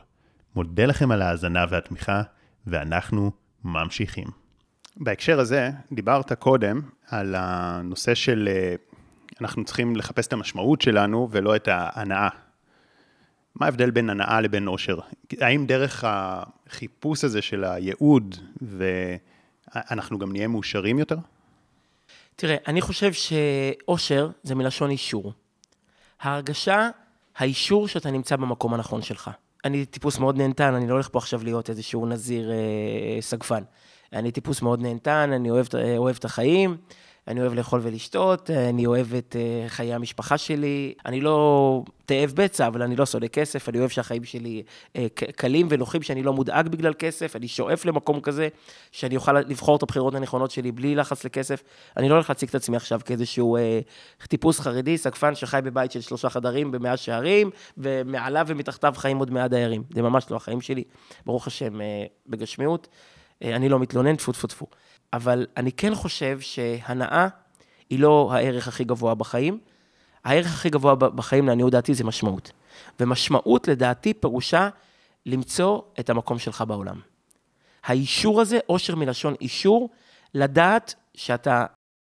מודה 0.56 0.86
לכם 0.86 1.12
על 1.12 1.22
ההאזנה 1.22 1.66
והתמיכה, 1.70 2.22
ואנחנו 2.68 3.32
ממשיכים. 3.64 4.28
בהקשר 4.98 5.40
הזה, 5.40 5.70
דיברת 5.92 6.34
קודם 6.34 6.82
על 7.10 7.36
הנושא 7.38 8.16
של 8.16 8.50
אה, 8.52 8.76
אנחנו 9.42 9.66
צריכים 9.66 9.96
לחפש 9.96 10.28
את 10.28 10.34
המשמעות 10.34 10.82
שלנו 10.82 11.28
ולא 11.32 11.56
את 11.56 11.68
ההנאה. 11.72 12.30
מה 13.56 13.66
ההבדל 13.66 13.92
בין 13.92 14.10
הנאה 14.10 14.42
לבין 14.42 14.68
עושר? 14.68 15.00
האם 15.40 15.66
דרך 15.66 16.04
החיפוש 16.08 17.24
הזה 17.24 17.42
של 17.42 17.64
הייעוד 17.64 18.36
ואנחנו 19.76 20.20
גם 20.20 20.32
נהיה 20.32 20.48
מאושרים 20.48 21.00
יותר? 21.00 21.18
תראה, 22.36 22.56
אני 22.68 22.82
חושב 22.82 23.12
שאושר 23.14 24.30
זה 24.44 24.56
מלשון 24.56 24.90
אישור. 24.90 25.34
ההרגשה, 26.22 26.90
האישור 27.38 27.88
שאתה 27.88 28.12
נמצא 28.12 28.36
במקום 28.36 28.74
הנכון 28.74 29.02
שלך. 29.02 29.32
אני 29.66 29.86
טיפוס 29.86 30.20
מאוד 30.20 30.38
נהנתן, 30.38 30.74
אני 30.74 30.88
לא 30.88 30.94
הולך 30.94 31.10
פה 31.12 31.20
עכשיו 31.20 31.44
להיות 31.44 31.70
איזשהו 31.70 32.06
נזיר 32.06 32.52
אה, 32.52 33.22
סגפן. 33.22 33.64
אני 34.14 34.32
טיפוס 34.32 34.62
מאוד 34.62 34.82
נהנתן, 34.82 35.30
אני 35.34 35.52
אוהב, 35.52 35.66
אוהב 35.98 36.16
את 36.20 36.26
החיים, 36.26 36.78
אני 37.28 37.42
אוהב 37.42 37.54
לאכול 37.54 37.80
ולשתות, 37.84 38.50
אני 38.50 38.86
אוהב 38.86 39.14
את 39.14 39.36
אה, 39.40 39.70
חיי 39.70 39.94
המשפחה 39.94 40.38
שלי. 40.38 40.94
אני 41.06 41.22
לא 41.22 41.84
תאב 42.06 42.32
בצע, 42.36 42.68
אבל 42.68 42.82
אני 42.82 42.96
לא 42.96 43.06
שונא 43.06 43.28
כסף, 43.28 43.70
אני 43.70 43.80
אוהב 43.80 43.90
שהחיים 43.90 44.24
שלי 44.24 44.64
אה, 44.96 45.06
קלים 45.36 45.68
ונוחים, 45.70 46.02
שאני 46.02 46.24
לא 46.24 46.34
מודאג 46.34 46.68
בגלל 46.68 46.94
כסף, 47.00 47.36
אני 47.36 47.48
שואף 47.48 47.86
למקום 47.86 48.22
כזה, 48.22 48.48
שאני 48.92 49.16
אוכל 49.16 49.40
לבחור 49.40 49.76
את 49.76 49.84
הבחירות 49.84 50.16
הנכונות 50.16 50.52
שלי 50.52 50.72
בלי 50.72 50.96
לחץ 50.96 51.24
לכסף. 51.24 51.64
אני 51.98 52.10
לא 52.10 52.14
הולך 52.14 52.30
להציג 52.30 52.50
את 52.50 52.56
עצמי 52.56 52.78
עכשיו 52.78 53.00
כאיזשהו 53.06 53.58
אה, 53.58 53.80
טיפוס 54.28 54.60
חרדי, 54.60 54.98
סגפן 54.98 55.36
שחי 55.36 55.60
בבית 55.64 55.92
של 55.92 56.02
שלושה 56.02 56.30
חדרים 56.30 56.72
במאה 56.72 56.98
שערים, 56.98 57.50
ומעליו 57.78 58.46
ומתחתיו 58.50 58.94
חיים 58.98 59.18
עוד 59.18 59.32
מאה 59.32 59.48
דיירים. 59.48 59.84
זה 59.94 60.02
ממש 60.02 60.26
לא 60.32 60.36
החיים 60.36 60.62
שלי, 60.62 60.84
ברוך 61.26 61.48
השם, 61.48 61.82
אה, 61.82 62.06
בגשמיות. 62.28 62.88
אה, 63.44 63.56
אני 63.56 63.70
לא 63.70 63.80
מתלונן, 63.80 64.16
טפו 64.16 64.32
טפו 64.32 64.48
טפו. 64.48 64.66
אבל 65.16 65.48
אני 65.58 65.72
כן 65.72 65.96
חושב 65.96 66.40
שהנאה 66.40 67.28
היא 67.90 68.00
לא 68.00 68.30
הערך 68.34 68.68
הכי 68.68 68.84
גבוה 68.84 69.16
בחיים. 69.16 69.60
הערך 70.24 70.46
הכי 70.46 70.70
גבוה 70.70 70.96
בחיים, 70.96 71.48
לעניות 71.48 71.72
דעתי, 71.72 71.94
זה 71.94 72.04
משמעות. 72.04 72.52
ומשמעות, 73.00 73.68
לדעתי, 73.68 74.14
פירושה 74.14 74.70
למצוא 75.26 75.82
את 76.00 76.10
המקום 76.10 76.40
שלך 76.40 76.64
בעולם. 76.68 77.00
האישור 77.84 78.42
הזה, 78.42 78.60
עושר 78.66 78.96
מלשון 78.96 79.36
אישור, 79.42 79.90
לדעת 80.34 80.96
שאתה 81.14 81.66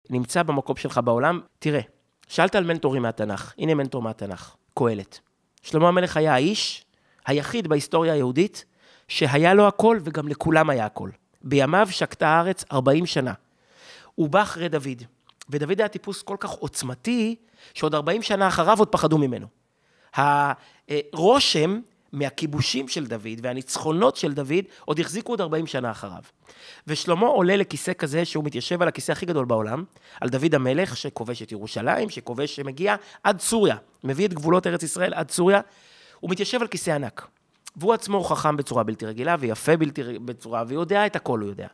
נמצא 0.09 0.43
במקום 0.43 0.75
שלך 0.75 0.99
בעולם. 1.03 1.41
תראה, 1.59 1.81
שאלת 2.27 2.55
על 2.55 2.63
מנטורים 2.63 3.01
מהתנ"ך, 3.01 3.53
הנה 3.57 3.73
מנטור 3.73 4.01
מהתנ"ך, 4.01 4.55
קהלת. 4.77 5.19
שלמה 5.63 5.87
המלך 5.87 6.17
היה 6.17 6.33
האיש 6.33 6.85
היחיד 7.25 7.67
בהיסטוריה 7.67 8.13
היהודית 8.13 8.65
שהיה 9.07 9.53
לו 9.53 9.67
הכל 9.67 9.99
וגם 10.03 10.27
לכולם 10.27 10.69
היה 10.69 10.85
הכל. 10.85 11.09
בימיו 11.41 11.87
שקטה 11.91 12.27
הארץ 12.27 12.65
40 12.71 13.05
שנה. 13.05 13.33
הוא 14.15 14.29
בא 14.29 14.41
אחרי 14.41 14.69
דוד, 14.69 15.03
ודוד 15.49 15.81
היה 15.81 15.87
טיפוס 15.87 16.21
כל 16.21 16.35
כך 16.39 16.49
עוצמתי, 16.49 17.35
שעוד 17.73 17.95
40 17.95 18.21
שנה 18.21 18.47
אחריו 18.47 18.79
עוד 18.79 18.87
פחדו 18.87 19.17
ממנו. 19.17 19.47
הרושם 20.13 21.79
מהכיבושים 22.13 22.87
של 22.87 23.05
דוד 23.05 23.39
והניצחונות 23.41 24.15
של 24.15 24.33
דוד 24.33 24.65
עוד 24.85 24.99
החזיקו 24.99 25.31
עוד 25.31 25.41
40 25.41 25.67
שנה 25.67 25.91
אחריו. 25.91 26.21
ושלמה 26.87 27.27
עולה 27.27 27.55
לכיסא 27.55 27.93
כזה 27.93 28.25
שהוא 28.25 28.43
מתיישב 28.43 28.81
על 28.81 28.87
הכיסא 28.87 29.11
הכי 29.11 29.25
גדול 29.25 29.45
בעולם, 29.45 29.83
על 30.21 30.29
דוד 30.29 30.55
המלך 30.55 30.97
שכובש 30.97 31.41
את 31.41 31.51
ירושלים, 31.51 32.09
שכובש, 32.09 32.55
שמגיע 32.55 32.95
עד 33.23 33.39
סוריה, 33.41 33.75
מביא 34.03 34.25
את 34.25 34.33
גבולות 34.33 34.67
ארץ 34.67 34.83
ישראל 34.83 35.13
עד 35.13 35.31
סוריה, 35.31 35.61
הוא 36.19 36.31
מתיישב 36.31 36.61
על 36.61 36.67
כיסא 36.67 36.91
ענק. 36.91 37.27
והוא 37.77 37.93
עצמו 37.93 38.23
חכם 38.23 38.57
בצורה 38.57 38.83
בלתי 38.83 39.05
רגילה 39.05 39.35
ויפה 39.39 39.77
בלתי 39.77 40.19
בצורה, 40.19 40.63
ויודע 40.67 41.05
את 41.05 41.15
הכל, 41.15 41.39
הוא 41.39 41.49
יודע. 41.49 41.67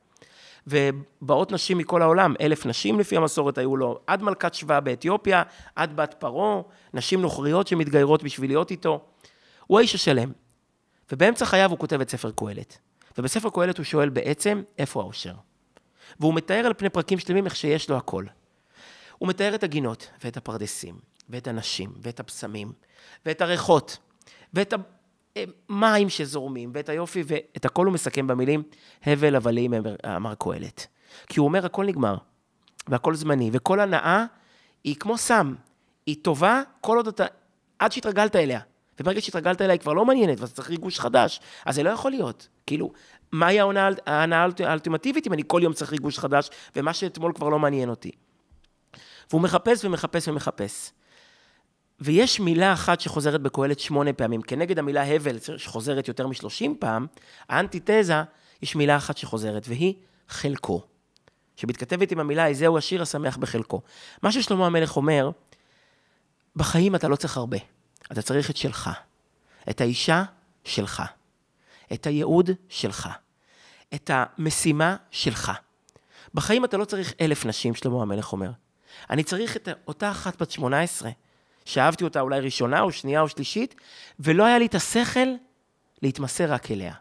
ובאות 0.67 1.51
נשים 1.51 1.77
מכל 1.77 2.01
העולם, 2.01 2.33
אלף 2.41 2.65
נשים 2.65 2.99
לפי 2.99 3.17
המסורת 3.17 3.57
היו 3.57 3.77
לו, 3.77 3.99
עד 4.07 4.21
מלכת 4.21 4.53
שבא 4.53 4.79
באתיופיה, 4.79 5.43
עד 5.75 5.95
בת 5.95 6.15
פרעה, 6.19 6.61
נשים 6.93 7.21
נוכריות 7.21 7.67
שמתגיירות 7.67 8.23
בשביל 8.23 8.49
להיות 8.49 8.71
איתו. 8.71 9.01
הוא 9.67 9.79
האיש 9.79 9.95
השלם. 9.95 10.31
ובאמצע 11.11 11.45
חייו 11.45 11.69
הוא 11.69 11.79
כותב 11.79 12.01
את 12.01 12.09
ספר 12.09 12.31
קהלת. 12.35 12.77
ובספר 13.17 13.49
קהלת 13.49 13.77
הוא 13.77 13.83
שואל 13.83 14.09
בעצם, 14.09 14.61
איפה 14.77 15.01
האושר? 15.01 15.33
והוא 16.19 16.33
מתאר 16.33 16.65
על 16.65 16.73
פני 16.73 16.89
פרקים 16.89 17.19
שלמים 17.19 17.45
איך 17.45 17.55
שיש 17.55 17.89
לו 17.89 17.97
הכל. 17.97 18.25
הוא 19.17 19.29
מתאר 19.29 19.55
את 19.55 19.63
הגינות, 19.63 20.09
ואת 20.23 20.37
הפרדסים, 20.37 20.95
ואת 21.29 21.47
הנשים, 21.47 21.93
ואת 22.01 22.19
הבשמים, 22.19 22.71
ואת 23.25 23.41
הריחות, 23.41 23.97
ואת 24.53 24.73
מים 25.69 26.09
שזורמים, 26.09 26.71
ואת 26.73 26.89
היופי, 26.89 27.23
ואת 27.27 27.65
הכל 27.65 27.85
הוא 27.85 27.93
מסכם 27.93 28.27
במילים, 28.27 28.63
הבל 29.03 29.35
הבלים, 29.35 29.73
אמר 30.15 30.33
קהלת. 30.35 30.87
כי 31.27 31.39
הוא 31.39 31.47
אומר, 31.47 31.65
הכל 31.65 31.85
נגמר, 31.85 32.15
והכל 32.87 33.15
זמני, 33.15 33.49
וכל 33.53 33.79
הנאה 33.79 34.25
היא 34.83 34.95
כמו 34.95 35.17
סם, 35.17 35.55
היא 36.05 36.15
טובה 36.21 36.61
כל 36.81 36.97
עוד 36.97 37.07
אתה, 37.07 37.25
עד 37.79 37.91
שהתרגלת 37.91 38.35
אליה. 38.35 38.59
וברגע 38.99 39.21
שהתרגלת 39.21 39.61
אליה 39.61 39.73
היא 39.73 39.79
כבר 39.79 39.93
לא 39.93 40.05
מעניינת, 40.05 40.39
ואתה 40.39 40.53
צריך 40.53 40.69
ריגוש 40.69 40.99
חדש. 40.99 41.39
אז 41.65 41.75
זה 41.75 41.83
לא 41.83 41.89
יכול 41.89 42.11
להיות. 42.11 42.47
כאילו, 42.65 42.91
מהי 43.31 43.59
ההנאה 44.05 44.45
האולטימטיבית 44.59 45.27
אם 45.27 45.33
אני 45.33 45.43
כל 45.47 45.59
יום 45.63 45.73
צריך 45.73 45.91
ריגוש 45.91 46.19
חדש, 46.19 46.49
ומה 46.75 46.93
שאתמול 46.93 47.33
כבר 47.33 47.49
לא 47.49 47.59
מעניין 47.59 47.89
אותי. 47.89 48.11
והוא 49.29 49.41
מחפש 49.41 49.85
ומחפש 49.85 50.27
ומחפש. 50.27 50.91
ויש 52.01 52.39
מילה 52.39 52.73
אחת 52.73 52.99
שחוזרת 53.01 53.41
בקהלת 53.41 53.79
שמונה 53.79 54.13
פעמים, 54.13 54.41
כנגד 54.41 54.79
המילה 54.79 55.15
הבל, 55.15 55.37
שחוזרת 55.57 56.07
יותר 56.07 56.27
משלושים 56.27 56.77
פעם, 56.79 57.07
האנטיתזה, 57.49 58.21
יש 58.61 58.75
מילה 58.75 58.97
אחת 58.97 59.17
שחוזרת, 59.17 59.65
והיא 59.67 59.93
חלקו. 60.29 60.81
שמתכתבת 61.55 62.11
עם 62.11 62.19
המילה, 62.19 62.47
איזהו 62.47 62.77
השיר 62.77 63.01
השמח 63.01 63.37
בחלקו. 63.37 63.81
מה 64.23 64.31
ששלמה 64.31 64.65
המלך 64.65 64.97
אומר, 64.97 65.29
בחיים 66.55 66.95
אתה 66.95 67.07
לא 67.07 67.15
צריך 67.15 67.37
הרבה, 67.37 67.57
אתה 68.11 68.21
צריך 68.21 68.49
את 68.49 68.57
שלך. 68.57 68.89
את 69.69 69.81
האישה 69.81 70.23
שלך. 70.63 71.03
את 71.93 72.07
הייעוד 72.07 72.49
שלך. 72.69 73.09
את 73.93 74.09
המשימה 74.13 74.95
שלך. 75.11 75.51
בחיים 76.33 76.65
אתה 76.65 76.77
לא 76.77 76.85
צריך 76.85 77.13
אלף 77.21 77.45
נשים, 77.45 77.75
שלמה 77.75 78.01
המלך 78.01 78.31
אומר. 78.31 78.51
אני 79.09 79.23
צריך 79.23 79.55
את 79.55 79.69
אותה 79.87 80.11
אחת 80.11 80.41
בת 80.41 80.51
18, 80.51 81.09
שאהבתי 81.65 82.03
אותה 82.03 82.21
אולי 82.21 82.39
ראשונה 82.39 82.81
או 82.81 82.91
שנייה 82.91 83.21
או 83.21 83.29
שלישית, 83.29 83.75
ולא 84.19 84.45
היה 84.45 84.59
לי 84.59 84.65
את 84.65 84.75
השכל 84.75 85.27
להתמסר 86.01 86.51
רק 86.51 86.71
אליה. 86.71 86.93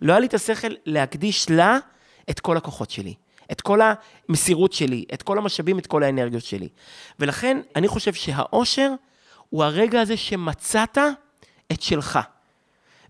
לא 0.00 0.12
היה 0.12 0.20
לי 0.20 0.26
את 0.26 0.34
השכל 0.34 0.72
להקדיש 0.86 1.50
לה 1.50 1.78
את 2.30 2.40
כל 2.40 2.56
הכוחות 2.56 2.90
שלי, 2.90 3.14
את 3.52 3.60
כל 3.60 3.80
המסירות 4.28 4.72
שלי, 4.72 5.04
את 5.14 5.22
כל 5.22 5.38
המשאבים, 5.38 5.78
את 5.78 5.86
כל 5.86 6.02
האנרגיות 6.02 6.44
שלי. 6.44 6.68
ולכן 7.20 7.60
אני 7.76 7.88
חושב 7.88 8.14
שהאושר 8.14 8.92
הוא 9.50 9.64
הרגע 9.64 10.00
הזה 10.00 10.16
שמצאת 10.16 10.98
את 11.72 11.82
שלך. 11.82 12.18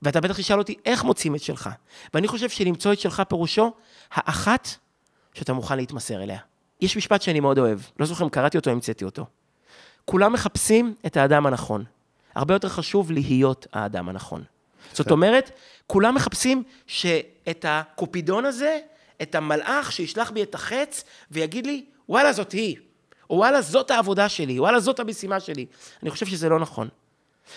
ואתה 0.02 0.20
בטח 0.20 0.38
תשאל 0.38 0.58
אותי, 0.58 0.74
איך 0.84 1.04
מוצאים 1.04 1.34
את 1.34 1.42
שלך? 1.42 1.70
ואני 2.14 2.28
חושב 2.28 2.48
שלמצוא 2.48 2.92
את 2.92 3.00
שלך 3.00 3.22
פירושו 3.28 3.72
האחת 4.10 4.68
שאתה 5.34 5.52
מוכן 5.52 5.76
להתמסר 5.76 6.22
אליה. 6.22 6.38
יש 6.80 6.96
משפט 6.96 7.22
שאני 7.22 7.40
מאוד 7.40 7.58
אוהב, 7.58 7.78
לא 8.00 8.06
זוכר 8.06 8.24
אם 8.24 8.28
קראתי 8.28 8.58
אותו 8.58 8.70
או 8.70 8.74
המצאתי 8.74 9.04
אותו. 9.04 9.26
כולם 10.06 10.32
מחפשים 10.32 10.94
את 11.06 11.16
האדם 11.16 11.46
הנכון. 11.46 11.84
הרבה 12.34 12.54
יותר 12.54 12.68
חשוב 12.68 13.12
להיות 13.12 13.66
האדם 13.72 14.08
הנכון. 14.08 14.44
זאת 14.92 15.10
אומרת, 15.10 15.50
כולם 15.86 16.14
מחפשים 16.14 16.62
שאת 16.86 17.64
הקופידון 17.68 18.44
הזה, 18.44 18.78
את 19.22 19.34
המלאך 19.34 19.92
שישלח 19.92 20.30
בי 20.30 20.42
את 20.42 20.54
החץ 20.54 21.04
ויגיד 21.30 21.66
לי, 21.66 21.84
וואלה, 22.08 22.32
זאת 22.32 22.52
היא. 22.52 22.76
או 23.30 23.36
וואלה, 23.36 23.62
זאת 23.62 23.90
העבודה 23.90 24.28
שלי, 24.28 24.60
וואלה, 24.60 24.80
זאת 24.80 25.00
המשימה 25.00 25.40
שלי. 25.40 25.66
אני 26.02 26.10
חושב 26.10 26.26
שזה 26.26 26.48
לא 26.48 26.58
נכון. 26.58 26.88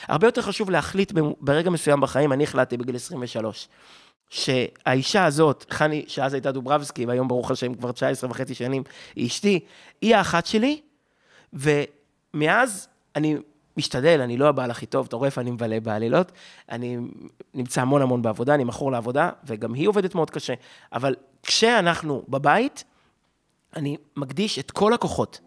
הרבה 0.07 0.27
יותר 0.27 0.41
חשוב 0.41 0.69
להחליט 0.69 1.11
ברגע 1.41 1.69
מסוים 1.69 2.01
בחיים, 2.01 2.33
אני 2.33 2.43
החלטתי 2.43 2.77
בגיל 2.77 2.95
23, 2.95 3.67
שהאישה 4.29 5.25
הזאת, 5.25 5.65
חני, 5.69 6.05
שאז 6.07 6.33
הייתה 6.33 6.51
דוברבסקי, 6.51 7.05
והיום 7.05 7.27
ברוך 7.27 7.51
השם 7.51 7.73
כבר 7.73 7.91
19 7.91 8.29
וחצי 8.29 8.55
שנים, 8.55 8.83
היא 9.15 9.27
אשתי, 9.27 9.59
היא 10.01 10.15
האחת 10.15 10.45
שלי, 10.45 10.81
ומאז 12.33 12.87
אני 13.15 13.37
משתדל, 13.77 14.21
אני 14.21 14.37
לא 14.37 14.49
הבעל 14.49 14.71
הכי 14.71 14.85
טוב, 14.85 15.05
אתה 15.05 15.15
רואה 15.15 15.25
איפה 15.25 15.41
אני 15.41 15.51
מבלה 15.51 15.79
בעלילות, 15.79 16.31
אני 16.69 16.97
נמצא 17.53 17.81
המון 17.81 18.01
המון 18.01 18.21
בעבודה, 18.21 18.55
אני 18.55 18.63
מכור 18.63 18.91
לעבודה, 18.91 19.29
וגם 19.43 19.73
היא 19.73 19.87
עובדת 19.87 20.15
מאוד 20.15 20.29
קשה, 20.29 20.53
אבל 20.93 21.15
כשאנחנו 21.43 22.23
בבית, 22.29 22.83
אני 23.75 23.97
מקדיש 24.15 24.59
את 24.59 24.71
כל 24.71 24.93
הכוחות 24.93 25.39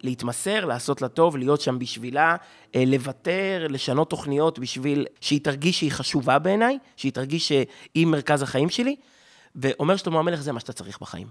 להתמסר, 0.00 0.64
לעשות 0.64 1.02
לה 1.02 1.08
טוב, 1.08 1.36
להיות 1.36 1.60
שם 1.60 1.78
בשבילה, 1.78 2.36
אה, 2.74 2.84
לוותר, 2.86 3.66
לשנות 3.70 4.10
תוכניות 4.10 4.58
בשביל 4.58 5.06
שהיא 5.20 5.40
תרגיש 5.44 5.78
שהיא 5.78 5.92
חשובה 5.92 6.38
בעיניי, 6.38 6.78
שהיא 6.96 7.12
תרגיש 7.12 7.48
שהיא 7.48 8.06
מרכז 8.06 8.42
החיים 8.42 8.70
שלי. 8.70 8.96
ואומר 9.54 9.96
שלמה 9.96 10.18
המלך, 10.18 10.40
זה 10.40 10.52
מה 10.52 10.60
שאתה 10.60 10.72
צריך 10.72 11.00
בחיים. 11.00 11.26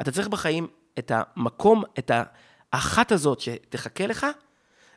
אתה 0.00 0.10
צריך 0.10 0.28
בחיים 0.28 0.66
את 0.98 1.12
המקום, 1.14 1.82
את 1.98 2.10
האחת 2.72 3.12
הזאת 3.12 3.40
שתחכה 3.40 4.06
לך, 4.06 4.26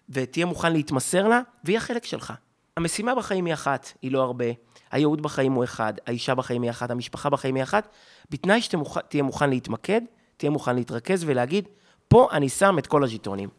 ותהיה 0.10 0.46
מוכן 0.46 0.74
להתמסר 0.74 1.28
לה, 1.28 1.42
והיא 1.64 1.78
החלק 1.78 2.06
שלך. 2.06 2.34
המשימה 2.78 3.16
בחיים 3.16 3.46
היא 3.46 3.54
אחת, 3.54 3.94
היא 4.02 4.12
לא 4.12 4.22
הרבה. 4.22 4.46
הייעוד 4.92 5.22
בחיים 5.22 5.52
הוא 5.52 5.64
אחד, 5.64 5.94
האישה 6.08 6.36
בחיים 6.36 6.62
היא 6.62 6.72
אחת, 6.72 6.92
המשפחה 6.92 7.30
בחיים 7.30 7.56
היא 7.56 7.64
אחת, 7.64 7.88
בתנאי 8.30 8.62
שתהיה 8.62 9.24
מוכן 9.24 9.50
להתמקד, 9.50 10.02
תהיה 10.38 10.50
מוכן 10.50 10.76
להתרכז 10.76 11.24
ולהגיד, 11.24 11.68
פה 12.08 12.28
אני 12.32 12.50
שם 12.50 12.80
את 12.80 12.88
כל 12.88 13.04
הז'יטונים. 13.04 13.50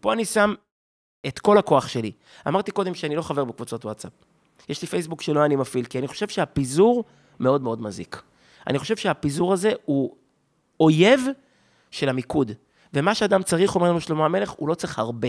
פה 0.00 0.12
אני 0.12 0.24
שם 0.24 0.54
את 1.26 1.38
כל 1.38 1.58
הכוח 1.58 1.88
שלי. 1.88 2.12
אמרתי 2.48 2.70
קודם 2.70 2.94
שאני 2.94 3.16
לא 3.16 3.22
חבר 3.22 3.44
בקבוצות 3.44 3.84
וואטסאפ. 3.84 4.12
יש 4.68 4.82
לי 4.82 4.88
פייסבוק 4.88 5.22
שלא 5.22 5.44
אני 5.44 5.56
מפעיל, 5.56 5.84
כי 5.84 5.98
אני 5.98 6.08
חושב 6.08 6.28
שהפיזור 6.28 7.04
מאוד 7.40 7.62
מאוד 7.62 7.82
מזיק. 7.82 8.22
אני 8.66 8.78
חושב 8.78 8.96
שהפיזור 8.96 9.52
הזה 9.52 9.72
הוא 9.84 10.16
אויב 10.80 11.20
של 11.90 12.08
המיקוד. 12.08 12.52
ומה 12.94 13.14
שאדם 13.14 13.42
צריך, 13.42 13.74
אומר 13.74 13.90
לנו 13.90 14.00
שלמה 14.00 14.24
המלך, 14.24 14.50
הוא 14.50 14.68
לא 14.68 14.74
צריך 14.74 14.98
הרבה. 14.98 15.28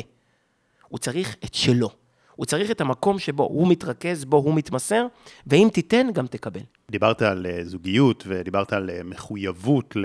הוא 0.88 1.00
צריך 1.00 1.36
את 1.46 1.54
שלו. 1.54 1.90
הוא 2.36 2.46
צריך 2.46 2.72
את 2.72 2.82
המקום 2.82 3.20
שבו 3.20 3.44
הוא 3.44 3.68
מתרכז, 3.68 4.26
בו 4.26 4.38
הוא 4.38 4.54
מתמסר, 4.54 5.06
ואם 5.48 5.68
תיתן, 5.74 6.08
גם 6.14 6.28
תקבל. 6.28 6.62
דיברת 6.92 7.22
על 7.22 7.46
אה, 7.46 7.64
זוגיות 7.64 8.24
ודיברת 8.28 8.74
על 8.74 8.90
אה, 8.90 9.04
מחויבות 9.04 9.96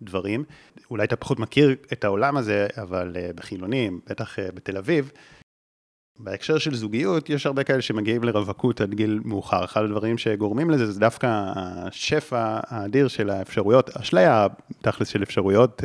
לדברים. 0.00 0.44
אולי 0.90 1.04
אתה 1.04 1.16
פחות 1.16 1.38
מכיר 1.38 1.76
את 1.92 2.04
העולם 2.04 2.36
הזה, 2.36 2.66
אבל 2.76 3.16
uh, 3.16 3.36
בחילונים, 3.36 4.00
בטח 4.06 4.38
בתל 4.54 4.76
אביב, 4.76 5.12
בהקשר 6.18 6.58
של 6.58 6.74
זוגיות, 6.74 7.30
יש 7.30 7.46
הרבה 7.46 7.64
כאלה 7.64 7.82
שמגיעים 7.82 8.24
לרווקות 8.24 8.80
עד 8.80 8.94
גיל 8.94 9.20
מאוחר. 9.24 9.64
אחד 9.64 9.84
הדברים 9.84 10.18
שגורמים 10.18 10.70
לזה 10.70 10.92
זה 10.92 11.00
דווקא 11.00 11.52
השפע 11.56 12.60
האדיר 12.66 13.08
של 13.08 13.30
האפשרויות, 13.30 13.96
אשליה 13.96 14.46
תכלס 14.82 15.08
של 15.08 15.22
אפשרויות, 15.22 15.82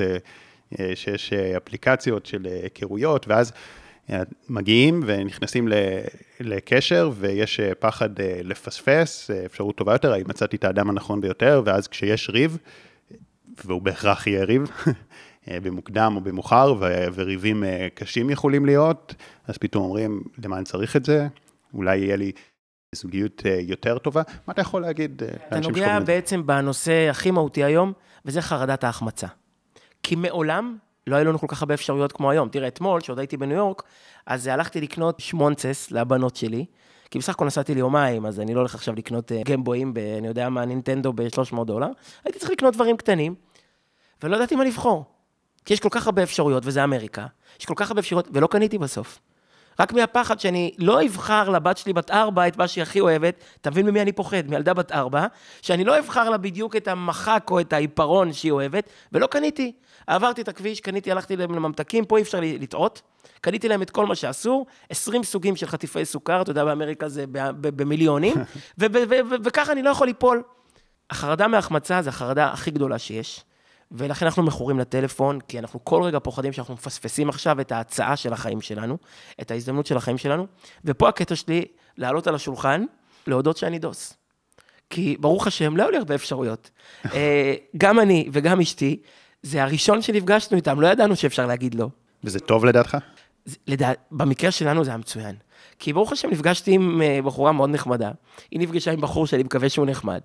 שיש 0.95 1.34
אפליקציות 1.34 2.26
של 2.26 2.45
היכרויות, 2.45 3.28
ואז 3.28 3.51
מגיעים 4.49 5.03
ונכנסים 5.05 5.68
לקשר 6.39 7.11
ויש 7.16 7.59
פחד 7.80 8.09
לפספס, 8.20 9.32
אפשרות 9.45 9.76
טובה 9.76 9.93
יותר, 9.93 10.14
האם 10.14 10.24
מצאתי 10.28 10.55
את 10.55 10.64
האדם 10.64 10.89
הנכון 10.89 11.22
ביותר, 11.22 11.61
ואז 11.66 11.88
כשיש 11.88 12.30
ריב, 12.30 12.57
והוא 13.66 13.82
בהכרח 13.82 14.28
יהיה 14.28 14.43
ריב, 14.43 14.72
אה, 15.47 15.59
במוקדם 15.59 16.14
או 16.16 16.22
במאוחר, 16.22 16.76
וריבים 17.14 17.64
אה, 17.64 17.88
קשים 17.93 18.30
יכולים 18.30 18.66
להיות, 18.66 19.16
אז 19.47 19.57
פתאום 19.57 19.84
אומרים, 19.84 20.24
למה 20.43 20.57
אני 20.57 20.66
צריך 20.66 20.95
את 20.95 21.05
זה? 21.05 21.28
אולי 21.74 21.97
יהיה 21.97 22.16
לי 22.16 22.32
זוגיות 22.95 23.43
אה, 23.45 23.59
יותר 23.61 23.97
טובה. 23.97 24.22
מה 24.47 24.53
אתה 24.53 24.61
יכול 24.61 24.82
להגיד? 24.82 25.24
אתה 25.47 25.59
נוגע 25.59 25.99
בעצם 25.99 26.45
בנושא 26.47 27.07
הכי 27.09 27.32
מהותי 27.32 27.64
היום, 27.64 27.93
וזה 28.26 28.41
חרדת 28.41 28.84
ההחמצה. 28.84 29.28
כי 30.04 30.16
מעולם 30.16 30.78
לא 31.08 31.16
היו 31.16 31.26
לנו 31.26 31.39
כל 31.39 31.47
כך 31.49 31.62
הרבה 31.62 31.74
אפשרויות 31.74 32.12
כמו 32.12 32.32
היום. 32.32 32.49
תראה, 32.49 32.68
אתמול, 32.68 33.01
כשעוד 33.01 33.20
הייתי 33.20 33.38
בניו 33.38 33.58
יורק, 33.58 33.84
אז 34.26 34.47
הלכתי 34.47 34.82
לקנות 34.82 35.20
שמונצס 35.20 35.91
לבנות 35.91 36.36
שלי, 36.36 36.66
כי 37.12 37.20
בסך 37.20 37.34
הכל 37.34 37.45
נסעתי 37.45 37.74
לי 37.74 37.80
יומיים, 37.80 38.26
אז 38.26 38.39
אני 38.39 38.54
לא 38.54 38.60
הולך 38.60 38.76
עכשיו 38.76 38.95
לקנות 38.95 39.32
אה, 39.32 39.41
גמבואים, 39.45 39.93
ב, 39.93 39.97
אני 39.97 40.28
יודע 40.28 40.49
מה, 40.49 40.66
נינטנדו 40.66 41.14
ב-300 41.14 41.64
דולר. 41.66 41.88
הייתי 42.26 42.39
צריך 42.39 42.51
לקנות 42.51 42.74
דברים 42.74 42.97
קטנים, 42.97 43.36
ולא 44.24 44.36
ידעתי 44.36 44.56
מה 44.56 44.64
לבחור. 44.64 45.06
כי 45.66 45.74
יש 45.74 45.80
כל 45.80 45.89
כך 45.91 46.06
הרבה 46.06 46.24
אפשרויות, 46.24 46.64
וזה 46.66 46.84
אמריקה, 46.84 47.26
יש 47.60 47.66
כל 47.66 47.74
כך 47.78 47.89
הרבה 47.91 47.99
אפשרויות, 47.99 48.28
ולא 48.34 48.47
קניתי 48.47 48.78
בסוף. 48.78 49.20
רק 49.80 49.93
מהפחד 49.93 50.39
שאני 50.39 50.72
לא 50.78 51.06
אבחר 51.06 51.49
לבת 51.49 51.78
שלי 51.78 51.93
בת 51.93 52.12
ארבע 52.12 52.47
את 52.47 52.58
מה 52.58 52.68
שהיא 52.68 52.82
הכי 52.82 52.99
אוהבת, 52.99 53.43
תבין 53.62 53.86
ממי 53.86 54.01
אני 54.01 54.12
פוחד, 54.12 54.47
מילדה 54.49 54.74
בת 54.74 54.91
ארבע, 54.91 55.26
שאני 55.62 55.84
לא 55.84 55.99
אבחר 55.99 56.30
לה 56.30 56.38
בדיוק 56.38 56.76
את 56.76 56.88
המחק 56.88 57.47
או 57.51 57.60
את 57.60 57.74
העיפרון 57.74 58.34
שהיא 58.34 58.51
אוהבת, 58.51 58.89
ולא 59.12 59.28
קניתי. 59.28 59.72
עברתי 60.08 60.41
את 60.41 60.47
הכביש, 60.47 60.80
קניתי, 60.80 61.12
הלכתי 61.12 61.36
לממתקים, 61.36 62.06
פה 62.06 62.18
אי 62.18 62.22
אפשר 62.22 62.39
לטעות. 62.41 63.01
קניתי 63.41 63.68
להם 63.68 63.82
את 63.82 63.89
כל 63.89 64.06
מה 64.06 64.16
שאסור, 64.16 64.66
20 64.89 65.24
סוגים 65.24 65.56
של 65.56 65.68
חטיפי 65.68 66.06
סוכר, 66.06 66.41
אתה 66.41 66.51
יודע, 66.51 66.66
באמריקה 66.66 67.10
זה 67.10 67.26
במיליונים, 67.62 68.36
וככה 69.43 69.72
אני 69.72 69.84
לא 69.84 69.89
יכול 69.89 70.08
ליפול. 70.08 70.43
החרדה 71.10 71.47
מהחמצה 71.47 72.01
זה 72.01 72.10
החרדה 72.10 72.47
הכי 72.47 72.72
גדולה 72.72 72.99
שיש, 72.99 73.43
ולכן 73.91 74.26
אנחנו 74.26 74.43
מכורים 74.43 74.80
לטלפון, 74.80 75.39
כי 75.47 75.60
אנחנו 75.60 75.86
כל 75.86 76.04
רגע 76.04 76.20
פוחדים 76.20 76.54
שאנחנו 76.54 76.74
מפספסים 76.74 77.30
עכשיו 77.30 77.62
את 77.62 77.72
ההצעה 77.72 78.16
של 78.16 78.34
החיים 78.34 78.62
שלנו, 78.62 78.97
את 79.41 79.51
ההזדמנות 79.51 79.86
של 79.86 79.97
החיים 79.97 80.18
שלנו, 80.18 80.47
ופה 80.86 81.10
הקטע 81.10 81.36
שלי, 81.36 81.66
לעלות 81.97 82.28
על 82.28 82.36
השולחן, 82.36 82.86
להודות 83.28 83.58
שאני 83.58 83.80
דוס. 83.80 84.14
כי 84.89 85.18
ברוך 85.20 85.47
השם, 85.47 85.78
לא 85.78 85.84
היו 85.84 85.91
לי 85.91 85.97
הרבה 85.97 86.16
אפשרויות. 86.16 86.70
אה, 87.14 87.54
גם 87.78 87.99
אני 87.99 88.30
וגם 88.32 88.62
אשתי, 88.62 89.01
זה 89.44 89.64
הראשון 89.64 90.02
שנפגשנו 90.02 90.58
איתם, 90.58 90.82
לא 90.82 90.88
ידענו 90.88 91.16
שאפשר 91.16 91.48
להגיד 91.48 91.76
לא. 91.76 91.88
וזה 92.24 92.39
טוב 92.39 92.66
לדעתך? 92.66 92.98
לדע... 93.68 93.91
במקרה 94.12 94.52
שלנו 94.52 94.84
זה 94.84 94.89
היה 94.89 94.98
מצוין. 94.98 95.36
כי 95.80 95.93
ברוך 95.93 96.11
השם 96.11 96.30
נפגשתי 96.30 96.72
עם 96.72 97.01
אה, 97.01 97.20
בחורה 97.26 97.51
מאוד 97.51 97.70
נחמדה. 97.70 98.11
היא 98.51 98.59
נפגשה 98.59 98.91
עם 98.91 99.01
בחור 99.01 99.28
שאני 99.28 99.43
מקווה 99.43 99.70
שהוא 99.70 99.86
נחמד. 99.86 100.20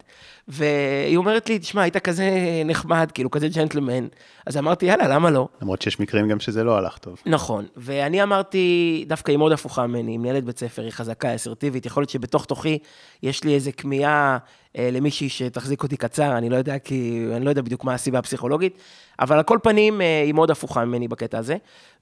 והיא 0.49 1.17
אומרת 1.17 1.49
לי, 1.49 1.59
תשמע, 1.59 1.83
היית 1.83 1.97
כזה 1.97 2.31
נחמד, 2.65 3.11
כאילו 3.15 3.31
כזה 3.31 3.49
ג'נטלמן. 3.49 4.07
אז 4.47 4.57
אמרתי, 4.57 4.87
יאללה, 4.87 5.09
למה 5.09 5.31
לא? 5.31 5.49
למרות 5.63 5.83
שיש 5.83 6.01
מקרים 6.01 6.29
גם 6.29 6.41
שזה 6.41 6.65
לא 6.65 6.79
הלך 6.79 6.99
טוב. 6.99 7.23
נכון. 7.27 7.67
ואני 7.77 8.23
אמרתי, 8.23 9.05
דווקא 9.09 9.31
היא 9.31 9.39
מאוד 9.39 9.53
הפוכה 9.53 9.87
ממני, 9.87 10.11
היא 10.11 10.19
מנהלת 10.19 10.45
בית 10.45 10.59
ספר, 10.59 10.83
היא 10.83 10.91
חזקה, 10.91 11.35
אסרטיבית, 11.35 11.87
יכול 11.87 12.01
להיות 12.01 12.11
שבתוך 12.11 12.45
תוכי 12.45 12.79
יש 13.23 13.45
לי 13.45 13.55
איזה 13.55 13.73
כמיהה 13.73 14.39
אה, 14.77 14.89
למישהי 14.93 15.29
שתחזיק 15.29 15.83
אותי 15.83 15.97
קצר, 15.97 16.39
אני 16.39 16.51
לא 16.51 16.57
יודע, 16.57 16.79
כי 16.79 17.27
אני 17.37 17.45
לא 17.45 17.51
יודע 17.51 17.63
בדיוק 17.63 17.85
מה 17.85 17.95
הסיבה 17.95 18.19
הפסיכולוגית, 18.19 18.79
אבל 19.21 19.37
על 19.37 19.43
כל 19.43 19.59
פנים, 19.63 20.01
אה, 20.01 20.23
היא 20.25 20.35
מאוד 20.35 20.51
הפוכה 20.51 20.85
ממני 20.85 21.09
בקטע 21.09 21.39
הזה. 21.39 21.57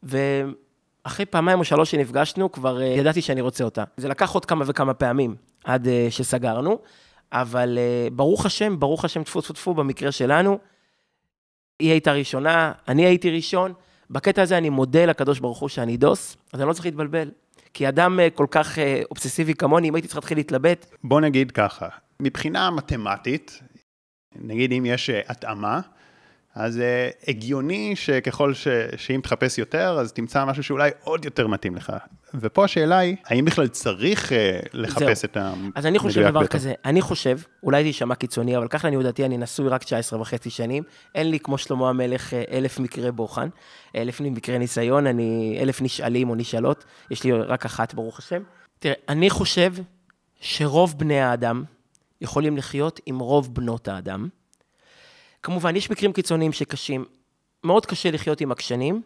ו... 0.04 0.18
אחרי 1.06 1.26
פעמיים 1.26 1.58
או 1.58 1.64
שלוש 1.64 1.90
שנפגשנו, 1.90 2.52
כבר 2.52 2.78
uh, 2.78 2.82
ידעתי 2.82 3.22
שאני 3.22 3.40
רוצה 3.40 3.64
אותה. 3.64 3.84
זה 3.96 4.08
לקח 4.08 4.30
עוד 4.30 4.44
כמה 4.44 4.64
וכמה 4.68 4.94
פעמים 4.94 5.34
עד 5.64 5.86
uh, 5.86 5.90
שסגרנו, 6.10 6.78
אבל 7.32 7.78
uh, 7.78 8.14
ברוך 8.14 8.46
השם, 8.46 8.80
ברוך 8.80 9.04
השם, 9.04 9.22
טפו 9.22 9.40
טפו 9.40 9.52
טפו, 9.52 9.74
במקרה 9.74 10.12
שלנו, 10.12 10.58
היא 11.78 11.90
הייתה 11.90 12.12
ראשונה, 12.12 12.72
אני 12.88 13.06
הייתי 13.06 13.30
ראשון. 13.30 13.72
בקטע 14.10 14.42
הזה 14.42 14.58
אני 14.58 14.70
מודה 14.70 15.06
לקדוש 15.06 15.40
ברוך 15.40 15.58
הוא 15.58 15.68
שאני 15.68 15.96
דוס, 15.96 16.36
אז 16.52 16.60
אני 16.60 16.68
לא 16.68 16.72
צריך 16.72 16.86
להתבלבל. 16.86 17.30
כי 17.74 17.88
אדם 17.88 18.18
uh, 18.18 18.36
כל 18.36 18.46
כך 18.50 18.78
uh, 18.78 18.80
אובססיבי 19.10 19.54
כמוני, 19.54 19.88
אם 19.88 19.94
הייתי 19.94 20.08
צריך 20.08 20.16
להתחיל 20.16 20.38
להתלבט... 20.38 20.86
בוא 21.04 21.20
נגיד 21.20 21.50
ככה, 21.50 21.88
מבחינה 22.20 22.70
מתמטית, 22.70 23.60
נגיד 24.34 24.72
אם 24.72 24.86
יש 24.86 25.10
אה, 25.10 25.20
התאמה, 25.28 25.80
אז 26.56 26.76
uh, 26.76 27.30
הגיוני 27.30 27.96
שככל 27.96 28.54
ש... 28.54 28.68
שאם 28.96 29.20
תחפש 29.22 29.58
יותר, 29.58 29.98
אז 30.00 30.12
תמצא 30.12 30.44
משהו 30.44 30.62
שאולי 30.62 30.90
עוד 31.04 31.24
יותר 31.24 31.46
מתאים 31.46 31.76
לך. 31.76 31.92
ופה 32.34 32.64
השאלה 32.64 32.98
היא, 32.98 33.16
האם 33.26 33.44
בכלל 33.44 33.68
צריך 33.68 34.32
uh, 34.32 34.34
לחפש 34.72 35.20
זהו. 35.20 35.30
את 35.30 35.36
המדויק 35.36 35.72
אז 35.76 35.86
אני 35.86 35.98
חושב 35.98 36.22
דבר 36.22 36.38
ביותר? 36.38 36.54
כזה, 36.54 36.74
אני 36.84 37.00
חושב, 37.00 37.38
אולי 37.62 37.82
זה 37.82 37.88
יישמע 37.88 38.14
קיצוני, 38.14 38.56
אבל 38.56 38.68
ככה 38.68 38.88
לעניות 38.88 39.04
דעתי, 39.04 39.24
אני 39.24 39.38
נשוי 39.38 39.68
רק 39.68 39.84
19 39.84 40.20
וחצי 40.20 40.50
שנים, 40.50 40.82
אין 41.14 41.30
לי 41.30 41.40
כמו 41.40 41.58
שלמה 41.58 41.88
המלך 41.88 42.34
אה, 42.34 42.44
אלף 42.50 42.78
מקרי 42.78 43.12
בוחן, 43.12 43.48
אלף 43.96 44.20
מקרי 44.20 44.58
ניסיון, 44.58 45.06
אני 45.06 45.58
אלף 45.60 45.82
נשאלים 45.82 46.30
או 46.30 46.34
נשאלות, 46.34 46.84
יש 47.10 47.24
לי 47.24 47.32
רק 47.32 47.64
אחת, 47.64 47.94
ברוך 47.94 48.18
השם. 48.18 48.42
תראה, 48.78 48.94
אני 49.08 49.30
חושב 49.30 49.72
שרוב 50.40 50.94
בני 50.98 51.20
האדם 51.20 51.64
יכולים 52.20 52.56
לחיות 52.56 53.00
עם 53.06 53.18
רוב 53.18 53.54
בנות 53.54 53.88
האדם. 53.88 54.28
כמובן, 55.46 55.76
יש 55.76 55.90
מקרים 55.90 56.12
קיצוניים 56.12 56.52
שקשים. 56.52 57.04
מאוד 57.64 57.86
קשה 57.86 58.10
לחיות 58.10 58.40
עם 58.40 58.52
עקשנים, 58.52 59.02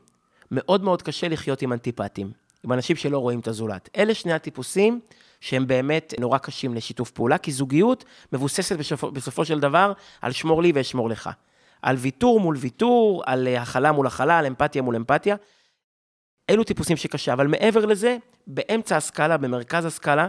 מאוד 0.51 0.83
מאוד 0.85 1.03
קשה 1.03 1.29
לחיות 1.29 1.63
עם 1.63 1.73
אנטיפטים, 1.73 2.33
עם 2.65 2.73
אנשים 2.73 2.97
שלא 2.97 3.19
רואים 3.19 3.41
את 3.41 3.49
הזולת. 3.49 3.89
אלה 3.97 4.15
שני 4.15 4.33
הטיפוסים 4.33 5.01
שהם 5.41 5.67
באמת 5.67 6.15
נורא 6.21 6.39
קשים 6.39 6.75
לשיתוף 6.75 7.11
פעולה, 7.11 7.39
כי 7.39 7.53
זוגיות 7.53 8.05
מבוססת 8.33 8.79
בסופו, 8.79 9.11
בסופו 9.11 9.45
של 9.45 9.61
דבר 9.61 9.93
על 10.21 10.33
שמור 10.33 10.63
לי 10.63 10.73
ואשמור 10.75 11.09
לך. 11.09 11.31
על 11.83 11.97
ויתור 11.97 12.41
מול 12.41 12.57
ויתור, 12.57 13.23
על 13.27 13.49
אה, 13.49 13.63
הכלה 13.63 13.93
מול 13.93 14.07
הכלה, 14.07 14.39
על 14.39 14.47
אמפתיה 14.47 14.83
מול 14.83 14.97
אמפתיה. 14.97 15.37
אלו 16.51 16.65
טיפוסים 16.65 16.97
שקשה, 16.97 17.33
אבל 17.33 17.47
מעבר 17.47 17.87
לזה, 17.87 18.17
באמצע 18.47 18.97
הסקאלה, 18.97 19.37
במרכז 19.37 19.85
הסקאלה, 19.85 20.29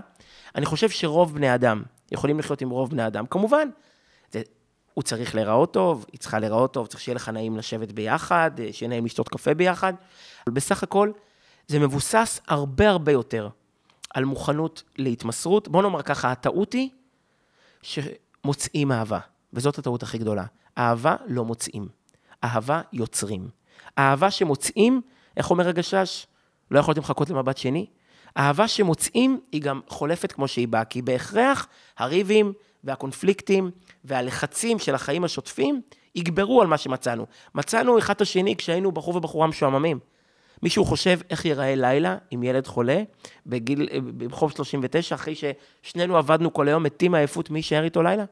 אני 0.55 0.65
חושב 0.65 0.89
שרוב 0.89 1.35
בני 1.35 1.55
אדם 1.55 1.83
יכולים 2.11 2.39
לחיות 2.39 2.61
עם 2.61 2.69
רוב 2.69 2.89
בני 2.89 3.07
אדם. 3.07 3.25
כמובן, 3.25 3.69
הוא 4.93 5.03
צריך 5.03 5.35
להיראות 5.35 5.73
טוב, 5.73 6.05
היא 6.11 6.19
צריכה 6.19 6.39
להיראות 6.39 6.73
טוב, 6.73 6.87
צריך 6.87 7.01
שיהיה 7.01 7.15
לך 7.15 7.29
נעים 7.29 7.57
לשבת 7.57 7.91
ביחד, 7.91 8.51
אה, 8.59 8.69
שיהיה 8.71 8.89
נעים 8.89 9.05
לשתות 9.05 9.29
קפה 9.29 9.53
ביחד, 9.53 9.93
אבל 10.47 10.55
בסך 10.55 10.83
הכל, 10.83 11.11
זה 11.67 11.79
מבוסס 11.79 12.41
הרבה 12.47 12.89
הרבה 12.89 13.11
יותר 13.11 13.49
על 14.13 14.25
מוכנות 14.25 14.83
להתמסרות. 14.97 15.67
בוא 15.67 15.81
נאמר 15.81 16.01
ככה, 16.01 16.31
הטעות 16.31 16.73
היא 16.73 16.89
שמוצאים 17.81 18.91
אהבה, 18.91 19.19
וזאת 19.53 19.77
הטעות 19.77 20.03
הכי 20.03 20.17
גדולה. 20.17 20.45
אהבה 20.77 21.15
לא 21.27 21.45
מוצאים, 21.45 21.87
אהבה 22.43 22.81
יוצרים. 22.93 23.49
אהבה 23.97 24.31
שמוצאים, 24.31 25.01
איך 25.37 25.49
אומר 25.49 25.67
הגשש? 25.67 26.27
לא 26.71 26.79
יכולתם 26.79 27.01
לחכות 27.01 27.29
למבט 27.29 27.57
שני? 27.57 27.85
אהבה 28.37 28.67
שמוצאים 28.67 29.39
היא 29.51 29.61
גם 29.61 29.81
חולפת 29.87 30.31
כמו 30.31 30.47
שהיא 30.47 30.67
באה, 30.67 30.85
כי 30.85 31.01
בהכרח 31.01 31.67
הריבים 31.97 32.53
והקונפליקטים 32.83 33.71
והלחצים 34.03 34.79
של 34.79 34.95
החיים 34.95 35.23
השוטפים 35.23 35.81
יגברו 36.15 36.61
על 36.61 36.67
מה 36.67 36.77
שמצאנו. 36.77 37.25
מצאנו 37.55 37.97
אחד 37.97 38.13
את 38.13 38.21
השני 38.21 38.55
כשהיינו 38.55 38.91
בחור 38.91 39.15
ובחורה 39.15 39.47
משועממים. 39.47 39.99
מישהו 40.63 40.85
חושב 40.85 41.19
איך 41.29 41.45
ייראה 41.45 41.75
לילה 41.75 42.17
עם 42.31 42.43
ילד 42.43 42.67
חולה 42.67 43.03
בגיל, 43.45 43.87
ברחוב 44.13 44.51
39, 44.51 45.15
אחרי 45.15 45.33
ששנינו 45.35 46.17
עבדנו 46.17 46.53
כל 46.53 46.67
היום, 46.67 46.83
מתים 46.83 47.11
מעייפות, 47.11 47.49
מי 47.49 47.59
יישאר 47.59 47.83
איתו 47.83 48.03
לילה? 48.03 48.25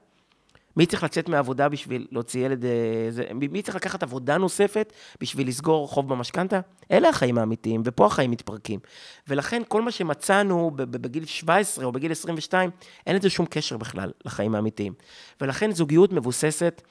מי 0.77 0.85
צריך 0.85 1.03
לצאת 1.03 1.29
מהעבודה 1.29 1.69
בשביל 1.69 2.07
להוציא 2.11 2.45
ילד... 2.45 2.65
אה, 2.65 2.71
זה, 3.09 3.23
מי 3.51 3.61
צריך 3.61 3.75
לקחת 3.75 4.03
עבודה 4.03 4.37
נוספת 4.37 4.93
בשביל 5.21 5.47
לסגור 5.47 5.87
חוב 5.87 6.09
במשכנתה? 6.09 6.59
אלה 6.91 7.09
החיים 7.09 7.37
האמיתיים, 7.37 7.81
ופה 7.85 8.05
החיים 8.05 8.31
מתפרקים. 8.31 8.79
ולכן 9.27 9.61
כל 9.67 9.81
מה 9.81 9.91
שמצאנו 9.91 10.71
בגיל 10.75 11.25
17 11.25 11.85
או 11.85 11.91
בגיל 11.91 12.11
22, 12.11 12.69
אין 13.07 13.15
לזה 13.15 13.29
שום 13.29 13.45
קשר 13.45 13.77
בכלל 13.77 14.11
לחיים 14.25 14.55
האמיתיים. 14.55 14.93
ולכן 15.41 15.71
זוגיות 15.71 16.13
מבוססת 16.13 16.81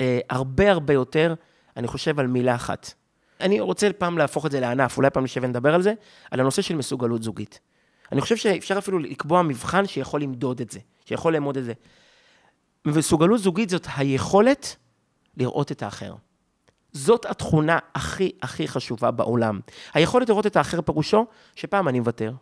אה, 0.00 0.18
הרבה 0.30 0.70
הרבה 0.70 0.94
יותר, 0.94 1.34
אני 1.76 1.86
חושב, 1.86 2.20
על 2.20 2.26
מילה 2.26 2.54
אחת. 2.54 2.92
אני 3.40 3.60
רוצה 3.60 3.92
פעם 3.98 4.18
להפוך 4.18 4.46
את 4.46 4.50
זה 4.50 4.60
לענף, 4.60 4.96
אולי 4.96 5.10
פעם 5.10 5.24
נשב 5.24 5.40
ונדבר 5.44 5.74
על 5.74 5.82
זה, 5.82 5.92
על 6.30 6.40
הנושא 6.40 6.62
של 6.62 6.76
מסוגלות 6.76 7.22
זוגית. 7.22 7.60
אני 8.12 8.20
חושב 8.20 8.36
שאפשר 8.36 8.78
אפילו 8.78 8.98
לקבוע 8.98 9.42
מבחן 9.42 9.86
שיכול 9.86 10.22
למדוד 10.22 10.60
את 10.60 10.70
זה, 10.70 10.80
שיכול 11.04 11.32
לאמוד 11.32 11.56
את 11.56 11.64
זה. 11.64 11.72
מסוגלות 12.86 13.40
זוגית 13.40 13.70
זאת 13.70 13.86
היכולת 13.96 14.76
לראות 15.36 15.72
את 15.72 15.82
האחר. 15.82 16.14
זאת 16.92 17.26
התכונה 17.26 17.78
הכי 17.94 18.32
הכי 18.42 18.68
חשובה 18.68 19.10
בעולם. 19.10 19.60
היכולת 19.94 20.28
לראות 20.28 20.46
את 20.46 20.56
האחר 20.56 20.82
פירושו 20.82 21.26
שפעם 21.54 21.88
אני 21.88 22.00
מוותר, 22.00 22.32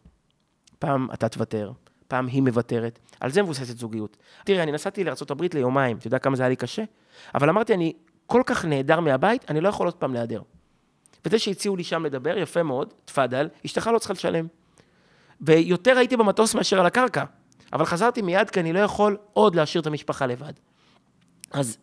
פעם 0.78 1.08
אתה 1.14 1.28
תוותר, 1.28 1.72
פעם 2.08 2.26
היא 2.26 2.42
מוותרת. 2.42 2.98
על 3.20 3.30
זה 3.30 3.42
מבוססת 3.42 3.78
זוגיות. 3.78 4.16
תראה, 4.44 4.62
אני 4.62 4.72
נסעתי 4.72 5.04
לארה"ב 5.04 5.54
ליומיים, 5.54 5.96
אתה 5.96 6.06
יודע 6.06 6.18
כמה 6.18 6.36
זה 6.36 6.42
היה 6.42 6.48
לי 6.48 6.56
קשה? 6.56 6.82
אבל 7.34 7.48
אמרתי, 7.48 7.74
אני 7.74 7.92
כל 8.26 8.42
כך 8.46 8.64
נהדר 8.64 9.00
מהבית, 9.00 9.50
אני 9.50 9.60
לא 9.60 9.68
יכול 9.68 9.86
עוד 9.86 9.94
פעם 9.94 10.14
להיעדר. 10.14 10.42
וזה 11.24 11.38
שהציעו 11.38 11.76
לי 11.76 11.84
שם 11.84 12.04
לדבר, 12.04 12.38
יפה 12.38 12.62
מאוד, 12.62 12.94
תפאדל, 13.04 13.48
אשתך 13.66 13.86
לא 13.86 13.98
צריכה 13.98 14.12
לשלם. 14.14 14.46
ויותר 15.40 15.98
הייתי 15.98 16.16
במטוס 16.16 16.54
מאשר 16.54 16.80
על 16.80 16.86
הקרקע. 16.86 17.24
אבל 17.72 17.84
חזרתי 17.84 18.22
מיד, 18.22 18.50
כי 18.50 18.60
אני 18.60 18.72
לא 18.72 18.78
יכול 18.78 19.16
עוד 19.32 19.54
להשאיר 19.54 19.80
את 19.80 19.86
המשפחה 19.86 20.26
לבד. 20.26 20.52
אז 21.50 21.78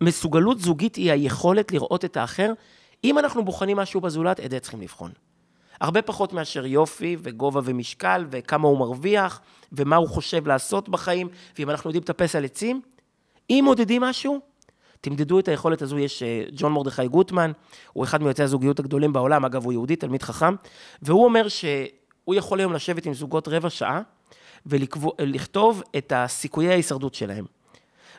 מסוגלות 0.00 0.60
זוגית 0.60 0.96
היא 0.96 1.12
היכולת 1.12 1.72
לראות 1.72 2.04
את 2.04 2.16
האחר. 2.16 2.52
אם 3.04 3.18
אנחנו 3.18 3.44
בוחנים 3.44 3.76
משהו 3.76 4.00
בזולת, 4.00 4.40
את 4.40 4.50
זה 4.50 4.60
צריכים 4.60 4.80
לבחון. 4.80 5.12
הרבה 5.80 6.02
פחות 6.02 6.32
מאשר 6.32 6.66
יופי 6.66 7.16
וגובה 7.22 7.60
ומשקל 7.64 8.26
וכמה 8.30 8.68
הוא 8.68 8.78
מרוויח 8.78 9.40
ומה 9.72 9.96
הוא 9.96 10.08
חושב 10.08 10.46
לעשות 10.46 10.88
בחיים, 10.88 11.28
ואם 11.58 11.70
אנחנו 11.70 11.90
יודעים 11.90 12.02
לטפס 12.02 12.36
על 12.36 12.44
עצים, 12.44 12.80
אם 13.50 13.62
מודדים 13.64 14.02
משהו, 14.02 14.40
תמדדו 15.00 15.38
את 15.38 15.48
היכולת 15.48 15.82
הזו, 15.82 15.98
יש 15.98 16.22
אה, 16.22 16.44
ג'ון 16.52 16.72
מרדכי 16.72 17.08
גוטמן, 17.08 17.52
הוא 17.92 18.04
אחד 18.04 18.22
מיוצאי 18.22 18.44
הזוגיות 18.44 18.78
הגדולים 18.78 19.12
בעולם, 19.12 19.44
אגב, 19.44 19.64
הוא 19.64 19.72
יהודי, 19.72 19.96
תלמיד 19.96 20.22
חכם, 20.22 20.54
והוא 21.02 21.24
אומר 21.24 21.48
שהוא 21.48 22.34
יכול 22.34 22.58
היום 22.58 22.72
לשבת 22.72 23.06
עם 23.06 23.14
זוגות 23.14 23.48
רבע 23.48 23.70
שעה, 23.70 24.02
ולכתוב 24.66 25.82
את 25.96 26.12
הסיכויי 26.16 26.68
ההישרדות 26.68 27.14
שלהם. 27.14 27.44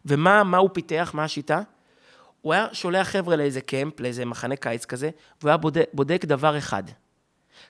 ומה 0.05 0.57
הוא 0.57 0.69
פיתח, 0.73 1.11
מה 1.13 1.23
השיטה? 1.23 1.61
הוא 2.41 2.53
היה 2.53 2.67
שולח 2.73 3.07
חבר'ה 3.07 3.35
לאיזה 3.35 3.61
קמפ, 3.61 3.99
לאיזה 3.99 4.25
מחנה 4.25 4.55
קיץ 4.55 4.85
כזה, 4.85 5.09
והוא 5.41 5.49
היה 5.49 5.57
בודק, 5.57 5.89
בודק 5.93 6.25
דבר 6.25 6.57
אחד, 6.57 6.83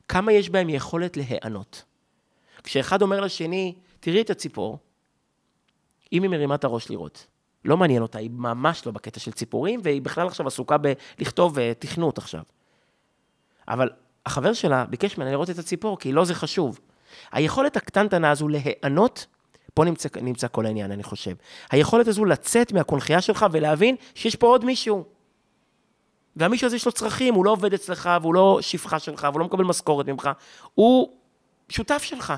כמה 0.07 0.31
יש 0.31 0.49
בהם 0.49 0.69
יכולת 0.69 1.17
להיענות. 1.17 1.83
כשאחד 2.63 3.01
אומר 3.01 3.21
לשני, 3.21 3.75
תראי 3.99 4.21
את 4.21 4.29
הציפור, 4.29 4.79
אם 6.13 6.23
היא 6.23 6.29
מרימה 6.29 6.55
את 6.55 6.63
הראש 6.63 6.89
לראות. 6.89 7.27
לא 7.65 7.77
מעניין 7.77 8.01
אותה, 8.01 8.19
היא 8.19 8.29
ממש 8.33 8.85
לא 8.85 8.91
בקטע 8.91 9.19
של 9.19 9.31
ציפורים, 9.31 9.79
והיא 9.83 10.01
בכלל 10.01 10.27
עכשיו 10.27 10.47
עסוקה 10.47 10.77
בלכתוב 10.77 11.59
אה, 11.59 11.73
תכנות 11.79 12.17
עכשיו. 12.17 12.43
אבל 13.67 13.89
החבר 14.25 14.53
שלה 14.53 14.85
ביקש 14.85 15.17
ממנה 15.17 15.31
לראות 15.31 15.49
את 15.49 15.59
הציפור, 15.59 15.99
כי 15.99 16.11
לא 16.11 16.25
זה 16.25 16.35
חשוב. 16.35 16.79
היכולת 17.31 17.77
הקטנטנה 17.77 18.31
הזו 18.31 18.47
להיענות, 18.47 19.25
פה 19.73 19.85
נמצא, 19.85 20.09
נמצא 20.21 20.47
כל 20.51 20.65
העניין, 20.65 20.91
אני 20.91 21.03
חושב. 21.03 21.31
היכולת 21.71 22.07
הזו 22.07 22.25
לצאת 22.25 22.71
מהקונכייה 22.71 23.21
שלך 23.21 23.45
ולהבין 23.51 23.95
שיש 24.15 24.35
פה 24.35 24.47
עוד 24.47 24.65
מישהו. 24.65 25.03
והמישהו 26.35 26.67
הזה 26.67 26.75
יש 26.75 26.85
לו 26.85 26.91
צרכים, 26.91 27.33
הוא 27.33 27.45
לא 27.45 27.51
עובד 27.51 27.73
אצלך, 27.73 28.09
והוא 28.21 28.33
לא 28.33 28.57
שפחה 28.61 28.99
שלך, 28.99 29.27
והוא 29.31 29.39
לא 29.39 29.45
מקבל 29.45 29.63
משכורת 29.63 30.07
ממך, 30.07 30.29
הוא 30.75 31.09
שותף 31.69 32.03
שלך. 32.03 32.33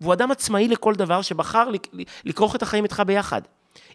והוא 0.00 0.12
אדם 0.12 0.30
עצמאי 0.30 0.68
לכל 0.68 0.94
דבר 0.94 1.22
שבחר 1.22 1.68
לכרוך 2.24 2.56
את 2.56 2.62
החיים 2.62 2.84
איתך 2.84 3.02
ביחד. 3.06 3.42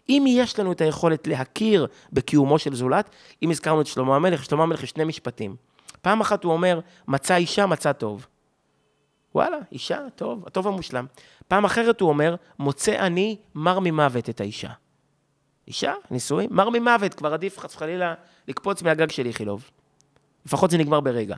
אם 0.08 0.24
יש 0.28 0.58
לנו 0.58 0.72
את 0.72 0.80
היכולת 0.80 1.26
להכיר 1.26 1.86
בקיומו 2.12 2.58
של 2.58 2.74
זולת, 2.74 3.10
אם 3.42 3.50
הזכרנו 3.50 3.80
את 3.80 3.86
שלמה 3.86 4.16
המלך, 4.16 4.44
שלמה 4.44 4.62
המלך 4.62 4.82
יש 4.82 4.90
שני 4.90 5.04
משפטים. 5.04 5.56
פעם 6.02 6.20
אחת 6.20 6.44
הוא 6.44 6.52
אומר, 6.52 6.80
מצא 7.08 7.36
אישה, 7.36 7.66
מצא 7.66 7.92
טוב. 7.92 8.26
וואלה, 9.34 9.56
אישה, 9.72 9.98
טוב, 10.16 10.44
הטוב 10.46 10.68
המושלם. 10.68 11.06
פעם 11.48 11.64
אחרת 11.64 12.00
הוא 12.00 12.08
אומר, 12.08 12.34
מוצא 12.58 12.98
אני 12.98 13.36
מר 13.54 13.78
ממוות 13.78 14.28
את 14.28 14.40
האישה. 14.40 14.70
אישה, 15.68 15.94
נישואים, 16.10 16.50
מר 16.52 16.70
ממוות, 16.70 17.14
כבר 17.14 17.34
עדיף 17.34 17.58
חס 17.58 17.74
וחלילה 17.74 18.14
לקפוץ 18.48 18.82
מהגג 18.82 19.10
של 19.10 19.26
איכילוב. 19.26 19.70
לפחות 20.46 20.70
זה 20.70 20.78
נגמר 20.78 21.00
ברגע. 21.00 21.36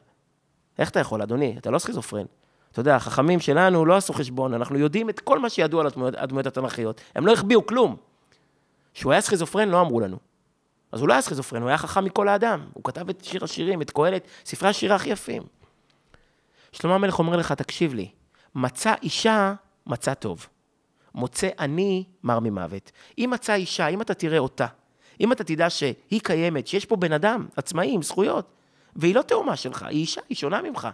איך 0.78 0.90
אתה 0.90 1.00
יכול, 1.00 1.22
אדוני? 1.22 1.54
אתה 1.58 1.70
לא 1.70 1.78
סכיזופרן. 1.78 2.24
אתה 2.72 2.80
יודע, 2.80 2.96
החכמים 2.96 3.40
שלנו 3.40 3.86
לא 3.86 3.96
עשו 3.96 4.12
חשבון, 4.12 4.54
אנחנו 4.54 4.78
יודעים 4.78 5.10
את 5.10 5.20
כל 5.20 5.38
מה 5.38 5.50
שידוע 5.50 5.80
על 5.80 5.86
הדמויות, 5.86 6.14
הדמויות 6.18 6.46
התנ"כיות. 6.46 7.00
הם 7.14 7.26
לא 7.26 7.32
החביאו 7.32 7.66
כלום. 7.66 7.96
שהוא 8.94 9.12
היה 9.12 9.20
סכיזופרן, 9.20 9.68
לא 9.68 9.80
אמרו 9.80 10.00
לנו. 10.00 10.16
אז 10.92 11.00
הוא 11.00 11.08
לא 11.08 11.12
היה 11.12 11.22
סכיזופרן, 11.22 11.62
הוא 11.62 11.68
היה 11.68 11.78
חכם 11.78 12.04
מכל 12.04 12.28
האדם. 12.28 12.66
הוא 12.72 12.84
כתב 12.84 13.08
את 13.08 13.24
שיר 13.24 13.44
השירים, 13.44 13.82
את 13.82 13.90
קהלת, 13.90 14.26
ספרי 14.44 14.68
השירה 14.68 14.96
הכי 14.96 15.10
יפים. 15.10 15.42
שלמה 16.74 16.94
המלך 16.94 17.18
אומר 17.18 17.36
לך, 17.36 17.52
תקשיב 17.52 17.94
לי, 17.94 18.08
מצא 18.54 18.94
אישה, 19.02 19.54
מצא 19.86 20.14
טוב. 20.14 20.46
מוצא 21.14 21.48
אני, 21.58 22.04
מר 22.22 22.38
ממוות. 22.40 22.92
אם 23.18 23.30
מצא 23.32 23.54
אישה, 23.54 23.86
אם 23.86 24.00
אתה 24.00 24.14
תראה 24.14 24.38
אותה, 24.38 24.66
אם 25.20 25.32
אתה 25.32 25.44
תדע 25.44 25.70
שהיא 25.70 26.20
קיימת, 26.22 26.66
שיש 26.66 26.84
פה 26.84 26.96
בן 26.96 27.12
אדם, 27.12 27.46
עצמאי, 27.56 27.94
עם 27.94 28.02
זכויות, 28.02 28.52
והיא 28.96 29.14
לא 29.14 29.22
תאומה 29.22 29.56
שלך, 29.56 29.82
היא 29.82 30.00
אישה, 30.00 30.20
היא 30.28 30.36
שונה 30.36 30.62
ממך, 30.62 30.88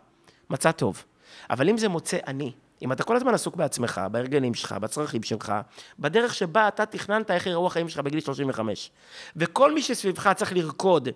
מצא 0.50 0.72
טוב. 0.72 1.04
אבל 1.50 1.68
אם 1.68 1.78
זה 1.78 1.88
מוצא 1.88 2.18
אני, 2.26 2.52
אם 2.82 2.92
אתה 2.92 3.02
כל 3.02 3.16
הזמן 3.16 3.34
עסוק 3.34 3.56
בעצמך, 3.56 4.00
בהרגלים 4.12 4.54
שלך, 4.54 4.72
בצרכים 4.72 5.22
שלך, 5.22 5.52
בדרך 5.98 6.34
שבה 6.34 6.68
אתה 6.68 6.86
תכננת 6.86 7.30
איך 7.30 7.46
יראו 7.46 7.66
החיים 7.66 7.88
שלך 7.88 8.00
בגיל 8.00 8.20
35, 8.20 8.90
וכל 9.36 9.74
מי 9.74 9.82
שסביבך 9.82 10.32
צריך 10.36 10.52
לרקוד 10.52 11.08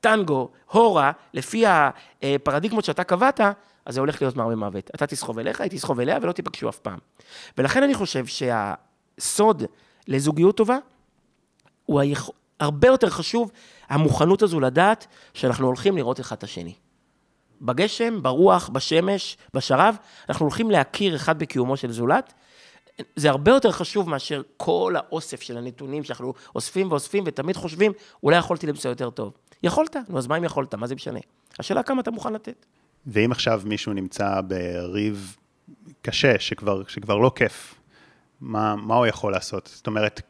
טנגו, 0.00 0.50
הורה, 0.66 1.12
לפי 1.34 1.64
הפרדיגמות 2.22 2.84
שאתה 2.84 3.04
קבעת, 3.04 3.40
אז 3.84 3.94
זה 3.94 4.00
הולך 4.00 4.22
להיות 4.22 4.36
מר 4.36 4.48
במוות. 4.48 4.90
אתה 4.94 5.06
תסחוב 5.06 5.38
אליך, 5.38 5.60
היא 5.60 5.70
תסחוב 5.70 6.00
אליה, 6.00 6.18
ולא 6.22 6.32
תיפגשו 6.32 6.68
אף 6.68 6.78
פעם. 6.78 6.98
ולכן 7.58 7.82
אני 7.82 7.94
חושב 7.94 8.24
שהסוד 8.26 9.62
לזוגיות 10.08 10.56
טובה, 10.56 10.78
הוא 11.86 12.00
היכ... 12.00 12.30
הרבה 12.60 12.88
יותר 12.88 13.10
חשוב, 13.10 13.50
המוכנות 13.88 14.42
הזו 14.42 14.60
לדעת 14.60 15.06
שאנחנו 15.34 15.66
הולכים 15.66 15.96
לראות 15.96 16.20
אחד 16.20 16.36
את 16.36 16.44
השני. 16.44 16.74
בגשם, 17.62 18.22
ברוח, 18.22 18.68
בשמש, 18.68 19.36
בשרב, 19.54 19.96
אנחנו 20.28 20.44
הולכים 20.44 20.70
להכיר 20.70 21.16
אחד 21.16 21.38
בקיומו 21.38 21.76
של 21.76 21.92
זולת. 21.92 22.32
זה 23.16 23.30
הרבה 23.30 23.50
יותר 23.50 23.72
חשוב 23.72 24.08
מאשר 24.08 24.42
כל 24.56 24.94
האוסף 24.96 25.42
של 25.42 25.56
הנתונים 25.56 26.04
שאנחנו 26.04 26.34
אוספים 26.54 26.90
ואוספים 26.90 27.24
ותמיד 27.26 27.56
חושבים, 27.56 27.92
אולי 28.22 28.36
יכולתי 28.36 28.66
למצוא 28.66 28.90
יותר 28.90 29.10
טוב. 29.10 29.32
יכולת, 29.62 29.96
נו 30.08 30.18
אז 30.18 30.26
מה 30.26 30.36
אם 30.36 30.44
יכולת? 30.44 30.74
מה 30.74 30.86
זה 30.86 30.94
משנה? 30.94 31.18
השאלה 31.58 31.82
כמה 31.82 32.00
אתה 32.00 32.10
מוכן 32.10 32.32
לתת. 32.32 32.66
ואם 33.06 33.32
עכשיו 33.32 33.62
מישהו 33.64 33.92
נמצא 33.92 34.40
בריב 34.40 35.36
קשה, 36.02 36.38
שכבר, 36.38 36.82
שכבר 36.88 37.16
לא 37.16 37.32
כיף, 37.34 37.74
מה, 38.40 38.76
מה 38.76 38.94
הוא 38.94 39.06
יכול 39.06 39.32
לעשות? 39.32 39.70
זאת 39.74 39.86
אומרת, 39.86 40.20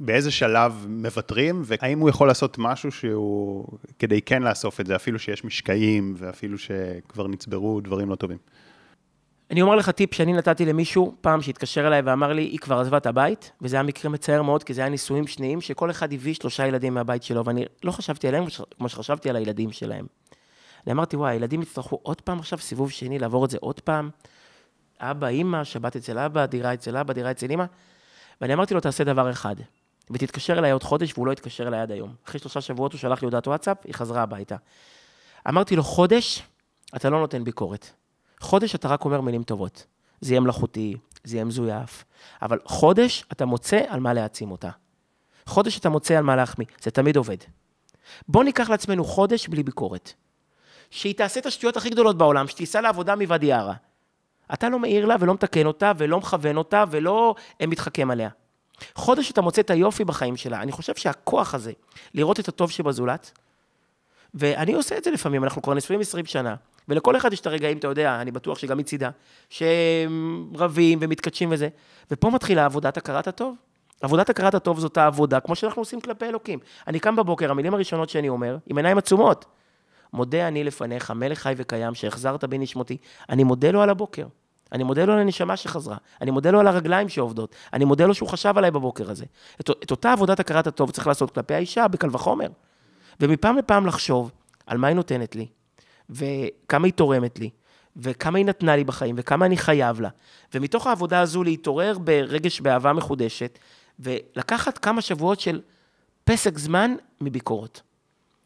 באיזה 0.00 0.30
שלב 0.30 0.86
מוותרים, 0.88 1.62
והאם 1.64 1.98
הוא 1.98 2.08
יכול 2.08 2.28
לעשות 2.28 2.58
משהו 2.58 2.92
שהוא, 2.92 3.66
כדי 3.98 4.22
כן 4.22 4.42
לאסוף 4.42 4.80
את 4.80 4.86
זה, 4.86 4.96
אפילו 4.96 5.18
שיש 5.18 5.44
משקעים, 5.44 6.14
ואפילו 6.18 6.58
שכבר 6.58 7.28
נצברו 7.28 7.80
דברים 7.80 8.10
לא 8.10 8.14
טובים. 8.14 8.38
אני 9.50 9.62
אומר 9.62 9.76
לך 9.76 9.90
טיפ 9.90 10.14
שאני 10.14 10.32
נתתי 10.32 10.64
למישהו, 10.64 11.14
פעם 11.20 11.42
שהתקשר 11.42 11.86
אליי 11.86 12.00
ואמר 12.00 12.32
לי, 12.32 12.42
היא 12.42 12.58
כבר 12.58 12.78
עזבה 12.78 12.96
את 12.96 13.06
הבית, 13.06 13.52
וזה 13.60 13.76
היה 13.76 13.82
מקרה 13.82 14.10
מצער 14.10 14.42
מאוד, 14.42 14.64
כי 14.64 14.74
זה 14.74 14.80
היה 14.80 14.90
נישואים 14.90 15.26
שניים, 15.26 15.60
שכל 15.60 15.90
אחד 15.90 16.12
הביא 16.12 16.34
שלושה 16.34 16.66
ילדים 16.66 16.94
מהבית 16.94 17.22
שלו, 17.22 17.44
ואני 17.44 17.64
לא 17.84 17.92
חשבתי 17.92 18.28
עליהם 18.28 18.44
כמו 18.78 18.88
שחשבתי 18.88 19.30
על 19.30 19.36
הילדים 19.36 19.72
שלהם. 19.72 20.06
אני 20.88 20.92
אמרתי, 20.92 21.16
וואי, 21.16 21.32
הילדים 21.32 21.62
יצטרכו 21.62 21.98
עוד 22.02 22.20
פעם 22.20 22.38
עכשיו, 22.38 22.58
סיבוב 22.58 22.90
שני, 22.90 23.18
לעבור 23.18 23.44
את 23.44 23.50
זה 23.50 23.58
עוד 23.60 23.80
פעם. 23.80 24.10
אבא, 25.00 25.26
אימא, 25.26 25.64
שבת 25.64 25.96
אצל 25.96 26.18
אבא, 26.18 26.46
דירה 26.46 26.74
אצל 26.74 26.96
אבא, 26.96 27.12
דירה 27.12 27.30
אצל 27.30 27.50
אימא. 27.50 27.64
ואני 28.40 28.54
אמרתי 28.54 28.74
לו, 28.74 28.80
תעשה 28.80 29.04
דבר 29.04 29.30
אחד, 29.30 29.56
ותתקשר 30.10 30.58
אליי 30.58 30.70
עוד 30.70 30.82
חודש, 30.82 31.12
והוא 31.12 31.26
לא 31.26 31.32
התקשר 31.32 31.68
אליי 31.68 31.80
עד 31.80 31.90
היום. 31.90 32.14
אחרי 32.26 32.40
שלושה 32.40 32.60
שבועות 32.60 32.92
הוא 32.92 32.98
שלח 32.98 33.22
לי 33.22 33.26
הודעת 33.26 33.46
וואטסאפ, 33.46 33.76
היא 33.84 33.94
חזרה 33.94 34.22
הביתה. 34.22 34.56
אמרתי 35.48 35.76
לו, 35.76 35.82
חודש, 35.82 36.42
אתה 36.96 37.10
לא 37.10 37.20
נותן 37.20 37.44
ביקורת. 37.44 37.90
חודש 38.40 38.74
אתה 38.74 38.88
רק 38.88 39.04
אומר 39.04 39.20
מילים 39.20 39.42
טובות. 39.42 39.86
זה 40.20 40.32
יהיה 40.32 40.40
מלאכותי, 40.40 40.96
זה 41.24 41.36
יהיה 41.36 41.44
מזויף, 41.44 42.04
אבל 42.42 42.58
חודש 42.64 43.24
אתה 43.32 43.46
מוצא 43.46 43.80
על 43.88 44.00
מה 44.00 44.12
להעצים 44.12 44.50
אותה. 44.50 44.70
חודש 45.46 45.78
אתה 45.78 45.88
מוצא 45.88 46.14
על 46.14 46.24
מה 46.24 46.36
להחמיא, 46.36 46.66
זה 46.82 46.90
תמיד 46.90 47.16
עובד. 47.16 47.36
בוא 48.28 48.44
ניקח 48.44 48.70
לעצמנו 48.70 49.04
חודש 49.04 49.48
בלי 49.48 49.62
ביקורת. 49.62 50.12
שהיא 50.90 51.14
תעשה 51.14 51.40
את 51.40 51.46
השטויות 51.46 51.76
הכי 51.76 51.90
גדולות 51.90 52.18
בעולם, 52.18 52.48
שתיסע 52.48 52.80
לעבודה 52.80 53.16
מוואדי 53.16 53.52
ערה. 53.52 53.74
אתה 54.52 54.68
לא 54.68 54.78
מעיר 54.78 55.06
לה 55.06 55.16
ולא 55.20 55.34
מתקן 55.34 55.66
אותה 55.66 55.92
ולא 55.98 56.18
מכוון 56.18 56.56
אותה 56.56 56.84
ולא 56.90 57.34
אה, 57.60 57.66
מתחכם 57.66 58.10
עליה. 58.10 58.28
חודש 58.94 59.30
אתה 59.30 59.40
מוצא 59.40 59.60
את 59.60 59.70
היופי 59.70 60.04
בחיים 60.04 60.36
שלה. 60.36 60.62
אני 60.62 60.72
חושב 60.72 60.94
שהכוח 60.94 61.54
הזה, 61.54 61.72
לראות 62.14 62.40
את 62.40 62.48
הטוב 62.48 62.70
שבזולת, 62.70 63.32
ואני 64.34 64.74
עושה 64.74 64.98
את 64.98 65.04
זה 65.04 65.10
לפעמים, 65.10 65.44
אנחנו 65.44 65.62
כבר 65.62 65.74
נשואים 65.74 66.00
20 66.00 66.26
שנה, 66.26 66.54
ולכל 66.88 67.16
אחד 67.16 67.32
יש 67.32 67.40
את 67.40 67.46
הרגעים, 67.46 67.78
אתה 67.78 67.88
יודע, 67.88 68.20
אני 68.20 68.30
בטוח 68.30 68.58
שגם 68.58 68.78
מצידה, 68.78 69.10
שהם 69.50 70.50
רבים 70.54 70.98
ומתקדשים 71.02 71.48
וזה. 71.52 71.68
ופה 72.10 72.30
מתחילה 72.30 72.64
עבודת 72.64 72.96
הכרת 72.96 73.28
הטוב. 73.28 73.56
עבודת 74.02 74.30
הכרת 74.30 74.54
הטוב 74.54 74.80
זאת 74.80 74.96
העבודה, 74.96 75.40
כמו 75.40 75.54
שאנחנו 75.54 75.82
עושים 75.82 76.00
כלפי 76.00 76.24
אלוקים. 76.24 76.58
אני 76.86 77.00
קם 77.00 77.16
בבוקר, 77.16 77.50
המילים 77.50 77.74
הראשונות 77.74 78.08
שאני 78.08 78.28
אומר, 78.28 78.56
עם 78.66 78.76
עיניים 78.76 78.98
עצומות. 78.98 79.44
מודה 80.12 80.48
אני 80.48 80.64
לפניך, 80.64 81.10
מלך 81.10 81.38
חי 81.38 81.54
וקיים, 81.56 81.94
שהחזרת 81.94 82.44
בי 82.44 82.58
נשמתי. 82.58 82.96
אני 83.28 83.44
מודה 83.44 83.70
לו 83.70 83.82
על 83.82 83.90
הבוקר. 83.90 84.26
אני 84.72 84.84
מודה 84.84 85.04
לו 85.04 85.12
על 85.12 85.18
הנשמה 85.18 85.56
שחזרה. 85.56 85.96
אני 86.20 86.30
מודה 86.30 86.50
לו 86.50 86.60
על 86.60 86.66
הרגליים 86.66 87.08
שעובדות. 87.08 87.54
אני 87.72 87.84
מודה 87.84 88.06
לו 88.06 88.14
שהוא 88.14 88.28
חשב 88.28 88.58
עליי 88.58 88.70
בבוקר 88.70 89.10
הזה. 89.10 89.24
את, 89.60 89.70
את 89.70 89.90
אותה 89.90 90.12
עבודת 90.12 90.40
הכרת 90.40 90.66
הטוב 90.66 90.90
צריך 90.90 91.06
לעשות 91.06 91.30
כלפי 91.30 91.54
האישה, 91.54 91.88
בקל 91.88 92.08
וחומר. 92.12 92.48
ומפעם 93.20 93.58
לפעם 93.58 93.86
לחשוב 93.86 94.30
על 94.66 94.78
מה 94.78 94.88
היא 94.88 94.96
נותנת 94.96 95.36
לי, 95.36 95.46
וכמה 96.10 96.86
היא 96.86 96.92
תורמת 96.92 97.38
לי, 97.38 97.50
וכמה 97.96 98.38
היא 98.38 98.46
נתנה 98.46 98.76
לי 98.76 98.84
בחיים, 98.84 99.14
וכמה 99.18 99.46
אני 99.46 99.56
חייב 99.56 100.00
לה. 100.00 100.08
ומתוך 100.54 100.86
העבודה 100.86 101.20
הזו 101.20 101.42
להתעורר 101.42 101.98
ברגש 101.98 102.60
באהבה 102.60 102.92
מחודשת, 102.92 103.58
ולקחת 104.00 104.78
כמה 104.78 105.00
שבועות 105.00 105.40
של 105.40 105.60
פסק 106.24 106.58
זמן 106.58 106.94
מביקורות. 107.20 107.82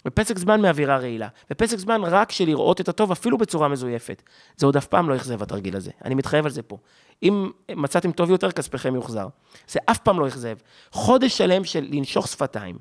ופסק 0.06 0.38
זמן 0.38 0.60
מאווירה 0.60 0.96
רעילה, 0.96 1.28
ופסק 1.50 1.78
זמן 1.78 2.00
רק 2.04 2.32
של 2.32 2.44
לראות 2.44 2.80
את 2.80 2.88
הטוב, 2.88 3.10
אפילו 3.12 3.38
בצורה 3.38 3.68
מזויפת. 3.68 4.22
זה 4.56 4.66
עוד 4.66 4.76
אף 4.76 4.86
פעם 4.86 5.08
לא 5.08 5.16
אכזב 5.16 5.42
התרגיל 5.42 5.76
הזה, 5.76 5.90
אני 6.04 6.14
מתחייב 6.14 6.44
על 6.44 6.50
זה 6.50 6.62
פה. 6.62 6.76
אם 7.22 7.50
מצאתם 7.70 8.12
טוב 8.12 8.30
יותר, 8.30 8.52
כספכם 8.52 8.94
יוחזר. 8.94 9.28
זה 9.68 9.80
אף 9.86 9.98
פעם 9.98 10.20
לא 10.20 10.28
אכזב. 10.28 10.56
חודש 10.90 11.38
שלם 11.38 11.64
של 11.64 11.88
לנשוך 11.90 12.28
שפתיים, 12.28 12.78